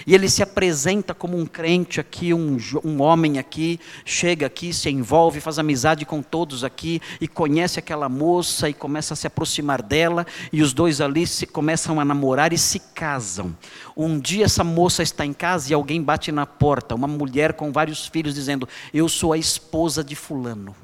E 0.07 0.15
ele 0.15 0.29
se 0.29 0.43
apresenta 0.43 1.15
como 1.15 1.39
um 1.39 1.47
crente 1.47 2.01
aqui, 2.01 2.33
um, 2.35 2.57
um 2.85 3.01
homem 3.01 3.39
aqui, 3.39 3.79
chega 4.05 4.47
aqui, 4.47 4.73
se 4.73 4.91
envolve, 4.91 5.41
faz 5.41 5.59
amizade 5.59 6.05
com 6.05 6.23
todos 6.23 6.65
aqui 6.65 7.01
e 7.21 7.29
conhece 7.29 7.79
aquela 7.79 8.09
moça 8.09 8.69
e 8.69 8.75
começa 8.75 9.15
a 9.15 9.17
se 9.17 9.27
aproximar 9.27 9.83
dela 9.83 10.27
e 10.53 10.63
os 10.63 10.73
dois 10.73 11.01
ali 11.01 11.27
se 11.27 11.47
começam 11.47 12.01
a 12.01 12.05
namorar 12.05 12.53
e 12.53 12.59
se 12.59 12.79
casam. 12.79 13.57
Um 13.97 14.19
dia 14.19 14.45
essa 14.45 14.65
moça 14.65 15.03
está 15.03 15.25
em 15.25 15.33
casa 15.33 15.71
e 15.71 15.75
alguém 15.75 16.03
bate 16.03 16.33
na 16.33 16.47
porta, 16.47 16.95
uma 16.95 17.09
mulher 17.09 17.53
com 17.53 17.71
vários 17.71 18.07
filhos 18.07 18.35
dizendo: 18.35 18.69
"Eu 18.93 19.09
sou 19.09 19.33
a 19.33 19.39
esposa 19.39 20.03
de 20.03 20.17
fulano". 20.17 20.75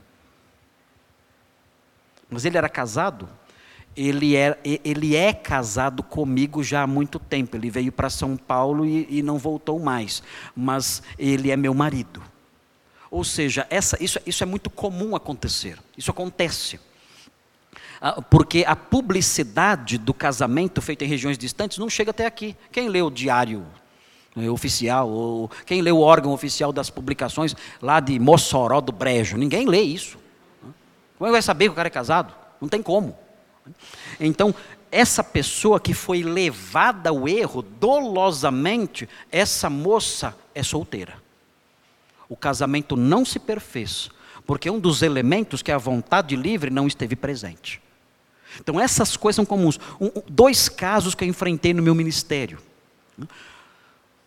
Mas 2.30 2.44
ele 2.44 2.58
era 2.58 2.68
casado? 2.68 3.28
Ele 3.98 4.36
é, 4.36 4.56
ele 4.84 5.16
é 5.16 5.32
casado 5.32 6.04
comigo 6.04 6.62
já 6.62 6.82
há 6.82 6.86
muito 6.86 7.18
tempo. 7.18 7.56
Ele 7.56 7.68
veio 7.68 7.90
para 7.90 8.08
São 8.08 8.36
Paulo 8.36 8.86
e, 8.86 9.08
e, 9.10 9.22
não 9.22 9.38
voltou 9.38 9.80
mais. 9.80 10.22
Mas 10.54 11.02
ele 11.18 11.50
é 11.50 11.56
meu 11.56 11.74
marido. 11.74 12.22
Ou 13.10 13.24
seja, 13.24 13.66
essa, 13.68 14.00
isso, 14.00 14.20
isso 14.24 14.42
é 14.44 14.46
muito 14.46 14.70
comum 14.70 15.16
acontecer. 15.16 15.78
Isso 15.96 16.12
acontece. 16.12 16.78
Ah, 18.00 18.22
porque 18.22 18.64
a 18.64 18.76
publicidade 18.76 19.98
do 19.98 20.14
casamento 20.14 20.80
feito 20.80 21.02
em 21.02 21.08
regiões 21.08 21.36
distantes 21.36 21.78
não 21.78 21.90
chega 21.90 22.12
até 22.12 22.24
aqui. 22.24 22.54
Quem 22.70 22.88
lê 22.88 23.02
o 23.02 23.10
diário 23.10 23.66
né, 24.36 24.48
oficial, 24.48 25.10
ou 25.10 25.50
quem 25.66 25.82
lê 25.82 25.90
o 25.90 25.98
órgão 25.98 26.32
oficial 26.32 26.72
das 26.72 26.88
publicações 26.88 27.56
lá 27.82 27.98
de 27.98 28.16
Mossoró 28.20 28.80
do 28.80 28.92
Brejo? 28.92 29.36
Ninguém 29.36 29.66
lê 29.66 29.80
isso. 29.80 30.18
Como 31.16 31.26
é 31.26 31.30
que 31.30 31.32
vai 31.32 31.42
saber 31.42 31.64
que 31.64 31.70
o 31.72 31.74
cara 31.74 31.88
é 31.88 31.90
casado? 31.90 32.32
Não 32.60 32.68
tem 32.68 32.80
como. 32.80 33.18
Então, 34.18 34.54
essa 34.90 35.22
pessoa 35.22 35.78
que 35.78 35.92
foi 35.92 36.22
levada 36.22 37.10
ao 37.10 37.28
erro 37.28 37.62
dolosamente, 37.62 39.08
essa 39.30 39.68
moça 39.68 40.36
é 40.54 40.62
solteira. 40.62 41.14
O 42.28 42.36
casamento 42.36 42.96
não 42.96 43.24
se 43.24 43.38
perfez, 43.38 44.10
porque 44.46 44.70
um 44.70 44.78
dos 44.78 45.02
elementos 45.02 45.62
que 45.62 45.70
é 45.70 45.74
a 45.74 45.78
vontade 45.78 46.36
livre 46.36 46.70
não 46.70 46.86
esteve 46.86 47.16
presente. 47.16 47.80
Então, 48.60 48.80
essas 48.80 49.16
coisas 49.16 49.36
são 49.36 49.44
comuns. 49.44 49.78
Um, 50.00 50.10
dois 50.28 50.68
casos 50.68 51.14
que 51.14 51.24
eu 51.24 51.28
enfrentei 51.28 51.74
no 51.74 51.82
meu 51.82 51.94
ministério. 51.94 52.58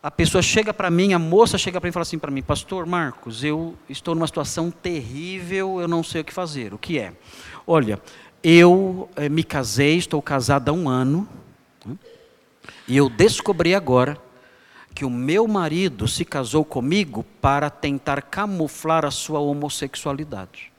A 0.03 0.09
pessoa 0.09 0.41
chega 0.41 0.73
para 0.73 0.89
mim, 0.89 1.13
a 1.13 1.19
moça 1.19 1.57
chega 1.57 1.79
para 1.79 1.87
mim 1.87 1.91
e 1.91 1.93
fala 1.93 2.01
assim 2.01 2.17
para 2.17 2.31
mim, 2.31 2.41
Pastor 2.41 2.87
Marcos, 2.87 3.43
eu 3.43 3.75
estou 3.87 4.15
numa 4.15 4.25
situação 4.25 4.71
terrível, 4.71 5.79
eu 5.79 5.87
não 5.87 6.03
sei 6.03 6.21
o 6.21 6.23
que 6.23 6.33
fazer. 6.33 6.73
O 6.73 6.77
que 6.77 6.97
é? 6.97 7.13
Olha, 7.67 8.01
eu 8.43 9.09
eh, 9.15 9.29
me 9.29 9.43
casei, 9.43 9.97
estou 9.97 10.21
casada 10.21 10.71
há 10.71 10.73
um 10.73 10.89
ano, 10.89 11.27
né? 11.85 11.97
e 12.87 12.97
eu 12.97 13.09
descobri 13.09 13.75
agora 13.75 14.21
que 14.93 15.05
o 15.05 15.09
meu 15.09 15.47
marido 15.47 16.07
se 16.07 16.25
casou 16.25 16.65
comigo 16.65 17.23
para 17.41 17.69
tentar 17.69 18.21
camuflar 18.21 19.05
a 19.05 19.11
sua 19.11 19.39
homossexualidade. 19.39 20.71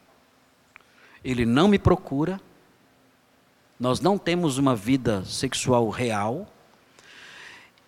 Ele 1.25 1.47
não 1.47 1.69
me 1.69 1.79
procura, 1.79 2.41
nós 3.79 4.01
não 4.01 4.19
temos 4.19 4.59
uma 4.59 4.77
vida 4.77 5.25
sexual 5.25 5.89
real, 5.89 6.47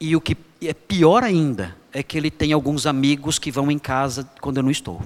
e 0.01 0.16
o 0.16 0.20
que 0.20 0.37
é 0.62 0.75
pior 0.75 1.22
ainda 1.22 1.77
é 1.93 2.03
que 2.03 2.16
ele 2.16 2.31
tem 2.31 2.53
alguns 2.53 2.87
amigos 2.87 3.39
que 3.39 3.51
vão 3.51 3.70
em 3.70 3.79
casa 3.79 4.29
quando 4.41 4.59
eu 4.59 4.62
não 4.62 4.70
estou. 4.70 5.03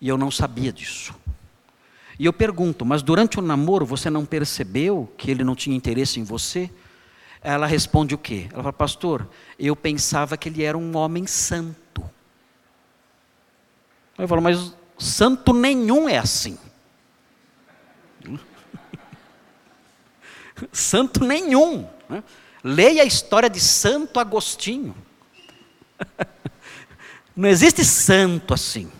E 0.00 0.08
eu 0.08 0.18
não 0.18 0.30
sabia 0.30 0.72
disso. 0.72 1.14
E 2.18 2.26
eu 2.26 2.32
pergunto, 2.32 2.84
mas 2.84 3.02
durante 3.02 3.38
o 3.38 3.42
namoro 3.42 3.84
você 3.84 4.08
não 4.08 4.24
percebeu 4.24 5.12
que 5.16 5.30
ele 5.30 5.42
não 5.42 5.54
tinha 5.54 5.76
interesse 5.76 6.20
em 6.20 6.24
você? 6.24 6.70
Ela 7.40 7.66
responde 7.66 8.14
o 8.14 8.18
quê? 8.18 8.48
Ela 8.52 8.62
fala, 8.62 8.72
pastor, 8.72 9.28
eu 9.58 9.74
pensava 9.74 10.36
que 10.36 10.48
ele 10.48 10.62
era 10.62 10.78
um 10.78 10.96
homem 10.96 11.26
santo. 11.26 12.02
Eu 14.16 14.28
falo, 14.28 14.40
mas 14.40 14.74
santo 14.96 15.52
nenhum 15.52 16.08
é 16.08 16.18
assim. 16.18 16.56
santo 20.72 21.24
nenhum. 21.24 21.88
Né? 22.08 22.22
Leia 22.62 23.02
a 23.02 23.06
história 23.06 23.50
de 23.50 23.60
Santo 23.60 24.20
Agostinho. 24.20 24.96
Não 27.36 27.48
existe 27.48 27.84
santo 27.84 28.54
assim. 28.54 28.90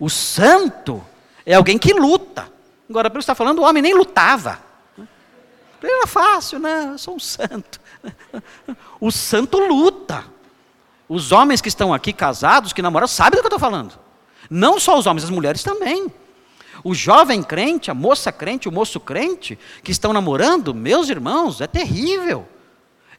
O 0.00 0.08
santo 0.08 1.04
é 1.48 1.54
alguém 1.54 1.78
que 1.78 1.94
luta. 1.94 2.52
Agora, 2.90 3.08
que 3.08 3.16
está 3.16 3.34
falando, 3.34 3.60
o 3.60 3.62
homem 3.62 3.82
nem 3.82 3.94
lutava. 3.94 4.58
Era 5.82 6.06
fácil, 6.06 6.58
né? 6.58 6.90
Eu 6.92 6.98
sou 6.98 7.16
um 7.16 7.18
santo. 7.18 7.80
O 9.00 9.10
santo 9.10 9.58
luta. 9.58 10.24
Os 11.08 11.32
homens 11.32 11.62
que 11.62 11.68
estão 11.68 11.94
aqui 11.94 12.12
casados, 12.12 12.74
que 12.74 12.82
namoram, 12.82 13.06
sabem 13.06 13.38
do 13.38 13.40
que 13.40 13.46
eu 13.46 13.56
estou 13.56 13.58
falando. 13.58 13.98
Não 14.50 14.78
só 14.78 14.98
os 14.98 15.06
homens, 15.06 15.24
as 15.24 15.30
mulheres 15.30 15.62
também. 15.62 16.12
O 16.84 16.94
jovem 16.94 17.42
crente, 17.42 17.90
a 17.90 17.94
moça 17.94 18.30
crente, 18.30 18.68
o 18.68 18.72
moço 18.72 19.00
crente, 19.00 19.58
que 19.82 19.90
estão 19.90 20.12
namorando, 20.12 20.74
meus 20.74 21.08
irmãos, 21.08 21.62
é 21.62 21.66
terrível. 21.66 22.46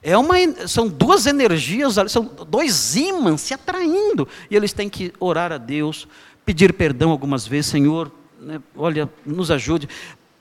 É 0.03 0.15
uma, 0.15 0.35
são 0.67 0.87
duas 0.87 1.25
energias, 1.25 1.95
são 2.09 2.23
dois 2.47 2.95
ímãs 2.95 3.41
se 3.41 3.55
atraindo. 3.55 4.27
E 4.51 4.55
eles 4.55 4.71
têm 4.71 4.87
que 4.87 5.11
orar 5.19 5.51
a 5.51 5.57
Deus, 5.57 6.07
pedir 6.45 6.73
perdão 6.73 7.09
algumas 7.09 7.47
vezes, 7.47 7.71
Senhor, 7.71 8.11
né, 8.39 8.61
olha, 8.75 9.09
nos 9.25 9.51
ajude. 9.51 9.87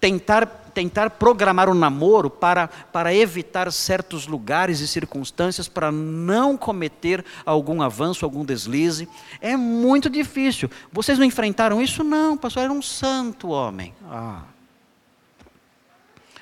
Tentar, 0.00 0.46
tentar 0.72 1.10
programar 1.10 1.68
o 1.68 1.72
um 1.72 1.74
namoro 1.74 2.30
para, 2.30 2.68
para 2.68 3.12
evitar 3.12 3.70
certos 3.72 4.28
lugares 4.28 4.78
e 4.78 4.86
circunstâncias, 4.86 5.66
para 5.66 5.90
não 5.90 6.56
cometer 6.56 7.24
algum 7.44 7.82
avanço, 7.82 8.24
algum 8.24 8.44
deslize. 8.44 9.08
É 9.40 9.56
muito 9.56 10.08
difícil. 10.08 10.70
Vocês 10.92 11.18
não 11.18 11.24
enfrentaram 11.24 11.82
isso? 11.82 12.04
Não, 12.04 12.36
pastor, 12.36 12.62
era 12.62 12.72
um 12.72 12.82
santo 12.82 13.48
homem. 13.48 13.92
Ah 14.08 14.42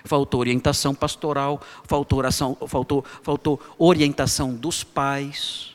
faltou 0.06 0.40
orientação 0.40 0.94
pastoral, 0.94 1.60
faltou, 1.84 2.18
oração, 2.18 2.56
faltou, 2.66 3.04
faltou 3.22 3.60
orientação 3.76 4.54
dos 4.54 4.82
pais, 4.84 5.74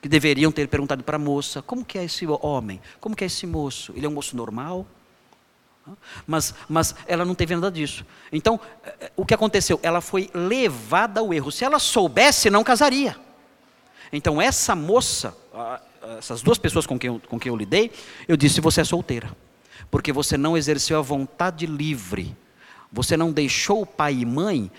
que 0.00 0.08
deveriam 0.08 0.52
ter 0.52 0.68
perguntado 0.68 1.02
para 1.02 1.16
a 1.16 1.18
moça, 1.18 1.60
como 1.60 1.84
que 1.84 1.98
é 1.98 2.04
esse 2.04 2.24
homem? 2.26 2.80
Como 3.00 3.16
que 3.16 3.24
é 3.24 3.26
esse 3.26 3.46
moço? 3.46 3.92
Ele 3.96 4.06
é 4.06 4.08
um 4.08 4.12
moço 4.12 4.36
normal? 4.36 4.86
Mas, 6.26 6.54
mas 6.68 6.94
ela 7.06 7.24
não 7.24 7.34
teve 7.34 7.54
nada 7.54 7.70
disso. 7.70 8.04
Então, 8.32 8.60
eh, 8.84 9.12
o 9.16 9.24
que 9.24 9.34
aconteceu? 9.34 9.78
Ela 9.82 10.00
foi 10.00 10.30
levada 10.34 11.20
ao 11.20 11.32
erro. 11.32 11.50
Se 11.50 11.64
ela 11.64 11.78
soubesse, 11.78 12.50
não 12.50 12.64
casaria. 12.64 13.16
Então, 14.12 14.40
essa 14.40 14.74
moça, 14.74 15.36
essas 16.18 16.42
duas 16.42 16.58
pessoas 16.58 16.86
com 16.86 16.98
quem 16.98 17.08
eu, 17.08 17.20
com 17.28 17.38
quem 17.38 17.50
eu 17.50 17.56
lidei, 17.56 17.90
eu 18.26 18.36
disse: 18.36 18.60
você 18.60 18.80
é 18.80 18.84
solteira. 18.84 19.30
Porque 19.90 20.12
você 20.12 20.36
não 20.36 20.56
exerceu 20.56 20.98
a 20.98 21.02
vontade 21.02 21.66
livre 21.66 22.36
você 22.92 23.16
não 23.16 23.30
deixou 23.30 23.82
o 23.82 23.86
pai 23.86 24.14
e 24.14 24.26
mãe 24.26 24.70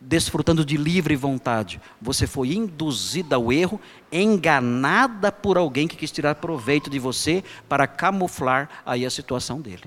desfrutando 0.00 0.64
de 0.64 0.76
livre 0.76 1.16
vontade. 1.16 1.80
Você 2.00 2.26
foi 2.26 2.54
induzida 2.54 3.36
ao 3.36 3.52
erro, 3.52 3.80
enganada 4.12 5.30
por 5.30 5.58
alguém 5.58 5.88
que 5.88 5.96
quis 5.96 6.10
tirar 6.10 6.36
proveito 6.36 6.88
de 6.88 6.98
você 6.98 7.42
para 7.68 7.86
camuflar 7.86 8.68
aí 8.86 9.04
a 9.04 9.10
situação 9.10 9.60
dele. 9.60 9.84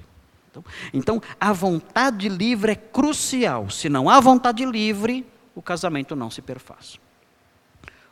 Então, 0.93 1.21
a 1.39 1.53
vontade 1.53 2.27
livre 2.27 2.73
é 2.73 2.75
crucial. 2.75 3.69
Se 3.69 3.89
não 3.89 4.09
há 4.09 4.19
vontade 4.19 4.65
livre, 4.65 5.25
o 5.55 5.61
casamento 5.61 6.15
não 6.15 6.29
se 6.29 6.41
perfaz. 6.41 6.99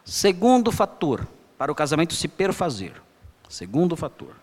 Segundo 0.05 0.71
fator 0.71 1.27
para 1.57 1.71
o 1.71 1.75
casamento 1.75 2.13
se 2.13 2.27
perfazer. 2.27 2.93
Segundo 3.49 3.95
fator. 3.95 4.35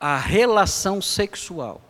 A 0.00 0.16
relação 0.16 1.00
sexual 1.00 1.80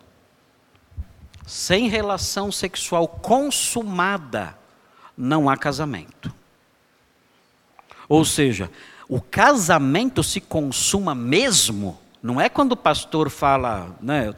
sem 1.47 1.87
relação 1.87 2.51
sexual 2.51 3.07
consumada, 3.07 4.59
não 5.15 5.49
há 5.49 5.55
casamento. 5.55 6.35
Ou 8.09 8.25
seja, 8.25 8.69
o 9.07 9.21
casamento 9.21 10.21
se 10.21 10.41
consuma 10.41 11.15
mesmo, 11.15 11.97
não 12.21 12.39
é 12.41 12.49
quando 12.49 12.73
o 12.73 12.77
pastor 12.77 13.29
fala, 13.29 13.95
né, 14.01 14.33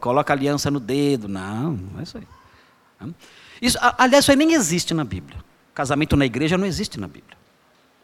coloca 0.00 0.32
aliança 0.32 0.70
no 0.70 0.78
dedo, 0.78 1.28
não, 1.28 1.72
não 1.72 2.00
é 2.00 2.02
isso 2.02 2.18
aí. 2.18 3.14
Isso, 3.60 3.78
aliás, 3.98 4.24
isso 4.24 4.30
aí 4.30 4.36
nem 4.36 4.52
existe 4.54 4.94
na 4.94 5.04
Bíblia. 5.04 5.38
Casamento 5.74 6.16
na 6.16 6.26
igreja 6.26 6.58
não 6.58 6.66
existe 6.66 7.00
na 7.00 7.08
Bíblia. 7.08 7.36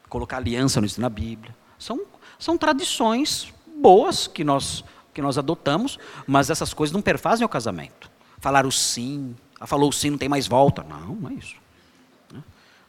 Colocar 0.08 0.38
aliança 0.38 0.80
não 0.80 0.86
existe 0.86 1.00
na 1.00 1.10
Bíblia. 1.10 1.54
São, 1.78 2.00
são 2.38 2.56
tradições 2.56 3.52
boas 3.76 4.26
que 4.26 4.42
nós, 4.42 4.82
que 5.12 5.20
nós 5.20 5.38
adotamos, 5.38 5.98
mas 6.26 6.50
essas 6.50 6.72
coisas 6.72 6.92
não 6.92 7.02
perfazem 7.02 7.44
o 7.44 7.48
casamento 7.48 8.10
falar 8.40 8.66
o 8.66 8.72
sim. 8.72 9.36
Ela 9.58 9.66
falou 9.66 9.90
o 9.90 9.92
sim, 9.92 10.10
não 10.10 10.18
tem 10.18 10.28
mais 10.28 10.46
volta. 10.46 10.82
Não, 10.82 11.14
não 11.14 11.30
é 11.30 11.34
isso. 11.34 11.56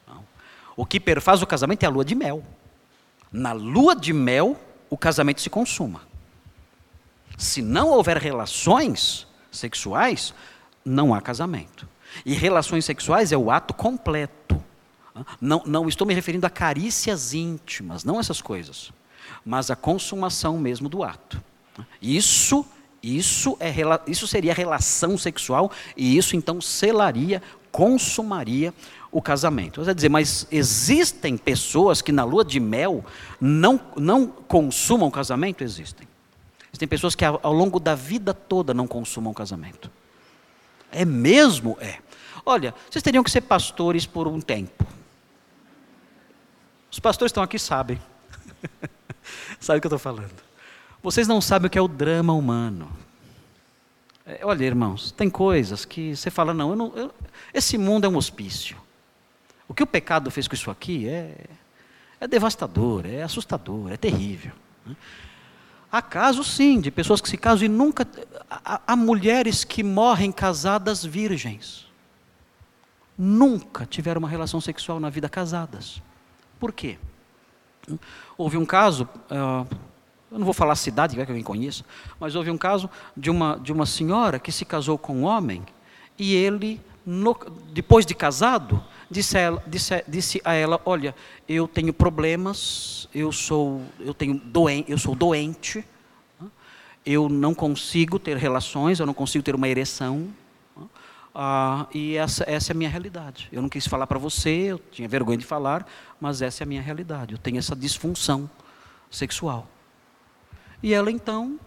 Não. 0.07 0.23
O 0.75 0.85
que 0.85 0.99
perfaz 0.99 1.41
o 1.41 1.47
casamento 1.47 1.83
é 1.83 1.87
a 1.87 1.89
lua 1.89 2.05
de 2.05 2.15
mel. 2.15 2.43
Na 3.31 3.51
lua 3.51 3.95
de 3.95 4.13
mel, 4.13 4.59
o 4.89 4.97
casamento 4.97 5.41
se 5.41 5.49
consuma. 5.49 6.01
Se 7.39 7.61
não 7.61 7.87
houver 7.87 8.17
relações 8.17 9.25
sexuais, 9.49 10.33
não 10.83 11.13
há 11.13 11.21
casamento. 11.21 11.87
E 12.25 12.33
relações 12.33 12.83
sexuais 12.83 13.31
é 13.31 13.37
o 13.37 13.49
ato 13.49 13.73
completo. 13.73 14.61
Não, 15.39 15.63
não 15.65 15.87
estou 15.87 16.05
me 16.05 16.13
referindo 16.13 16.45
a 16.45 16.49
carícias 16.49 17.33
íntimas, 17.33 18.03
não 18.03 18.19
essas 18.19 18.41
coisas, 18.41 18.91
mas 19.45 19.71
a 19.71 19.75
consumação 19.75 20.57
mesmo 20.57 20.89
do 20.89 21.01
ato. 21.01 21.41
Isso 22.01 22.65
isso, 23.01 23.55
é, 23.61 23.73
isso 24.05 24.27
seria 24.27 24.53
relação 24.53 25.17
sexual 25.17 25.71
e 25.95 26.17
isso 26.17 26.35
então 26.35 26.59
selaria, 26.59 27.41
consumaria 27.71 28.73
o 29.09 29.21
casamento. 29.21 29.81
Você 29.81 29.93
dizer, 29.93 30.09
mas 30.09 30.45
existem 30.51 31.37
pessoas 31.37 32.01
que 32.01 32.11
na 32.11 32.25
lua 32.25 32.43
de 32.43 32.59
mel 32.59 33.05
não, 33.39 33.79
não 33.95 34.27
consumam 34.27 35.09
casamento? 35.09 35.63
Existem. 35.63 36.08
Existem 36.69 36.87
pessoas 36.87 37.15
que 37.15 37.25
ao, 37.25 37.53
longo 37.53 37.79
da 37.79 37.95
vida 37.95 38.33
toda 38.33 38.73
não 38.73 38.87
consumam 38.87 39.33
casamento. 39.33 39.89
É 40.91 41.03
mesmo? 41.03 41.77
É. 41.81 41.99
Olha, 42.45 42.73
vocês 42.89 43.03
teriam 43.03 43.23
que 43.23 43.31
ser 43.31 43.41
pastores 43.41 44.05
por 44.05 44.27
um 44.27 44.39
tempo. 44.39 44.85
Os 46.91 46.99
pastores 46.99 47.31
estão 47.31 47.43
aqui 47.43 47.59
sabem. 47.59 47.99
Sabe 49.59 49.79
o 49.79 49.81
que 49.81 49.87
eu 49.87 49.89
estou 49.89 49.99
falando? 49.99 50.49
Vocês 51.01 51.27
não 51.27 51.39
sabem 51.39 51.67
o 51.67 51.69
que 51.69 51.77
é 51.77 51.81
o 51.81 51.87
drama 51.87 52.33
humano. 52.33 52.89
É, 54.25 54.41
olha, 54.43 54.63
irmãos, 54.63 55.11
tem 55.11 55.29
coisas 55.29 55.85
que 55.85 56.15
você 56.15 56.29
fala, 56.29 56.53
não, 56.53 56.71
eu 56.71 56.75
não 56.75 56.93
eu, 56.95 57.13
esse 57.53 57.77
mundo 57.77 58.05
é 58.05 58.09
um 58.09 58.15
hospício. 58.15 58.77
O 59.67 59.73
que 59.73 59.81
o 59.81 59.87
pecado 59.87 60.29
fez 60.29 60.47
com 60.47 60.55
isso 60.55 60.69
aqui 60.69 61.07
é, 61.07 61.45
é 62.19 62.27
devastador, 62.27 63.05
é 63.05 63.23
assustador, 63.23 63.91
é 63.91 63.97
terrível. 63.97 64.51
Né? 64.85 64.95
Há 65.91 66.01
casos, 66.01 66.51
sim, 66.51 66.79
de 66.79 66.91
pessoas 66.91 67.19
que 67.19 67.29
se 67.29 67.37
casam 67.37 67.65
e 67.65 67.69
nunca. 67.69 68.07
Há, 68.49 68.95
mulheres 68.95 69.63
que 69.63 69.83
morrem 69.83 70.31
casadas 70.31 71.03
virgens. 71.03 71.87
Nunca 73.17 73.85
tiveram 73.85 74.19
uma 74.19 74.29
relação 74.29 74.61
sexual 74.61 74.99
na 74.99 75.09
vida 75.09 75.27
casadas. 75.27 76.01
Por 76.59 76.71
quê? 76.71 76.97
Houve 78.37 78.57
um 78.57 78.65
caso, 78.65 79.09
uh, 79.31 79.67
eu 80.31 80.37
não 80.37 80.45
vou 80.45 80.53
falar 80.53 80.73
a 80.73 80.75
cidade, 80.75 81.15
que 81.15 81.21
alguém 81.21 81.43
conheça, 81.43 81.83
mas 82.19 82.35
houve 82.35 82.51
um 82.51 82.57
caso 82.57 82.89
de 83.17 83.31
uma, 83.31 83.57
de 83.57 83.73
uma 83.73 83.85
senhora 83.85 84.39
que 84.39 84.51
se 84.51 84.65
casou 84.65 84.97
com 84.97 85.15
um 85.15 85.23
homem 85.23 85.65
e 86.17 86.35
ele, 86.35 86.79
no, 87.05 87.35
depois 87.71 88.05
de 88.05 88.13
casado, 88.13 88.83
disse 89.09 89.37
a, 89.37 89.41
ela, 89.41 89.63
disse, 89.65 90.03
disse 90.07 90.41
a 90.43 90.53
ela: 90.53 90.79
Olha, 90.85 91.15
eu 91.47 91.67
tenho 91.67 91.93
problemas, 91.93 93.07
eu 93.13 93.31
sou, 93.31 93.81
eu 93.99 94.13
tenho 94.13 94.35
doen, 94.35 94.83
eu 94.87 94.97
sou 94.97 95.15
doente, 95.15 95.83
eu 97.05 97.27
não 97.27 97.53
consigo 97.53 98.19
ter 98.19 98.37
relações, 98.37 98.99
eu 98.99 99.05
não 99.05 99.13
consigo 99.13 99.43
ter 99.43 99.55
uma 99.55 99.67
ereção. 99.67 100.29
Ah, 101.33 101.87
e 101.93 102.15
essa, 102.15 102.43
essa 102.47 102.71
é 102.71 102.73
a 102.73 102.77
minha 102.77 102.89
realidade. 102.89 103.47
Eu 103.51 103.61
não 103.61 103.69
quis 103.69 103.87
falar 103.87 104.07
para 104.07 104.19
você, 104.19 104.49
eu 104.49 104.79
tinha 104.91 105.07
vergonha 105.07 105.37
de 105.37 105.45
falar, 105.45 105.87
mas 106.19 106.41
essa 106.41 106.63
é 106.63 106.65
a 106.65 106.67
minha 106.67 106.81
realidade. 106.81 107.33
Eu 107.33 107.37
tenho 107.37 107.57
essa 107.57 107.75
disfunção 107.75 108.49
sexual. 109.09 109.67
E 110.81 110.93
ela 110.93 111.11
então 111.11 111.59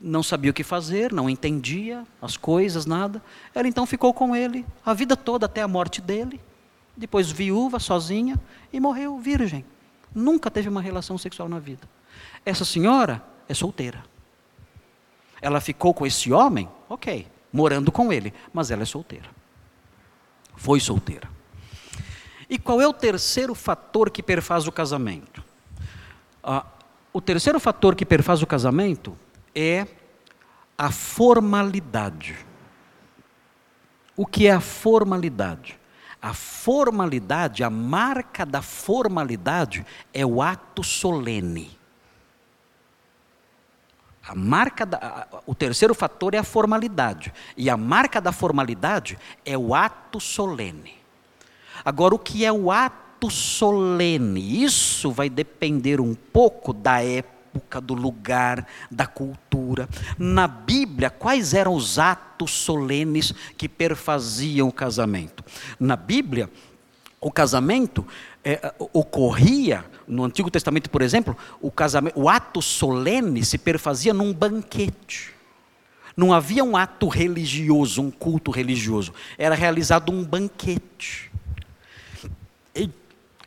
não 0.00 0.22
sabia 0.22 0.50
o 0.50 0.54
que 0.54 0.62
fazer, 0.62 1.12
não 1.12 1.28
entendia 1.28 2.04
as 2.20 2.36
coisas, 2.36 2.86
nada. 2.86 3.22
Ela 3.54 3.66
então 3.66 3.86
ficou 3.86 4.12
com 4.12 4.36
ele 4.36 4.64
a 4.84 4.92
vida 4.92 5.16
toda 5.16 5.46
até 5.46 5.62
a 5.62 5.68
morte 5.68 6.00
dele. 6.00 6.40
Depois 6.96 7.30
viúva, 7.30 7.78
sozinha 7.78 8.40
e 8.72 8.80
morreu 8.80 9.18
virgem. 9.18 9.64
Nunca 10.14 10.50
teve 10.50 10.68
uma 10.68 10.80
relação 10.80 11.18
sexual 11.18 11.48
na 11.48 11.58
vida. 11.58 11.88
Essa 12.44 12.64
senhora 12.64 13.22
é 13.48 13.54
solteira. 13.54 14.04
Ela 15.40 15.60
ficou 15.60 15.92
com 15.92 16.06
esse 16.06 16.32
homem, 16.32 16.68
ok, 16.88 17.26
morando 17.52 17.92
com 17.92 18.12
ele, 18.12 18.32
mas 18.52 18.70
ela 18.70 18.82
é 18.82 18.86
solteira. 18.86 19.28
Foi 20.54 20.80
solteira. 20.80 21.28
E 22.48 22.58
qual 22.58 22.80
é 22.80 22.86
o 22.86 22.92
terceiro 22.92 23.54
fator 23.54 24.10
que 24.10 24.22
perfaz 24.22 24.66
o 24.66 24.72
casamento? 24.72 25.44
Ah, 26.42 26.64
o 27.12 27.20
terceiro 27.20 27.58
fator 27.58 27.94
que 27.94 28.06
perfaz 28.06 28.42
o 28.42 28.46
casamento 28.46 29.16
é 29.56 29.86
a 30.76 30.92
formalidade. 30.92 32.36
O 34.14 34.26
que 34.26 34.46
é 34.46 34.52
a 34.52 34.60
formalidade? 34.60 35.80
A 36.20 36.34
formalidade, 36.34 37.64
a 37.64 37.70
marca 37.70 38.44
da 38.44 38.60
formalidade 38.60 39.86
é 40.12 40.26
o 40.26 40.42
ato 40.42 40.84
solene. 40.84 41.78
A 44.28 44.34
marca 44.34 44.84
da, 44.84 45.28
o 45.46 45.54
terceiro 45.54 45.94
fator 45.94 46.34
é 46.34 46.38
a 46.38 46.44
formalidade. 46.44 47.32
E 47.56 47.70
a 47.70 47.76
marca 47.76 48.20
da 48.20 48.32
formalidade 48.32 49.18
é 49.44 49.56
o 49.56 49.74
ato 49.74 50.20
solene. 50.20 50.94
Agora, 51.84 52.14
o 52.14 52.18
que 52.18 52.44
é 52.44 52.52
o 52.52 52.72
ato 52.72 53.30
solene. 53.30 54.64
Isso 54.64 55.12
vai 55.12 55.30
depender 55.30 56.00
um 56.00 56.14
pouco 56.14 56.72
da 56.72 57.02
época 57.02 57.35
época, 57.56 57.80
do 57.80 57.94
lugar, 57.94 58.66
da 58.90 59.06
cultura. 59.06 59.88
Na 60.18 60.46
Bíblia, 60.46 61.10
quais 61.10 61.54
eram 61.54 61.74
os 61.74 61.98
atos 61.98 62.52
solenes 62.52 63.32
que 63.56 63.68
perfaziam 63.68 64.68
o 64.68 64.72
casamento? 64.72 65.44
Na 65.80 65.96
Bíblia, 65.96 66.50
o 67.20 67.30
casamento 67.30 68.06
é, 68.44 68.72
ocorria, 68.92 69.84
no 70.06 70.24
Antigo 70.24 70.50
Testamento, 70.50 70.88
por 70.88 71.02
exemplo, 71.02 71.36
o, 71.60 71.70
casamento, 71.70 72.18
o 72.18 72.28
ato 72.28 72.62
solene 72.62 73.44
se 73.44 73.58
perfazia 73.58 74.14
num 74.14 74.32
banquete. 74.32 75.34
Não 76.16 76.32
havia 76.32 76.64
um 76.64 76.76
ato 76.76 77.08
religioso, 77.08 78.00
um 78.00 78.10
culto 78.10 78.50
religioso. 78.50 79.12
Era 79.36 79.54
realizado 79.54 80.10
um 80.10 80.24
banquete. 80.24 81.30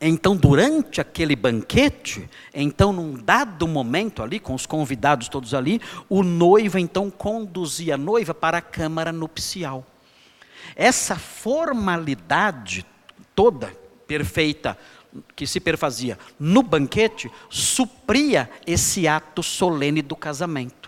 Então, 0.02 0.36
durante 0.36 1.02
aquele 1.02 1.36
banquete, 1.36 2.30
então, 2.54 2.94
num 2.94 3.14
dado 3.16 3.68
momento 3.68 4.24
ali, 4.24 4.40
com 4.40 4.54
os 4.54 4.66
convidados 4.66 5.28
todos 5.28 5.54
ali, 5.54 5.82
o 6.08 6.24
noivo 6.24 6.80
então 6.80 7.12
conduzia 7.12 7.96
a 7.96 7.98
noiva 7.98 8.34
para 8.34 8.60
a 8.60 8.62
câmara 8.62 9.12
nupcial. 9.12 9.86
Essa 10.74 11.18
formalidade 11.18 12.86
toda, 13.36 13.74
perfeita, 14.08 14.78
que 15.36 15.46
se 15.46 15.60
perfazia 15.60 16.18
no 16.40 16.64
banquete, 16.64 17.30
supria 17.50 18.50
esse 18.66 19.06
ato 19.08 19.44
solene 19.44 20.02
do 20.02 20.16
casamento. 20.16 20.79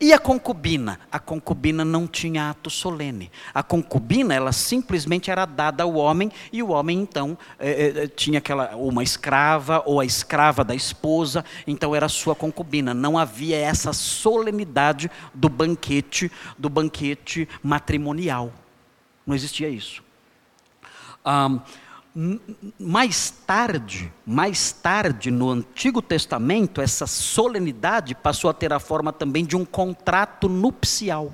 E 0.00 0.12
a 0.12 0.18
concubina? 0.18 1.00
A 1.10 1.18
concubina 1.18 1.84
não 1.84 2.06
tinha 2.06 2.50
ato 2.50 2.68
solene. 2.68 3.30
A 3.54 3.62
concubina, 3.62 4.34
ela 4.34 4.52
simplesmente 4.52 5.30
era 5.30 5.46
dada 5.46 5.82
ao 5.82 5.94
homem, 5.94 6.30
e 6.52 6.62
o 6.62 6.70
homem, 6.70 6.98
então, 6.98 7.38
é, 7.58 8.04
é, 8.04 8.06
tinha 8.06 8.38
aquela, 8.38 8.76
uma 8.76 9.02
escrava, 9.02 9.82
ou 9.86 10.00
a 10.00 10.04
escrava 10.04 10.62
da 10.62 10.74
esposa, 10.74 11.44
então 11.66 11.94
era 11.94 12.08
sua 12.08 12.34
concubina. 12.34 12.92
Não 12.92 13.16
havia 13.16 13.56
essa 13.56 13.92
solenidade 13.92 15.10
do 15.32 15.48
banquete, 15.48 16.30
do 16.58 16.68
banquete 16.68 17.48
matrimonial. 17.62 18.52
Não 19.26 19.34
existia 19.34 19.68
isso. 19.68 20.02
Mais 22.80 23.30
tarde, 23.46 24.12
mais 24.26 24.72
tarde 24.72 25.30
no 25.30 25.50
Antigo 25.50 26.02
Testamento, 26.02 26.80
essa 26.80 27.06
solenidade 27.06 28.12
passou 28.12 28.50
a 28.50 28.54
ter 28.54 28.72
a 28.72 28.80
forma 28.80 29.12
também 29.12 29.44
de 29.44 29.56
um 29.56 29.64
contrato 29.64 30.48
nupcial. 30.48 31.32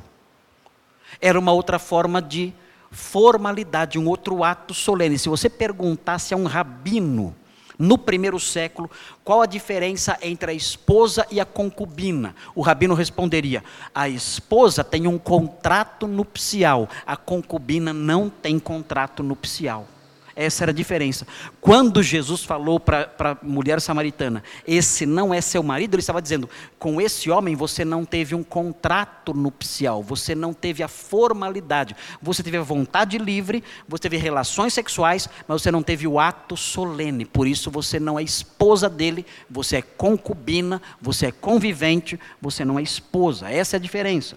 Era 1.23 1.39
uma 1.39 1.53
outra 1.53 1.79
forma 1.79 2.21
de 2.21 2.53
formalidade, 2.91 3.99
um 3.99 4.07
outro 4.07 4.45
ato 4.45 4.75
solene. 4.75 5.19
Se 5.19 5.29
você 5.29 5.49
perguntasse 5.49 6.35
a 6.35 6.37
um 6.37 6.45
rabino 6.45 7.35
no 7.79 7.97
primeiro 7.97 8.39
século 8.39 8.91
qual 9.25 9.41
a 9.41 9.47
diferença 9.47 10.19
entre 10.21 10.51
a 10.51 10.55
esposa 10.55 11.27
e 11.31 11.41
a 11.41 11.47
concubina, 11.47 12.35
o 12.55 12.61
rabino 12.61 12.93
responderia: 12.93 13.65
a 13.95 14.07
esposa 14.07 14.85
tem 14.85 15.07
um 15.07 15.17
contrato 15.17 16.07
nupcial, 16.07 16.91
a 17.07 17.17
concubina 17.17 17.95
não 17.95 18.29
tem 18.29 18.59
contrato 18.59 19.23
nupcial. 19.23 19.94
Essa 20.37 20.65
era 20.65 20.73
a 20.73 20.75
diferença. 20.75 21.27
Quando 21.61 22.03
Jesus 22.03 22.43
falou 22.43 22.81
para 22.81 23.09
a 23.19 23.37
mulher 23.41 23.81
samaritana, 23.81 24.43
esse 24.67 25.07
não 25.07 25.33
é 25.33 25.41
seu 25.41 25.63
marido, 25.63 25.95
ele 25.95 26.01
estava 26.01 26.21
dizendo: 26.21 26.51
com 26.77 27.01
esse 27.01 27.31
homem 27.31 27.55
você 27.55 27.85
não 27.85 28.05
teve 28.05 28.35
um 28.35 28.43
contrato 28.43 29.33
nupcial, 29.33 30.03
você 30.03 30.35
não 30.35 30.53
teve 30.53 30.83
a 30.83 30.89
formalidade, 30.89 31.95
você 32.21 32.43
teve 32.43 32.57
a 32.57 32.63
vontade 32.63 33.17
livre, 33.17 33.63
você 33.89 34.03
teve 34.03 34.17
relações 34.17 34.75
sexuais, 34.75 35.29
mas 35.47 35.63
você 35.63 35.71
não 35.71 35.85
teve 35.85 36.07
o 36.07 36.19
ato 36.19 36.57
solene. 36.57 37.25
Por 37.25 37.47
isso 37.47 37.71
você 37.71 38.01
não 38.01 38.19
é 38.19 38.23
esposa 38.23 38.89
dele, 38.89 39.25
você 39.49 39.77
é 39.77 39.83
concubina, 39.83 40.83
você 41.01 41.27
é 41.27 41.33
convivente, 41.33 42.19
você 42.41 42.65
não 42.65 42.77
é 42.77 42.83
esposa. 42.83 43.49
Essa 43.51 43.77
é 43.77 43.79
a 43.79 43.81
diferença. 43.81 44.37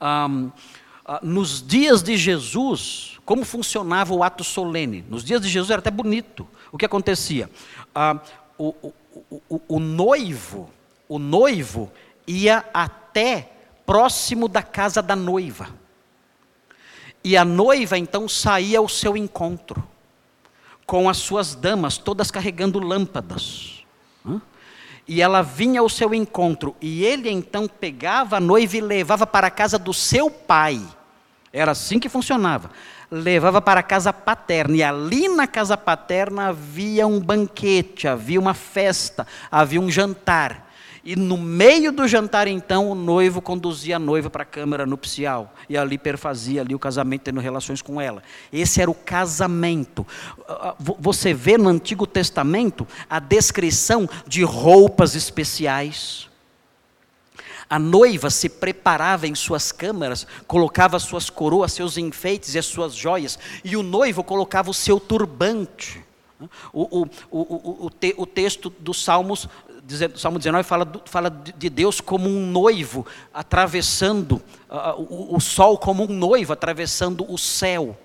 Um, 0.00 0.52
nos 1.22 1.66
dias 1.66 2.02
de 2.02 2.16
Jesus, 2.16 3.18
como 3.24 3.44
funcionava 3.44 4.14
o 4.14 4.22
ato 4.22 4.44
solene? 4.44 5.04
Nos 5.08 5.24
dias 5.24 5.40
de 5.40 5.48
Jesus 5.48 5.70
era 5.70 5.80
até 5.80 5.90
bonito. 5.90 6.46
O 6.70 6.76
que 6.76 6.84
acontecia? 6.84 7.50
Ah, 7.94 8.18
o, 8.58 8.74
o, 8.82 8.92
o, 9.48 9.60
o 9.68 9.80
noivo, 9.80 10.70
o 11.08 11.18
noivo 11.18 11.90
ia 12.26 12.64
até 12.74 13.52
próximo 13.86 14.48
da 14.48 14.62
casa 14.62 15.00
da 15.00 15.16
noiva. 15.16 15.68
E 17.24 17.36
a 17.36 17.44
noiva 17.44 17.98
então 17.98 18.28
saía 18.28 18.78
ao 18.78 18.88
seu 18.88 19.16
encontro, 19.16 19.82
com 20.86 21.08
as 21.08 21.16
suas 21.16 21.54
damas, 21.54 21.98
todas 21.98 22.30
carregando 22.30 22.78
lâmpadas. 22.78 23.84
E 25.06 25.22
ela 25.22 25.40
vinha 25.40 25.80
ao 25.80 25.88
seu 25.88 26.14
encontro, 26.14 26.76
e 26.82 27.02
ele 27.02 27.30
então 27.30 27.66
pegava 27.66 28.36
a 28.36 28.40
noiva 28.40 28.76
e 28.76 28.80
levava 28.82 29.26
para 29.26 29.46
a 29.46 29.50
casa 29.50 29.78
do 29.78 29.94
seu 29.94 30.30
pai. 30.30 30.86
Era 31.52 31.72
assim 31.72 31.98
que 31.98 32.08
funcionava. 32.08 32.70
Levava 33.10 33.60
para 33.60 33.80
a 33.80 33.82
casa 33.82 34.12
paterna, 34.12 34.76
e 34.76 34.82
ali 34.82 35.28
na 35.28 35.46
casa 35.46 35.76
paterna 35.76 36.48
havia 36.48 37.06
um 37.06 37.18
banquete, 37.18 38.06
havia 38.06 38.38
uma 38.38 38.54
festa, 38.54 39.26
havia 39.50 39.80
um 39.80 39.90
jantar. 39.90 40.68
E 41.02 41.16
no 41.16 41.38
meio 41.38 41.90
do 41.90 42.06
jantar, 42.06 42.46
então, 42.48 42.90
o 42.90 42.94
noivo 42.94 43.40
conduzia 43.40 43.96
a 43.96 43.98
noiva 43.98 44.28
para 44.28 44.42
a 44.42 44.46
câmara 44.46 44.84
nupcial. 44.84 45.54
E 45.66 45.74
ali 45.74 45.96
perfazia 45.96 46.60
ali 46.60 46.74
o 46.74 46.78
casamento, 46.78 47.22
tendo 47.22 47.40
relações 47.40 47.80
com 47.80 47.98
ela. 47.98 48.22
Esse 48.52 48.82
era 48.82 48.90
o 48.90 48.94
casamento. 48.94 50.06
Ah, 50.46 50.74
você 50.78 51.32
vê 51.32 51.56
no 51.56 51.70
Antigo 51.70 52.06
Testamento 52.06 52.86
a 53.08 53.18
descrição 53.20 54.06
de 54.26 54.42
roupas 54.42 55.14
especiais 55.14 56.27
a 57.68 57.78
noiva 57.78 58.30
se 58.30 58.48
preparava 58.48 59.26
em 59.26 59.34
suas 59.34 59.70
câmaras, 59.70 60.26
colocava 60.46 60.98
suas 60.98 61.28
coroas, 61.28 61.72
seus 61.72 61.98
enfeites 61.98 62.54
e 62.54 62.58
as 62.58 62.66
suas 62.66 62.94
joias, 62.94 63.38
e 63.62 63.76
o 63.76 63.82
noivo 63.82 64.24
colocava 64.24 64.70
o 64.70 64.74
seu 64.74 64.98
turbante. 64.98 66.02
O, 66.72 67.02
o, 67.02 67.08
o, 67.30 67.86
o, 67.86 67.90
te, 67.90 68.14
o 68.16 68.24
texto 68.24 68.70
dos 68.70 69.02
Salmos, 69.02 69.48
Salmo 70.16 70.38
19 70.38 70.62
fala, 70.62 71.02
fala 71.04 71.30
de 71.30 71.68
Deus 71.68 72.00
como 72.00 72.28
um 72.28 72.46
noivo 72.46 73.04
atravessando, 73.34 74.40
uh, 74.70 75.00
o, 75.00 75.36
o 75.36 75.40
sol 75.40 75.76
como 75.76 76.04
um 76.04 76.14
noivo 76.14 76.52
atravessando 76.52 77.30
o 77.30 77.36
céu. 77.36 77.98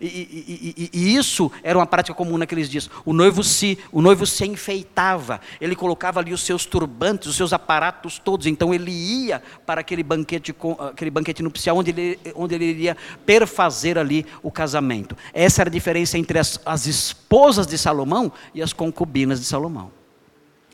E, 0.00 0.06
e, 0.06 0.74
e, 0.76 0.90
e, 0.92 1.16
isso 1.16 1.50
era 1.64 1.76
uma 1.76 1.86
prática 1.86 2.14
comum 2.14 2.38
naqueles 2.38 2.70
dias. 2.70 2.88
O 3.04 3.12
noivo 3.12 3.42
se, 3.42 3.76
o 3.90 4.00
noivo 4.00 4.24
se 4.24 4.46
enfeitava, 4.46 5.40
ele 5.60 5.74
colocava 5.74 6.20
ali 6.20 6.32
os 6.32 6.42
seus 6.42 6.64
turbantes, 6.64 7.26
os 7.26 7.36
seus 7.36 7.52
aparatos 7.52 8.18
todos. 8.18 8.46
Então 8.46 8.72
ele 8.72 8.92
ia 8.92 9.42
para 9.66 9.80
aquele 9.80 10.04
banquete, 10.04 10.54
aquele 10.88 11.10
banquete 11.10 11.42
nupcial 11.42 11.76
onde 11.76 11.90
ele, 11.90 12.18
onde 12.36 12.54
ele 12.54 12.66
iria 12.66 12.96
perfazer 13.26 13.98
ali 13.98 14.24
o 14.40 14.52
casamento. 14.52 15.16
Essa 15.32 15.62
era 15.62 15.68
a 15.68 15.72
diferença 15.72 16.16
entre 16.16 16.38
as, 16.38 16.60
as 16.64 16.86
esposas 16.86 17.66
de 17.66 17.76
Salomão 17.76 18.32
e 18.54 18.62
as 18.62 18.72
concubinas 18.72 19.40
de 19.40 19.46
Salomão. 19.46 19.90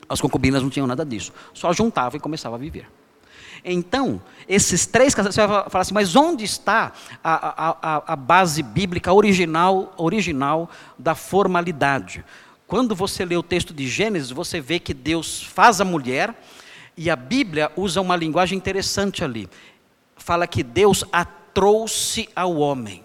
As 0.06 0.20
concubinas 0.20 0.62
não 0.62 0.68
tinham 0.68 0.86
nada 0.86 1.04
disso, 1.04 1.32
só 1.54 1.72
juntavam 1.72 2.18
e 2.18 2.20
começavam 2.20 2.56
a 2.56 2.61
viver. 2.61 2.99
Então, 3.64 4.20
esses 4.48 4.86
três 4.86 5.14
casais, 5.14 5.34
você 5.34 5.46
vai 5.46 5.68
falar 5.70 5.82
assim, 5.82 5.94
mas 5.94 6.16
onde 6.16 6.44
está 6.44 6.92
a, 7.22 7.78
a, 7.82 8.12
a 8.12 8.16
base 8.16 8.62
bíblica 8.62 9.12
original, 9.12 9.92
original 9.96 10.70
da 10.98 11.14
formalidade? 11.14 12.24
Quando 12.66 12.94
você 12.94 13.24
lê 13.24 13.36
o 13.36 13.42
texto 13.42 13.74
de 13.74 13.88
Gênesis, 13.88 14.30
você 14.30 14.61
vê 14.61 14.78
que 14.78 14.94
Deus 14.94 15.42
faz 15.42 15.80
a 15.80 15.84
mulher, 15.84 16.34
e 16.96 17.11
a 17.11 17.16
Bíblia 17.16 17.70
usa 17.76 18.00
uma 18.00 18.16
linguagem 18.16 18.56
interessante 18.56 19.24
ali. 19.24 19.48
Fala 20.16 20.46
que 20.46 20.62
Deus 20.62 21.04
a 21.12 21.24
trouxe 21.24 22.28
ao 22.34 22.56
homem. 22.56 23.04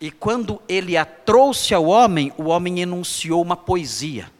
E 0.00 0.10
quando 0.10 0.60
ele 0.68 0.96
a 0.96 1.04
trouxe 1.04 1.74
ao 1.74 1.84
homem, 1.84 2.32
o 2.36 2.44
homem 2.44 2.80
enunciou 2.80 3.40
uma 3.40 3.56
poesia 3.56 4.30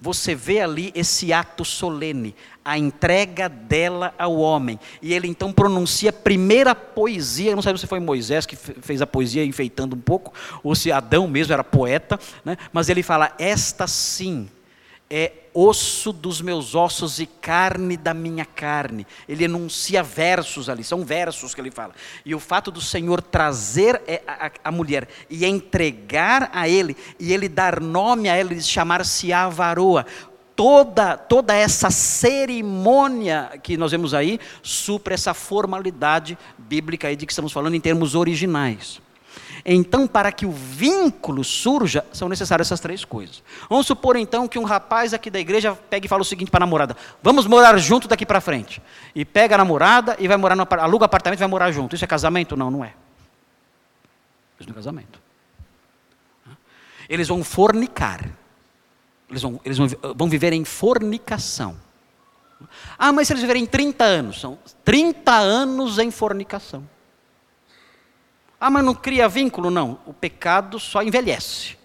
você 0.00 0.34
vê 0.34 0.60
ali 0.60 0.90
esse 0.94 1.32
ato 1.32 1.64
solene, 1.64 2.34
a 2.64 2.78
entrega 2.78 3.48
dela 3.48 4.14
ao 4.18 4.36
homem. 4.36 4.78
E 5.02 5.12
ele 5.12 5.28
então 5.28 5.52
pronuncia 5.52 6.10
a 6.10 6.12
primeira 6.12 6.74
poesia, 6.74 7.54
não 7.54 7.62
sei 7.62 7.76
se 7.76 7.86
foi 7.86 8.00
Moisés 8.00 8.46
que 8.46 8.56
fez 8.56 9.02
a 9.02 9.06
poesia 9.06 9.44
enfeitando 9.44 9.94
um 9.94 10.00
pouco, 10.00 10.32
ou 10.62 10.74
se 10.74 10.90
Adão 10.90 11.28
mesmo 11.28 11.52
era 11.52 11.62
poeta, 11.62 12.18
né? 12.44 12.56
mas 12.72 12.88
ele 12.88 13.02
fala: 13.02 13.34
Esta 13.38 13.86
sim 13.86 14.48
é 15.10 15.32
osso 15.52 16.12
dos 16.12 16.40
meus 16.40 16.76
ossos 16.76 17.18
e 17.18 17.26
carne 17.26 17.96
da 17.96 18.14
minha 18.14 18.44
carne. 18.44 19.04
Ele 19.28 19.44
enuncia 19.44 20.02
versos 20.04 20.68
ali, 20.68 20.84
são 20.84 21.04
versos 21.04 21.52
que 21.52 21.60
ele 21.60 21.72
fala. 21.72 21.92
E 22.24 22.32
o 22.32 22.38
fato 22.38 22.70
do 22.70 22.80
Senhor 22.80 23.20
trazer 23.20 24.00
é, 24.06 24.22
a, 24.26 24.52
a 24.64 24.70
mulher 24.70 25.08
e 25.28 25.44
entregar 25.44 26.50
a 26.52 26.68
ele, 26.68 26.96
e 27.18 27.32
ele 27.32 27.48
dar 27.48 27.80
nome 27.80 28.28
a 28.28 28.36
ela, 28.36 28.58
chamar-se 28.60 29.32
Avaroa, 29.32 30.06
toda, 30.54 31.16
toda 31.16 31.54
essa 31.54 31.90
cerimônia 31.90 33.58
que 33.62 33.76
nós 33.76 33.90
vemos 33.90 34.14
aí 34.14 34.38
supra 34.62 35.14
essa 35.14 35.34
formalidade 35.34 36.38
bíblica 36.56 37.08
aí 37.08 37.16
de 37.16 37.26
que 37.26 37.32
estamos 37.32 37.52
falando 37.52 37.74
em 37.74 37.80
termos 37.80 38.14
originais. 38.14 39.00
Então, 39.72 40.04
para 40.04 40.32
que 40.32 40.44
o 40.44 40.50
vínculo 40.50 41.44
surja, 41.44 42.04
são 42.12 42.28
necessárias 42.28 42.66
essas 42.66 42.80
três 42.80 43.04
coisas. 43.04 43.40
Vamos 43.68 43.86
supor 43.86 44.16
então 44.16 44.48
que 44.48 44.58
um 44.58 44.64
rapaz 44.64 45.14
aqui 45.14 45.30
da 45.30 45.38
igreja 45.38 45.78
pega 45.88 46.06
e 46.06 46.08
fala 46.08 46.22
o 46.22 46.24
seguinte 46.24 46.50
para 46.50 46.58
a 46.58 46.66
namorada: 46.66 46.96
Vamos 47.22 47.46
morar 47.46 47.78
junto 47.78 48.08
daqui 48.08 48.26
para 48.26 48.40
frente. 48.40 48.82
E 49.14 49.24
pega 49.24 49.54
a 49.54 49.58
namorada 49.58 50.16
e 50.18 50.26
vai 50.26 50.36
morar 50.36 50.56
no 50.56 50.66
aluga 50.68 51.04
apartamento 51.04 51.38
e 51.38 51.42
vai 51.42 51.48
morar 51.48 51.70
junto. 51.70 51.94
Isso 51.94 52.04
é 52.04 52.08
casamento? 52.08 52.56
Não, 52.56 52.68
não 52.68 52.84
é. 52.84 52.92
Isso 54.58 54.68
não 54.68 54.72
é 54.72 54.74
casamento. 54.74 55.20
Eles 57.08 57.28
vão 57.28 57.44
fornicar. 57.44 58.28
Eles 59.28 59.42
vão, 59.42 59.60
eles 59.64 59.78
vão, 59.78 59.86
vão 60.16 60.28
viver 60.28 60.52
em 60.52 60.64
fornicação. 60.64 61.76
Ah, 62.98 63.12
mas 63.12 63.28
se 63.28 63.34
eles 63.34 63.42
viverem 63.42 63.64
30 63.66 64.02
anos, 64.02 64.40
são 64.40 64.58
30 64.84 65.30
anos 65.30 66.00
em 66.00 66.10
fornicação. 66.10 66.84
Ah, 68.60 68.68
mas 68.68 68.84
não 68.84 68.94
cria 68.94 69.28
vínculo? 69.28 69.70
Não. 69.70 69.98
O 70.04 70.12
pecado 70.12 70.78
só 70.78 71.02
envelhece. 71.02 71.78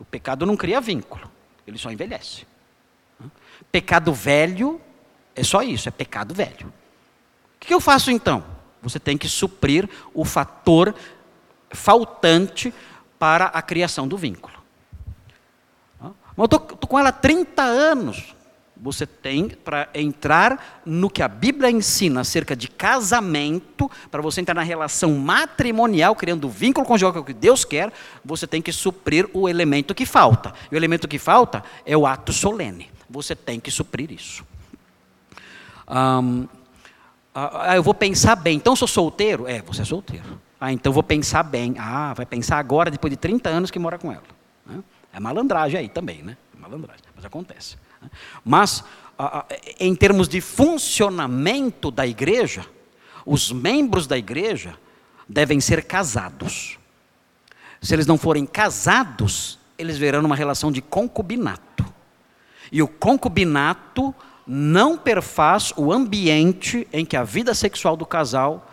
O 0.00 0.04
pecado 0.04 0.46
não 0.46 0.56
cria 0.56 0.80
vínculo, 0.80 1.30
ele 1.66 1.78
só 1.78 1.90
envelhece. 1.90 2.46
Pecado 3.74 4.12
velho 4.12 4.80
é 5.34 5.42
só 5.42 5.60
isso, 5.62 5.88
é 5.88 5.92
pecado 5.92 6.32
velho. 6.32 6.68
O 7.56 7.66
que 7.66 7.74
eu 7.74 7.80
faço 7.80 8.10
então? 8.10 8.44
Você 8.82 9.00
tem 9.00 9.18
que 9.18 9.28
suprir 9.28 9.88
o 10.12 10.24
fator 10.24 10.94
faltante 11.70 12.72
para 13.18 13.46
a 13.46 13.60
criação 13.60 14.06
do 14.06 14.16
vínculo. 14.16 14.54
Mas 16.00 16.12
eu 16.38 16.44
estou 16.44 16.60
com 16.60 16.98
ela 16.98 17.08
há 17.08 17.12
30 17.12 17.62
anos. 17.62 18.34
Você 18.84 19.06
tem 19.06 19.48
para 19.48 19.88
entrar 19.94 20.82
no 20.84 21.08
que 21.08 21.22
a 21.22 21.26
Bíblia 21.26 21.70
ensina 21.70 22.20
acerca 22.20 22.54
de 22.54 22.68
casamento, 22.68 23.90
para 24.10 24.20
você 24.20 24.42
entrar 24.42 24.52
na 24.52 24.62
relação 24.62 25.14
matrimonial, 25.14 26.14
criando 26.14 26.50
vínculo 26.50 26.86
conjugal 26.86 27.14
que 27.14 27.18
é 27.18 27.34
que 27.34 27.40
Deus 27.40 27.64
quer, 27.64 27.90
você 28.22 28.46
tem 28.46 28.60
que 28.60 28.70
suprir 28.70 29.26
o 29.32 29.48
elemento 29.48 29.94
que 29.94 30.04
falta. 30.04 30.52
E 30.70 30.74
o 30.74 30.76
elemento 30.76 31.08
que 31.08 31.18
falta 31.18 31.64
é 31.86 31.96
o 31.96 32.06
ato 32.06 32.30
solene. 32.30 32.90
Você 33.08 33.34
tem 33.34 33.58
que 33.58 33.70
suprir 33.70 34.12
isso. 34.12 34.44
Ah, 35.86 36.20
eu 37.74 37.82
vou 37.82 37.94
pensar 37.94 38.36
bem. 38.36 38.58
Então, 38.58 38.76
sou 38.76 38.86
solteiro? 38.86 39.48
É, 39.48 39.62
você 39.62 39.80
é 39.80 39.84
solteiro. 39.86 40.38
Ah, 40.60 40.70
então 40.70 40.92
vou 40.92 41.02
pensar 41.02 41.42
bem. 41.42 41.74
Ah, 41.78 42.12
vai 42.12 42.26
pensar 42.26 42.58
agora, 42.58 42.90
depois 42.90 43.10
de 43.10 43.16
30 43.16 43.48
anos 43.48 43.70
que 43.70 43.78
mora 43.78 43.98
com 43.98 44.12
ela. 44.12 44.22
É 45.10 45.18
malandragem 45.18 45.80
aí 45.80 45.88
também, 45.88 46.22
né? 46.22 46.36
É 46.54 46.60
malandragem, 46.60 47.02
mas 47.16 47.24
acontece. 47.24 47.82
Mas, 48.44 48.84
em 49.78 49.94
termos 49.94 50.28
de 50.28 50.40
funcionamento 50.40 51.90
da 51.90 52.06
igreja, 52.06 52.66
os 53.24 53.50
membros 53.52 54.06
da 54.06 54.18
igreja 54.18 54.76
devem 55.28 55.60
ser 55.60 55.84
casados. 55.84 56.78
Se 57.80 57.94
eles 57.94 58.06
não 58.06 58.18
forem 58.18 58.46
casados, 58.46 59.58
eles 59.78 59.98
verão 59.98 60.24
uma 60.24 60.36
relação 60.36 60.70
de 60.70 60.80
concubinato. 60.80 61.84
E 62.70 62.82
o 62.82 62.88
concubinato 62.88 64.14
não 64.46 64.96
perfaz 64.96 65.72
o 65.76 65.92
ambiente 65.92 66.86
em 66.92 67.04
que 67.04 67.16
a 67.16 67.24
vida 67.24 67.54
sexual 67.54 67.96
do 67.96 68.04
casal 68.04 68.70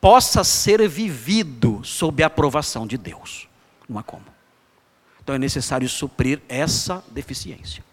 possa 0.00 0.42
ser 0.42 0.88
vivido 0.88 1.80
sob 1.84 2.22
a 2.22 2.26
aprovação 2.26 2.86
de 2.86 2.98
Deus. 2.98 3.48
Não 3.88 3.98
há 3.98 4.02
como. 4.02 4.24
Então 5.22 5.34
é 5.34 5.38
necessário 5.38 5.88
suprir 5.88 6.40
essa 6.48 7.04
deficiência. 7.10 7.84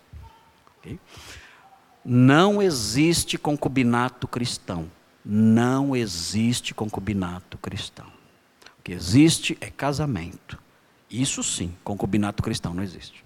Não 2.03 2.61
existe 2.61 3.37
concubinato 3.37 4.27
cristão. 4.27 4.89
Não 5.23 5.95
existe 5.95 6.73
concubinato 6.73 7.57
cristão. 7.57 8.07
O 8.79 8.83
que 8.83 8.91
existe 8.91 9.57
é 9.59 9.69
casamento. 9.69 10.57
Isso 11.09 11.43
sim, 11.43 11.75
concubinato 11.83 12.41
cristão 12.41 12.73
não 12.73 12.83
existe. 12.83 13.23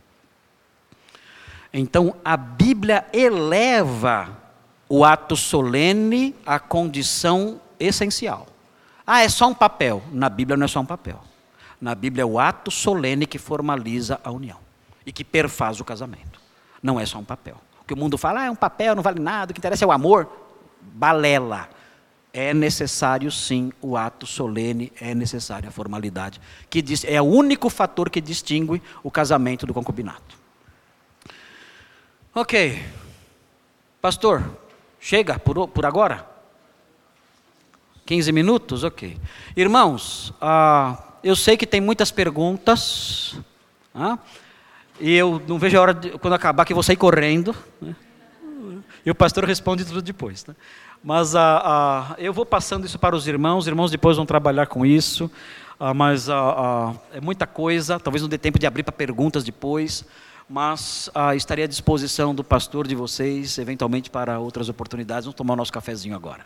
Então 1.72 2.16
a 2.24 2.36
Bíblia 2.36 3.06
eleva 3.14 4.38
o 4.90 5.04
ato 5.04 5.36
solene 5.36 6.36
à 6.46 6.60
condição 6.60 7.60
essencial. 7.80 8.48
Ah, 9.06 9.22
é 9.22 9.30
só 9.30 9.48
um 9.48 9.54
papel. 9.54 10.02
Na 10.12 10.30
Bíblia 10.30 10.58
não 10.58 10.66
é 10.66 10.68
só 10.68 10.80
um 10.80 10.86
papel. 10.86 11.22
Na 11.80 11.94
Bíblia 11.94 12.24
é 12.24 12.26
o 12.26 12.40
ato 12.40 12.72
solene 12.72 13.26
que 13.26 13.38
formaliza 13.38 14.20
a 14.24 14.32
união 14.32 14.60
e 15.06 15.12
que 15.12 15.24
perfaz 15.24 15.80
o 15.80 15.86
casamento 15.86 16.33
não 16.84 17.00
é 17.00 17.06
só 17.06 17.18
um 17.18 17.24
papel. 17.24 17.56
O 17.82 17.86
que 17.86 17.94
o 17.94 17.98
mundo 17.98 18.18
fala, 18.18 18.42
ah, 18.42 18.46
é 18.46 18.52
um 18.52 18.56
papel, 18.56 18.94
não 18.94 19.02
vale 19.02 19.20
nada, 19.20 19.52
o 19.52 19.54
que 19.54 19.60
interessa 19.60 19.86
é 19.86 19.88
o 19.88 19.92
amor. 19.92 20.30
Balela. 20.82 21.70
É 22.34 22.54
necessário 22.54 23.32
sim 23.32 23.72
o 23.80 23.96
ato 23.96 24.26
solene, 24.26 24.92
é 25.00 25.14
necessária 25.14 25.70
a 25.70 25.72
formalidade, 25.72 26.42
que 26.68 26.82
diz, 26.82 27.06
é 27.06 27.22
o 27.22 27.26
único 27.26 27.70
fator 27.70 28.10
que 28.10 28.20
distingue 28.20 28.82
o 29.04 29.12
casamento 29.12 29.68
do 29.68 29.74
concubinato. 29.74 30.36
Ok. 32.34 32.84
Pastor, 34.02 34.44
chega 35.00 35.38
por, 35.38 35.68
por 35.68 35.86
agora? 35.86 36.28
15 38.06 38.32
minutos? 38.32 38.84
Ok. 38.84 39.18
Irmãos, 39.56 40.34
ah, 40.42 40.98
eu 41.24 41.36
sei 41.36 41.56
que 41.56 41.68
tem 41.68 41.80
muitas 41.80 42.12
perguntas. 42.12 43.38
Ah, 43.94 44.18
e 45.00 45.14
eu 45.14 45.42
não 45.48 45.58
vejo 45.58 45.78
a 45.78 45.82
hora 45.82 45.94
de, 45.94 46.12
quando 46.12 46.34
acabar 46.34 46.66
que 46.66 46.74
vou 46.74 46.84
sair 46.84 46.96
correndo. 46.96 47.56
Né? 47.82 47.96
E 49.06 49.12
o 49.12 49.16
pastor 49.16 49.44
responde 49.44 49.84
tudo 49.84 50.02
depois. 50.02 50.46
Né? 50.46 50.56
Mas 51.04 51.36
ah, 51.36 51.62
ah, 51.64 52.16
eu 52.18 52.32
vou 52.32 52.46
passando 52.46 52.86
isso 52.86 52.98
para 52.98 53.16
os 53.16 53.28
irmãos, 53.28 53.60
os 53.60 53.68
irmãos 53.68 53.92
depois 53.92 54.16
vão 54.16 54.26
trabalhar 54.26 54.68
com 54.68 54.86
isso. 54.86 55.30
Ah, 55.80 55.94
mas 55.94 56.30
ah, 56.30 56.36
ah, 56.36 56.94
é 57.12 57.20
muita 57.20 57.46
coisa, 57.46 58.00
talvez 58.00 58.22
não 58.22 58.30
dê 58.30 58.38
tempo 58.38 58.58
de 58.58 58.66
abrir 58.66 58.84
para 58.84 58.94
perguntas 58.94 59.44
depois. 59.44 60.06
Mas 60.50 61.10
ah, 61.14 61.36
estaria 61.36 61.66
à 61.66 61.68
disposição 61.68 62.34
do 62.34 62.44
pastor 62.44 62.88
de 62.88 62.96
vocês, 62.96 63.58
eventualmente 63.58 64.10
para 64.10 64.40
outras 64.40 64.70
oportunidades. 64.70 65.26
Vamos 65.26 65.36
tomar 65.36 65.54
o 65.54 65.58
nosso 65.58 65.74
cafezinho 65.74 66.16
agora. 66.16 66.46